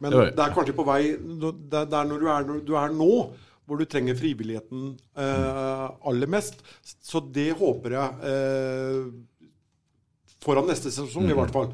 Men 0.00 0.16
det 0.16 0.42
er 0.42 0.56
kanskje 0.56 0.72
på 0.72 0.84
vei 0.88 1.00
Det 1.12 1.82
er 1.84 2.06
når 2.08 2.22
du 2.22 2.26
er, 2.32 2.44
når 2.48 2.60
du 2.64 2.74
er 2.80 2.94
nå 2.96 3.12
hvor 3.70 3.78
du 3.78 3.86
trenger 3.86 4.18
frivilligheten 4.18 4.90
eh, 5.14 5.86
aller 6.10 6.30
mest. 6.30 6.58
Så 6.82 7.22
det 7.22 7.52
håper 7.60 7.94
jeg 7.94 8.32
eh, 8.32 9.04
foran 10.42 10.66
neste 10.66 10.90
sesong, 10.90 11.30
i 11.30 11.38
hvert 11.38 11.54
fall. 11.54 11.70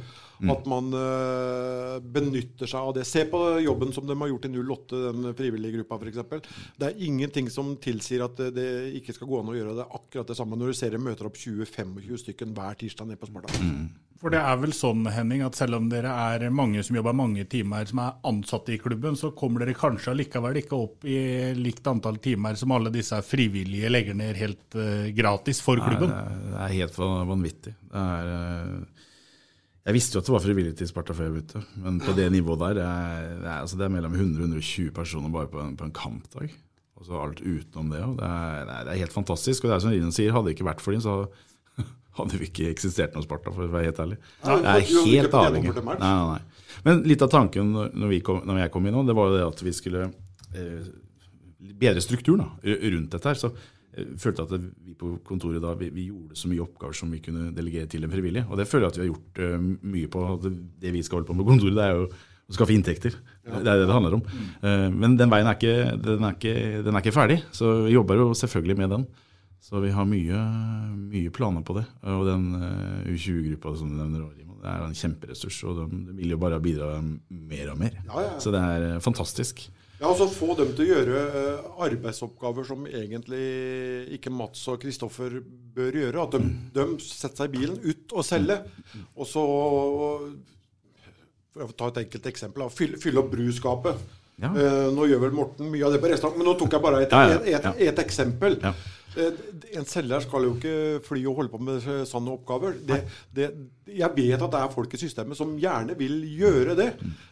At 0.52 0.66
man 0.68 0.92
eh, 0.92 1.94
benytter 2.12 2.68
seg 2.68 2.90
av 2.90 2.92
det. 2.98 3.06
Se 3.08 3.22
på 3.30 3.40
jobben 3.64 3.94
som 3.96 4.04
de 4.04 4.16
har 4.20 4.28
gjort 4.28 4.44
i 4.44 4.50
08, 4.52 4.98
den 5.06 5.30
frivillige 5.38 5.78
gruppa 5.78 5.96
f.eks. 5.96 6.50
Det 6.76 6.90
er 6.90 7.06
ingenting 7.08 7.48
som 7.52 7.72
tilsier 7.80 8.26
at 8.26 8.42
det, 8.52 8.66
ikke 9.00 9.16
skal 9.16 9.30
gå 9.30 9.40
an 9.40 9.54
å 9.54 9.56
gjøre 9.56 9.78
det 9.78 9.88
akkurat 9.88 10.28
det 10.28 10.36
samme 10.36 10.60
når 10.60 10.74
du 10.74 10.80
ser 10.82 10.92
de 10.92 11.00
møter 11.00 11.30
opp 11.30 11.40
20-25 11.40 12.20
stykken 12.26 12.52
hver 12.56 12.76
tirsdag 12.82 13.08
nede 13.08 13.22
på 13.22 13.30
Sparta. 13.30 13.64
For 14.16 14.32
det 14.32 14.40
er 14.40 14.56
vel 14.62 14.72
sånn, 14.72 15.04
Henning, 15.12 15.42
at 15.44 15.58
selv 15.58 15.76
om 15.76 15.88
dere 15.92 16.08
er 16.08 16.46
mange 16.54 16.80
som 16.86 16.96
jobber 16.96 17.16
mange 17.16 17.44
timer 17.52 17.88
som 17.88 18.00
er 18.00 18.14
ansatte 18.28 18.72
i 18.72 18.78
klubben, 18.80 19.16
så 19.18 19.32
kommer 19.36 19.62
dere 19.62 19.76
kanskje 19.76 20.14
allikevel 20.14 20.62
ikke 20.62 20.78
opp 20.78 21.04
i 21.04 21.18
likt 21.58 21.86
antall 21.90 22.16
timer 22.24 22.56
som 22.56 22.72
alle 22.72 22.92
disse 22.94 23.18
frivillige 23.26 23.90
legger 23.92 24.16
ned 24.16 24.40
helt 24.40 24.78
uh, 24.78 25.08
gratis 25.16 25.60
for 25.64 25.82
klubben. 25.84 26.14
Nei, 26.14 26.38
det 26.46 26.60
er- 26.62 26.76
helt 26.78 27.00
vanvittig. 27.32 27.74
Det 27.92 28.04
er, 28.06 28.32
uh, 28.32 29.06
jeg 29.86 29.94
visste 29.94 30.16
jo 30.16 30.22
at 30.22 30.28
det 30.30 30.34
var 30.34 30.46
frivillig 30.48 30.76
til 30.78 30.88
Sparta 30.90 31.14
før 31.14 31.28
jeg 31.28 31.34
begynte, 31.36 31.60
men 31.84 31.98
på 32.02 32.14
det 32.16 32.30
nivået 32.34 32.62
der 32.64 32.78
det 32.80 32.86
er, 32.86 33.26
det 33.36 33.50
er, 33.50 33.58
altså 33.60 33.76
det 33.78 33.84
er 33.86 33.92
mellom 33.94 34.16
100 34.16 34.40
og 34.40 34.48
120 34.48 34.94
personer 34.96 35.34
bare 35.34 35.52
på 35.52 35.60
en, 35.62 35.76
på 35.76 35.86
en 35.86 35.94
kampdag. 35.94 36.56
Og 36.96 37.04
så 37.04 37.20
alt 37.20 37.42
utenom 37.44 37.90
det. 37.92 38.00
Og 38.00 38.16
det, 38.16 38.30
er, 38.32 38.80
det, 38.88 38.96
helt 39.02 39.12
fantastisk. 39.12 39.64
Og 39.64 39.68
det 39.68 39.76
er 39.76 39.84
som 39.84 39.92
Rinen 39.92 40.14
sier, 40.16 40.32
hadde 40.32 40.48
det 40.48 40.56
ikke 40.56 40.70
vært 40.70 40.80
for 40.80 40.96
dem, 40.96 41.04
så 41.04 41.26
hadde 42.16 42.40
vi 42.40 42.50
ikke 42.50 42.70
eksistert 42.72 43.16
noe 43.16 43.24
Sparta, 43.24 43.52
for 43.54 43.66
å 43.66 43.72
være 43.72 43.90
helt 43.90 44.02
ærlig. 44.02 44.18
Jeg 44.42 44.62
Det 44.64 44.74
er 44.74 45.08
helt 45.12 45.38
avhengig. 45.40 45.72
Nei, 45.76 45.96
nei, 46.02 46.12
nei. 46.32 46.66
Men 46.86 47.02
litt 47.08 47.24
av 47.24 47.32
tanken 47.32 47.72
når, 47.74 48.14
kom, 48.26 48.42
når 48.46 48.64
jeg 48.64 48.74
kom 48.74 48.86
inn 48.86 48.96
nå, 48.96 49.06
det 49.08 49.16
var 49.16 49.30
jo 49.30 49.38
det 49.38 49.46
at 49.46 49.64
vi 49.64 49.72
skulle 49.74 50.04
eh, 50.54 50.92
bedre 51.80 52.04
strukturen 52.04 52.44
da, 52.44 52.76
rundt 52.94 53.16
dette 53.16 53.32
her. 53.32 53.40
Så 53.40 53.52
jeg 53.96 54.20
følte 54.20 54.44
at 54.44 54.54
vi 54.60 54.94
på 54.98 55.14
kontoret 55.26 55.62
da, 55.64 55.72
vi, 55.78 55.90
vi 55.94 56.08
gjorde 56.10 56.36
så 56.36 56.50
mye 56.52 56.64
oppgaver 56.64 56.96
som 56.98 57.12
vi 57.12 57.22
kunne 57.24 57.50
delegere 57.56 57.88
til 57.90 58.04
en 58.04 58.12
frivillig. 58.12 58.44
Og 58.50 58.60
det 58.60 58.68
føler 58.68 58.86
jeg 58.86 58.94
at 58.94 58.98
vi 59.00 59.04
har 59.06 59.12
gjort 59.12 59.42
uh, 59.42 59.68
mye 59.96 60.10
på. 60.12 60.24
At 60.34 60.48
det 60.84 60.94
vi 60.94 61.04
skal 61.06 61.20
holde 61.20 61.30
på 61.30 61.36
med 61.36 61.46
på 61.46 61.54
kontoret, 61.54 61.78
det 61.78 61.86
er 61.86 62.00
jo 62.02 62.08
å 62.46 62.54
skaffe 62.54 62.74
inntekter. 62.76 63.16
Det 63.46 63.58
er 63.58 63.64
det 63.66 63.86
det 63.88 63.94
handler 63.94 64.18
om. 64.18 64.26
Eh, 64.62 64.88
men 64.94 65.16
den 65.18 65.30
veien 65.32 65.48
er 65.50 65.56
ikke, 65.58 65.96
den 65.98 66.26
er, 66.26 66.36
ikke, 66.36 66.82
den 66.86 66.94
er 66.94 67.02
ikke 67.02 67.14
ferdig, 67.16 67.40
så 67.54 67.72
vi 67.86 67.96
jobber 67.96 68.20
jo 68.20 68.28
selvfølgelig 68.38 68.76
med 68.78 68.92
den. 68.94 69.06
Så 69.62 69.80
vi 69.82 69.90
har 69.90 70.06
mye, 70.06 70.40
mye 71.10 71.30
planer 71.34 71.64
på 71.66 71.74
det. 71.78 71.86
Og 72.12 72.26
den 72.28 72.50
eh, 72.54 73.08
U20-gruppa 73.10 73.72
som 73.78 73.90
du 73.90 73.96
nevner, 73.98 74.28
det 74.62 74.68
er 74.70 74.84
en 74.84 74.94
kjemperessurs. 74.94 75.58
Og 75.66 75.80
de, 75.80 76.02
vil 76.20 76.34
jo 76.36 76.38
bare 76.38 76.60
bidra 76.62 77.00
mer 77.02 77.72
og 77.72 77.80
mer. 77.80 77.96
Ja, 78.04 78.22
ja. 78.28 78.36
Så 78.42 78.52
det 78.54 78.62
er 78.62 78.86
eh, 78.92 79.00
fantastisk. 79.02 79.64
Ja, 79.96 80.10
altså 80.10 80.28
Få 80.28 80.52
dem 80.58 80.74
til 80.76 80.84
å 80.84 80.88
gjøre 80.90 81.20
eh, 81.24 81.68
arbeidsoppgaver 81.88 82.68
som 82.68 82.84
egentlig 82.86 83.46
ikke 84.14 84.30
Mats 84.34 84.66
og 84.70 84.78
Kristoffer 84.84 85.40
bør 85.74 85.98
gjøre. 86.02 86.26
At 86.28 86.36
de, 86.36 86.52
de 86.76 86.86
setter 87.02 87.42
seg 87.42 87.50
i 87.50 87.58
bilen, 87.58 87.80
ut 87.82 88.14
og 88.14 88.26
selger 88.28 88.62
Og 89.16 89.26
så 89.26 89.42
For 91.56 91.66
å 91.66 91.74
ta 91.74 91.88
et 91.90 92.04
enkelt 92.04 92.28
eksempel. 92.30 92.68
Fylle, 92.70 93.00
fylle 93.02 93.24
opp 93.24 93.32
bruskapet. 93.34 94.06
Ja. 94.36 94.50
Nå 94.92 95.06
gjør 95.08 95.22
vel 95.22 95.32
Morten 95.32 95.70
mye 95.72 95.86
av 95.88 95.94
det 95.94 95.98
på 96.02 96.10
restaurant, 96.12 96.36
men 96.36 96.44
nå 96.44 96.52
tok 96.60 96.74
jeg 96.76 96.84
bare 96.84 96.98
et, 97.06 97.14
et, 97.16 97.46
et, 97.56 97.68
et 97.88 98.02
eksempel. 98.02 98.58
Ja. 99.16 99.26
Eh, 99.26 99.78
En 99.78 99.86
selger 99.88 100.24
skal 100.24 100.46
jo 100.46 100.54
ikke 100.56 101.02
fly 101.04 101.22
og 101.26 101.40
holde 101.40 101.52
på 101.52 101.60
med 101.60 101.84
sånne 102.08 102.32
oppgaver. 102.36 102.76
Det, 102.86 103.02
det, 103.34 103.50
jeg 103.90 104.12
vet 104.16 104.40
at 104.40 104.52
det 104.52 104.62
er 104.62 104.74
folk 104.74 104.94
i 104.94 105.00
systemet 105.00 105.38
som 105.38 105.56
gjerne 105.60 105.96
vil 105.98 106.20
gjøre 106.38 106.76
det. 106.78 106.90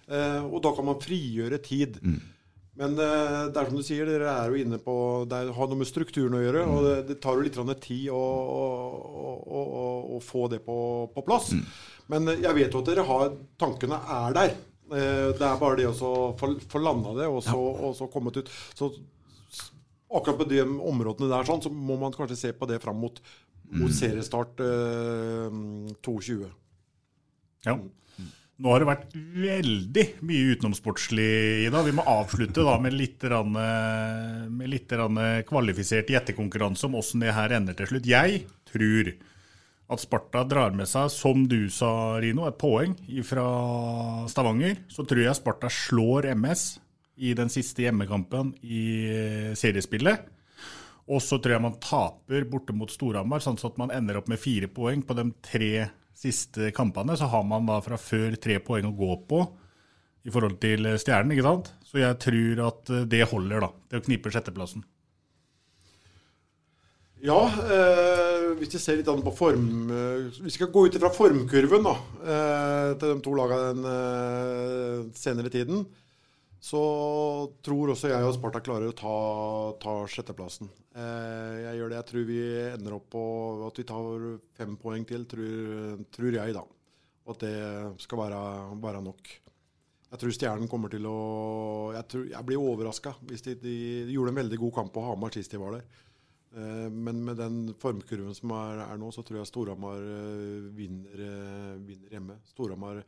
Eh, 0.09 0.43
og 0.45 0.63
da 0.65 0.75
kan 0.77 0.89
man 0.89 1.03
frigjøre 1.03 1.61
tid. 1.65 2.01
Men 2.75 2.99
eh, 2.99 3.41
det 3.55 3.61
er 3.61 3.71
som 3.71 3.79
du 3.79 3.85
sier, 3.87 4.09
dere 4.09 4.33
er 4.33 4.51
jo 4.51 4.59
inne 4.59 4.81
på 4.83 4.97
Det 5.31 5.45
har 5.55 5.71
noe 5.71 5.79
med 5.79 5.89
strukturen 5.89 6.37
å 6.37 6.43
gjøre. 6.43 6.67
Og 6.67 6.85
det, 6.89 6.95
det 7.13 7.21
tar 7.23 7.39
jo 7.39 7.47
litt 7.47 7.59
tid 7.87 8.11
å, 8.11 8.21
å, 8.21 9.35
å, 9.47 9.65
å, 10.19 10.21
få 10.25 10.49
det 10.53 10.61
på, 10.67 10.77
på 11.15 11.27
plass. 11.27 11.53
Men 12.11 12.29
jeg 12.35 12.55
vet 12.59 12.75
jo 12.75 12.83
at 12.83 12.91
dere 12.91 13.09
har 13.09 13.35
Tankene 13.61 14.01
er 14.19 14.37
der. 14.37 14.57
Det 14.85 15.41
er 15.41 15.57
bare 15.59 15.79
det 15.81 15.87
å 15.89 15.95
få, 16.37 16.79
landa 16.79 17.15
det, 17.17 17.27
og 17.33 17.41
så, 17.43 17.57
og 17.57 17.95
så 17.97 18.05
kommet 18.13 18.37
ut. 18.37 18.51
Så 18.77 18.91
akkurat 20.19 20.41
på 20.43 20.49
de 20.51 20.63
områdene 20.65 21.31
der, 21.31 21.49
sånn, 21.49 21.63
så 21.65 21.73
må 21.73 21.99
man 22.01 22.15
kanskje 22.15 22.39
se 22.41 22.53
på 22.57 22.69
det 22.71 22.81
fram 22.83 23.01
mot, 23.03 23.21
mot 23.75 23.93
seriestart 23.95 24.63
eh, 24.65 25.61
22. 26.05 26.41
Ja. 27.67 27.79
Nå 28.55 28.71
har 28.71 28.81
det 28.81 28.87
vært 28.87 29.15
veldig 29.19 30.03
mye 30.23 30.55
utenomsportslig 30.55 31.31
i 31.65 31.71
dag. 31.75 31.83
Vi 31.89 31.95
må 31.97 32.05
avslutte 32.07 32.63
da 32.63 32.77
med 32.79 32.95
litt, 32.95 33.25
rann, 33.27 33.57
med 34.55 34.71
litt 34.71 34.95
kvalifisert 35.49 36.13
gjettekonkurranse 36.15 36.87
om 36.87 36.95
åssen 37.01 37.25
det 37.25 37.35
her 37.35 37.57
ender 37.57 37.75
til 37.75 37.91
slutt. 37.91 38.07
Jeg 38.07 38.45
tror 38.71 39.11
at 39.91 40.01
Sparta 40.01 40.45
drar 40.49 40.73
med 40.77 40.87
seg, 40.89 41.11
som 41.13 41.43
du 41.51 41.67
sa, 41.73 42.21
Rino, 42.23 42.47
et 42.47 42.61
poeng 42.61 42.95
fra 43.27 43.49
Stavanger. 44.31 44.79
Så 44.87 45.03
tror 45.03 45.27
jeg 45.27 45.37
Sparta 45.41 45.71
slår 45.73 46.31
MS 46.39 46.65
i 47.17 47.35
den 47.37 47.51
siste 47.53 47.85
hjemmekampen 47.85 48.53
i 48.63 48.85
seriespillet. 49.57 50.31
Og 51.05 51.21
så 51.21 51.37
tror 51.39 51.57
jeg 51.57 51.65
man 51.67 51.77
taper 51.83 52.47
borte 52.49 52.75
mot 52.77 52.91
Storhamar, 52.91 53.43
sånn 53.45 53.61
at 53.61 53.77
man 53.81 53.93
ender 53.93 54.19
opp 54.19 54.31
med 54.33 54.41
fire 54.41 54.71
poeng 54.73 55.05
på 55.05 55.17
de 55.19 55.29
tre 55.45 55.73
siste 56.17 56.71
kampene. 56.77 57.17
Så 57.19 57.29
har 57.29 57.45
man 57.47 57.69
da 57.69 57.77
fra 57.85 57.99
før 58.01 58.39
tre 58.41 58.57
poeng 58.65 58.89
å 58.89 58.97
gå 58.97 59.13
på 59.29 59.45
i 60.25 60.33
forhold 60.33 60.57
til 60.63 60.89
Stjernen, 60.97 61.35
ikke 61.35 61.45
sant? 61.45 61.71
Så 61.85 62.01
jeg 62.01 62.17
tror 62.25 62.65
at 62.71 62.93
det 63.13 63.27
holder, 63.31 63.67
da, 63.67 63.73
Det 63.91 64.01
å 64.01 64.07
knipe 64.07 64.33
sjetteplassen. 64.33 64.87
Ja, 67.25 67.41
eh, 67.49 68.51
hvis 68.59 68.75
vi 68.75 68.81
ser 68.83 68.99
litt 68.99 69.09
på 69.09 69.33
form 69.33 69.89
eh, 69.89 70.27
Vi 70.45 70.51
skal 70.53 70.69
gå 70.73 70.83
ut 70.87 70.99
fra 71.01 71.09
formkurven 71.13 71.87
da, 71.87 71.95
eh, 72.21 72.89
til 73.01 73.15
de 73.15 73.23
to 73.25 73.33
lagene 73.39 73.71
den 73.71 73.87
eh, 73.89 74.99
senere 75.17 75.53
tiden. 75.53 75.87
Så 76.65 76.81
tror 77.65 77.93
også 77.93 78.09
jeg 78.09 78.25
og 78.25 78.33
Sparta 78.39 78.63
klarer 78.65 78.89
å 78.89 78.97
ta, 78.97 79.17
ta 79.83 79.95
sjetteplassen. 80.09 80.71
Eh, 80.97 81.57
jeg 81.61 81.81
gjør 81.81 81.93
det. 81.93 81.99
Jeg 81.99 82.09
tror 82.09 82.25
vi 82.31 82.39
ender 82.71 82.97
opp 82.97 83.11
på 83.13 83.25
at 83.67 83.81
vi 83.81 83.85
tar 83.91 84.25
fem 84.57 84.79
poeng 84.81 85.05
til, 85.09 85.27
tror, 85.29 85.99
tror 86.15 86.39
jeg, 86.39 86.55
da. 86.57 86.63
Og 87.25 87.35
at 87.35 87.45
det 87.45 87.57
skal 88.05 88.21
være, 88.23 88.39
være, 88.81 89.03
nok. 89.05 89.29
Jeg 90.15 90.23
tror 90.23 90.35
Stjernen 90.37 90.71
kommer 90.71 90.93
til 90.93 91.07
å 91.11 91.19
Jeg, 91.97 92.07
tror, 92.13 92.25
jeg 92.31 92.47
blir 92.47 92.63
overraska 92.63 93.15
hvis 93.27 93.43
de, 93.43 93.57
de, 93.59 93.77
de, 94.07 94.15
gjorde 94.15 94.31
en 94.31 94.39
veldig 94.39 94.59
god 94.63 94.75
kamp 94.77 94.93
på 94.95 95.03
Hamar 95.05 95.35
sist 95.35 95.53
de 95.53 95.61
var 95.61 95.77
der. 95.77 95.85
Eh, 96.55 96.89
men 96.89 97.21
med 97.27 97.41
den 97.41 97.59
formkurven 97.83 98.37
som 98.37 98.53
er, 98.57 98.87
er 98.87 99.01
nå, 99.01 99.11
så 99.13 99.25
tror 99.27 99.43
jeg 99.43 99.51
Storhamar 99.51 100.01
eh, 100.01 100.73
vinner, 100.81 101.27
eh, 101.29 101.77
vinner 101.85 102.17
hjemme. 102.17 102.39
Storhamar 102.55 103.03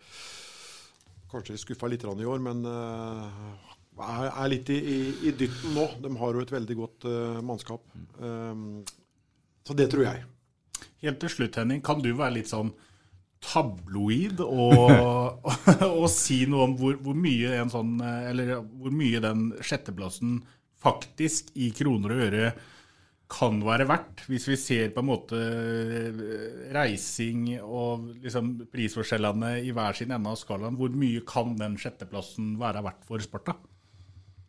kanskje 1.30 1.58
skuffa 1.60 1.88
litt 1.90 2.04
i 2.06 2.28
år, 2.28 2.38
men 2.42 2.62
er, 2.66 4.28
er 4.30 4.50
litt 4.52 4.70
i, 4.70 4.76
i, 4.76 4.98
i, 5.28 5.32
dytten 5.32 5.76
nå. 5.76 5.86
De 6.04 6.12
har 6.20 6.36
jo 6.36 6.44
et 6.44 6.52
veldig 6.52 6.76
godt 6.78 7.06
uh, 7.08 7.38
mannskap. 7.44 7.84
Um, 8.20 8.82
så 9.66 9.76
det 9.76 9.88
tror 9.92 10.06
jeg. 10.06 10.24
Helt 11.04 11.20
til 11.22 11.32
slutt, 11.32 11.56
Henning, 11.60 11.82
kan 11.84 12.02
du 12.04 12.12
være 12.12 12.38
litt 12.38 12.50
sånn 12.52 12.72
tabloid 13.46 14.40
og, 14.42 15.42
og 16.00 16.06
si 16.12 16.44
noe 16.48 16.70
om 16.70 16.76
hvor, 16.78 16.96
hvor, 17.04 17.16
mye 17.18 17.58
en 17.60 17.72
sånn, 17.72 17.98
eller 18.00 18.56
hvor 18.64 18.94
mye 18.94 19.20
den 19.22 19.50
sjetteplassen 19.64 20.40
faktisk 20.82 21.52
i 21.58 21.70
kroner 21.76 22.14
og 22.14 22.24
øre 22.28 22.50
kan 23.30 23.58
være 23.66 23.88
verdt, 23.90 24.22
hvis 24.30 24.46
vi 24.48 24.56
ser 24.60 24.92
på 24.94 25.02
en 25.02 25.08
måte 25.08 25.38
eh, 25.38 26.20
reising 26.74 27.48
og 27.58 28.12
liksom 28.22 28.52
prisforskjellene 28.70 29.56
i 29.66 29.72
hver 29.74 29.98
sin 29.98 30.14
ende 30.14 30.30
av 30.30 30.38
skalaen. 30.38 30.78
Hvor 30.78 30.94
mye 30.94 31.24
kan 31.26 31.56
den 31.58 31.74
sjetteplassen 31.80 32.54
være 32.60 32.84
verdt 32.86 33.02
for 33.08 33.24
Sparta? 33.24 33.56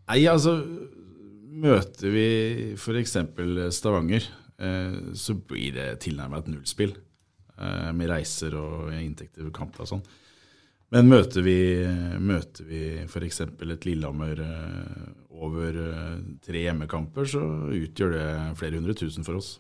Nei, 0.08 0.22
altså 0.30 0.60
Møter 1.58 2.12
vi 2.14 2.28
f.eks. 2.78 3.16
Stavanger, 3.74 4.26
eh, 4.62 4.98
så 5.18 5.34
blir 5.42 5.74
det 5.74 5.88
tilnærmet 6.06 6.46
et 6.46 6.54
nullspill. 6.54 6.94
Eh, 7.58 7.90
med 7.98 8.12
reiser 8.12 8.54
og 8.60 8.92
inntekter 8.94 9.48
ved 9.48 9.56
kamper 9.58 9.88
og 9.88 9.90
sånn. 9.96 10.04
Men 10.94 11.10
møter 11.10 11.42
vi, 11.44 11.58
møter 12.22 12.68
vi 12.70 12.82
f.eks. 13.10 13.42
et 13.42 13.88
Lillehammer 13.90 14.44
over 15.38 15.80
eh, 15.84 16.20
tre 16.46 16.66
hjemmekamper, 16.66 17.30
så 17.30 17.42
utgjør 17.78 18.14
det 18.16 18.28
flere 18.60 18.80
hundre 18.80 18.96
tusen 18.98 19.28
for 19.28 19.40
oss. 19.40 19.56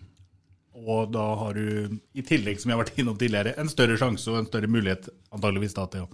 Og 0.77 1.09
da 1.09 1.23
har 1.39 1.57
du, 1.57 1.97
i 2.13 2.23
tillegg 2.25 2.59
som 2.61 2.69
jeg 2.69 2.77
har 2.77 2.83
vært 2.83 2.99
innom 3.01 3.17
tidligere, 3.17 3.55
en 3.57 3.69
større 3.71 3.97
sjanse 3.97 4.29
og 4.29 4.41
en 4.41 4.49
større 4.49 4.69
mulighet 4.69 5.09
antageligvis 5.33 5.73
da 5.77 5.87
til 5.89 6.05
å 6.05 6.09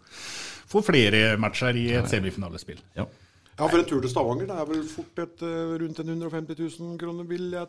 få 0.72 0.82
flere 0.86 1.36
matcher 1.41 1.76
i 1.78 1.89
et 1.97 2.07
semifinalespill. 2.09 2.80
Ja. 2.95 3.05
ja, 3.57 3.66
for 3.66 3.82
en 3.82 3.89
tur 3.89 3.99
til 3.99 4.11
Stavanger 4.11 4.47
det 4.49 4.59
er 4.61 4.70
vel 4.70 4.86
fort 4.88 5.20
et, 5.26 5.43
uh, 5.43 5.74
rundt 5.82 5.99
en 5.99 6.14
150 6.16 6.61
000 6.80 6.95
kroner, 7.01 7.28
vil 7.28 7.49
jeg 7.51 7.68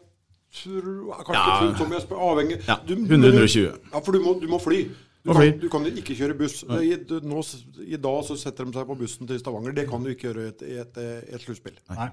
tro. 0.55 1.11
Kanskje 1.27 1.99
ja. 1.99 2.21
avhengig. 2.31 2.61
Ja, 2.69 2.79
120. 2.87 3.67
Ja, 3.91 3.99
for 3.99 4.15
du 4.15 4.23
må, 4.23 4.39
du 4.39 4.47
må 4.51 4.63
fly. 4.63 4.85
Du 5.25 5.33
kan, 5.33 5.47
du 5.57 5.69
kan, 5.73 5.87
ikke 5.89 6.17
kjøre 6.19 6.37
buss. 6.37 6.59
I, 6.69 6.93
nå, 7.25 7.43
I, 7.81 7.97
dag 7.97 8.19
så 8.27 8.37
setter 8.37 8.69
de 8.69 8.77
seg 8.77 8.89
på 8.91 8.97
bussen 9.01 9.29
til 9.29 9.39
Stavanger. 9.41 9.73
Det 9.73 9.87
kan 9.89 10.05
du 10.05 10.11
ikke 10.13 10.29
gjøre 10.29 10.45
i 10.45 10.51
et, 10.53 10.65
et, 10.83 10.99
et 11.33 11.47
sluttspill. 11.47 11.79
Nei. 11.95 12.11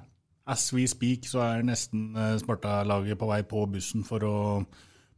As 0.51 0.63
we 0.73 0.87
speak 0.89 1.27
så 1.29 1.43
er 1.43 1.65
nesten 1.67 2.15
eh, 2.17 2.37
Sparta-laget 2.41 3.19
på 3.19 3.27
vei 3.29 3.41
på 3.45 3.65
bussen 3.69 4.07
for 4.07 4.23
å 4.25 4.37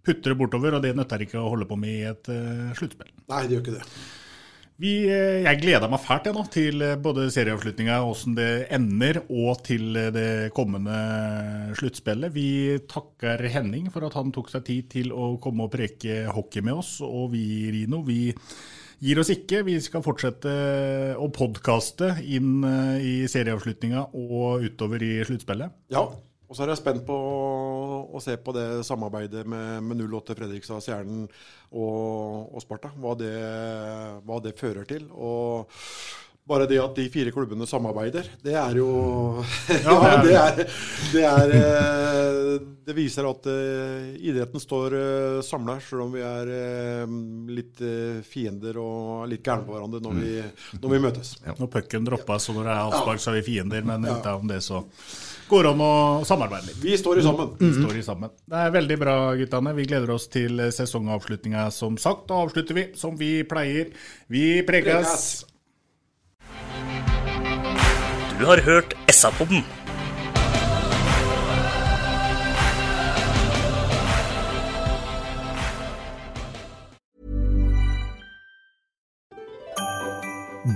putte 0.04 0.34
det 0.34 0.40
bortover, 0.40 0.76
og 0.76 0.84
det 0.84 0.96
nytter 0.98 1.24
ikke 1.24 1.40
å 1.40 1.54
holde 1.54 1.70
på 1.70 1.78
med 1.80 1.94
i 1.94 2.04
et 2.10 2.28
uh, 2.28 2.74
sluttspill. 2.76 3.14
Nei, 3.32 3.46
det 3.48 3.56
gjør 3.56 3.64
ikke 3.64 3.76
det. 3.78 3.86
Vi, 4.82 4.92
eh, 5.06 5.44
jeg 5.46 5.60
gleder 5.62 5.90
meg 5.92 6.02
fælt 6.02 6.26
jeg 6.28 6.34
nå, 6.34 6.44
til 6.50 6.82
eh, 6.82 6.96
både 6.98 7.28
serieavslutninga, 7.34 8.00
åssen 8.10 8.34
det 8.38 8.66
ender, 8.74 9.20
og 9.30 9.62
til 9.68 9.94
eh, 10.00 10.10
det 10.16 10.30
kommende 10.58 10.96
sluttspillet. 11.78 12.34
Vi 12.34 12.48
takker 12.90 13.46
Henning 13.54 13.92
for 13.94 14.08
at 14.08 14.18
han 14.18 14.34
tok 14.34 14.50
seg 14.50 14.66
tid 14.66 14.90
til 14.96 15.14
å 15.14 15.36
komme 15.44 15.68
og 15.68 15.76
preke 15.76 16.24
hockey 16.34 16.66
med 16.66 16.82
oss. 16.82 16.96
Og 17.06 17.30
vi, 17.36 17.46
Rino, 17.76 18.02
vi 18.08 18.34
gir 19.04 19.22
oss 19.22 19.30
ikke. 19.36 19.62
Vi 19.70 19.78
skal 19.84 20.06
fortsette 20.06 20.58
å 21.22 21.30
podkaste 21.36 22.16
inn 22.26 22.66
i 22.98 23.16
serieavslutninga 23.30 24.08
og 24.10 24.66
utover 24.66 25.06
i 25.06 25.16
sluttspillet. 25.28 25.84
Ja, 25.94 26.08
og 26.54 26.58
så 26.58 26.68
er 26.68 26.70
jeg 26.70 26.84
spent 26.84 27.02
på 27.08 27.16
å 28.14 28.20
se 28.22 28.36
på 28.38 28.54
det 28.54 28.84
samarbeidet 28.86 29.42
med, 29.50 29.80
med 29.90 30.04
08 30.06 30.36
Fredrikstad, 30.38 30.84
Stjernen 30.86 31.24
og, 31.26 32.52
og 32.54 32.62
Sparta. 32.62 32.92
Hva 32.94 33.16
det, 33.18 33.32
hva 34.22 34.38
det, 34.46 34.54
fører 34.60 34.86
til. 34.86 35.08
Og 35.18 35.74
bare 36.46 36.70
det 36.70 36.78
at 36.78 36.94
de 36.94 37.08
fire 37.10 37.34
klubbene 37.34 37.66
samarbeider, 37.66 38.30
det 38.46 38.54
er 38.54 38.78
jo 38.78 38.92
ja, 39.88 39.98
det, 40.22 40.38
er, 40.44 40.62
det, 41.16 41.26
er, 41.26 41.56
eh, 41.58 42.54
det, 42.86 43.00
viser 43.02 43.32
at 43.32 43.50
uh, 43.50 44.14
idretten 44.14 44.62
står 44.62 45.00
eh, 45.02 45.42
samla, 45.42 45.80
selv 45.82 46.06
om 46.06 46.14
vi 46.14 46.22
er 46.22 46.56
litt 47.50 47.82
fiender 48.30 48.78
og 48.78 49.26
litt 49.32 49.42
gærne 49.42 49.66
på 49.66 49.74
hverandre 49.74 50.06
når 50.06 50.22
vi, 50.22 50.40
når 50.86 51.00
vi 51.00 51.06
møtes. 51.10 51.38
Ja. 51.48 51.58
Når 51.58 51.78
pucken 51.80 52.06
droppes 52.14 52.52
og 52.52 52.62
når 52.62 52.70
det 52.70 52.76
er 52.78 52.90
avspark, 52.92 53.26
så 53.26 53.34
er 53.34 53.42
vi 53.42 53.48
fiender, 53.56 53.90
men 53.90 54.06
utenom 54.06 54.54
det 54.54 54.62
så 54.70 54.86
går 55.50 55.70
an 55.72 55.84
å 55.84 55.94
samarbeide 56.28 56.72
litt. 56.72 56.82
Vi 56.84 56.98
står 57.00 57.22
i 57.22 57.26
sammen. 57.26 57.54
Mm. 57.60 57.64
Vi 57.64 57.72
står 57.84 58.00
i 58.00 58.06
sammen. 58.06 58.34
Det 58.50 58.66
er 58.66 58.76
veldig 58.76 58.98
bra, 59.02 59.16
guttene. 59.40 59.76
Vi 59.78 59.88
gleder 59.90 60.14
oss 60.16 60.28
til 60.32 60.62
sesongavslutninga, 60.76 61.70
som 61.76 61.98
sagt. 62.02 62.28
Da 62.32 62.42
avslutter 62.44 62.78
vi 62.78 62.90
som 63.00 63.18
vi 63.20 63.36
pleier. 63.48 63.94
Vi 64.32 64.62
prekes! 64.68 65.46
Du 68.40 68.46
har 68.50 68.60
hørt 68.66 68.96
SA-podden. 69.08 69.64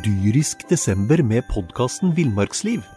Dyrisk 0.04 0.70
desember 0.70 1.24
med 1.24 1.44
podkasten 1.52 2.16
Villmarksliv. 2.16 2.97